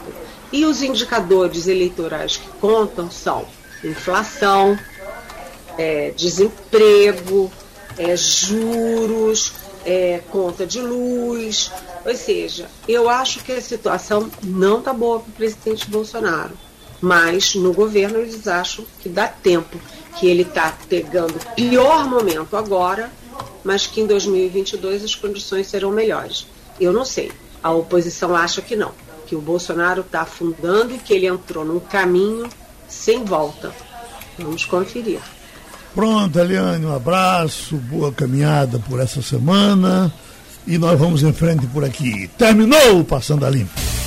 E 0.51 0.65
os 0.65 0.81
indicadores 0.81 1.67
eleitorais 1.67 2.35
que 2.35 2.49
contam 2.59 3.09
são 3.09 3.45
inflação, 3.81 4.77
é, 5.77 6.11
desemprego, 6.11 7.49
é, 7.97 8.13
juros, 8.17 9.53
é, 9.85 10.21
conta 10.29 10.65
de 10.65 10.81
luz. 10.81 11.71
Ou 12.05 12.15
seja, 12.15 12.69
eu 12.85 13.09
acho 13.09 13.41
que 13.41 13.53
a 13.53 13.61
situação 13.61 14.29
não 14.43 14.79
está 14.79 14.91
boa 14.91 15.21
para 15.21 15.29
o 15.29 15.33
presidente 15.33 15.89
Bolsonaro 15.89 16.66
mas 17.01 17.55
no 17.55 17.73
governo 17.73 18.19
eles 18.19 18.47
acham 18.47 18.85
que 18.99 19.09
dá 19.09 19.27
tempo, 19.27 19.79
que 20.19 20.27
ele 20.27 20.41
está 20.41 20.75
pegando 20.89 21.35
o 21.35 21.55
pior 21.55 22.05
momento 22.05 22.57
agora, 22.57 23.11
mas 23.63 23.85
que 23.85 24.01
em 24.01 24.07
2022 24.07 25.03
as 25.03 25.15
condições 25.15 25.67
serão 25.67 25.91
melhores. 25.91 26.47
Eu 26.79 26.93
não 26.93 27.05
sei. 27.05 27.31
A 27.61 27.71
oposição 27.71 28.35
acha 28.35 28.61
que 28.61 28.75
não, 28.75 28.91
que 29.25 29.35
o 29.35 29.41
Bolsonaro 29.41 30.01
está 30.01 30.21
afundando 30.21 30.93
e 30.93 30.97
que 30.97 31.13
ele 31.13 31.27
entrou 31.27 31.65
num 31.65 31.79
caminho 31.79 32.47
sem 32.87 33.23
volta. 33.23 33.71
Vamos 34.37 34.65
conferir. 34.65 35.19
Pronto, 35.93 36.39
Eliane, 36.39 36.85
um 36.85 36.95
abraço, 36.95 37.75
boa 37.75 38.11
caminhada 38.11 38.79
por 38.79 38.99
essa 38.99 39.21
semana 39.21 40.13
e 40.65 40.77
nós 40.77 40.97
vamos 40.99 41.23
em 41.23 41.33
frente 41.33 41.65
por 41.67 41.83
aqui. 41.83 42.29
Terminou 42.37 43.03
Passando 43.03 43.45
a 43.45 43.49
Limpo. 43.49 44.06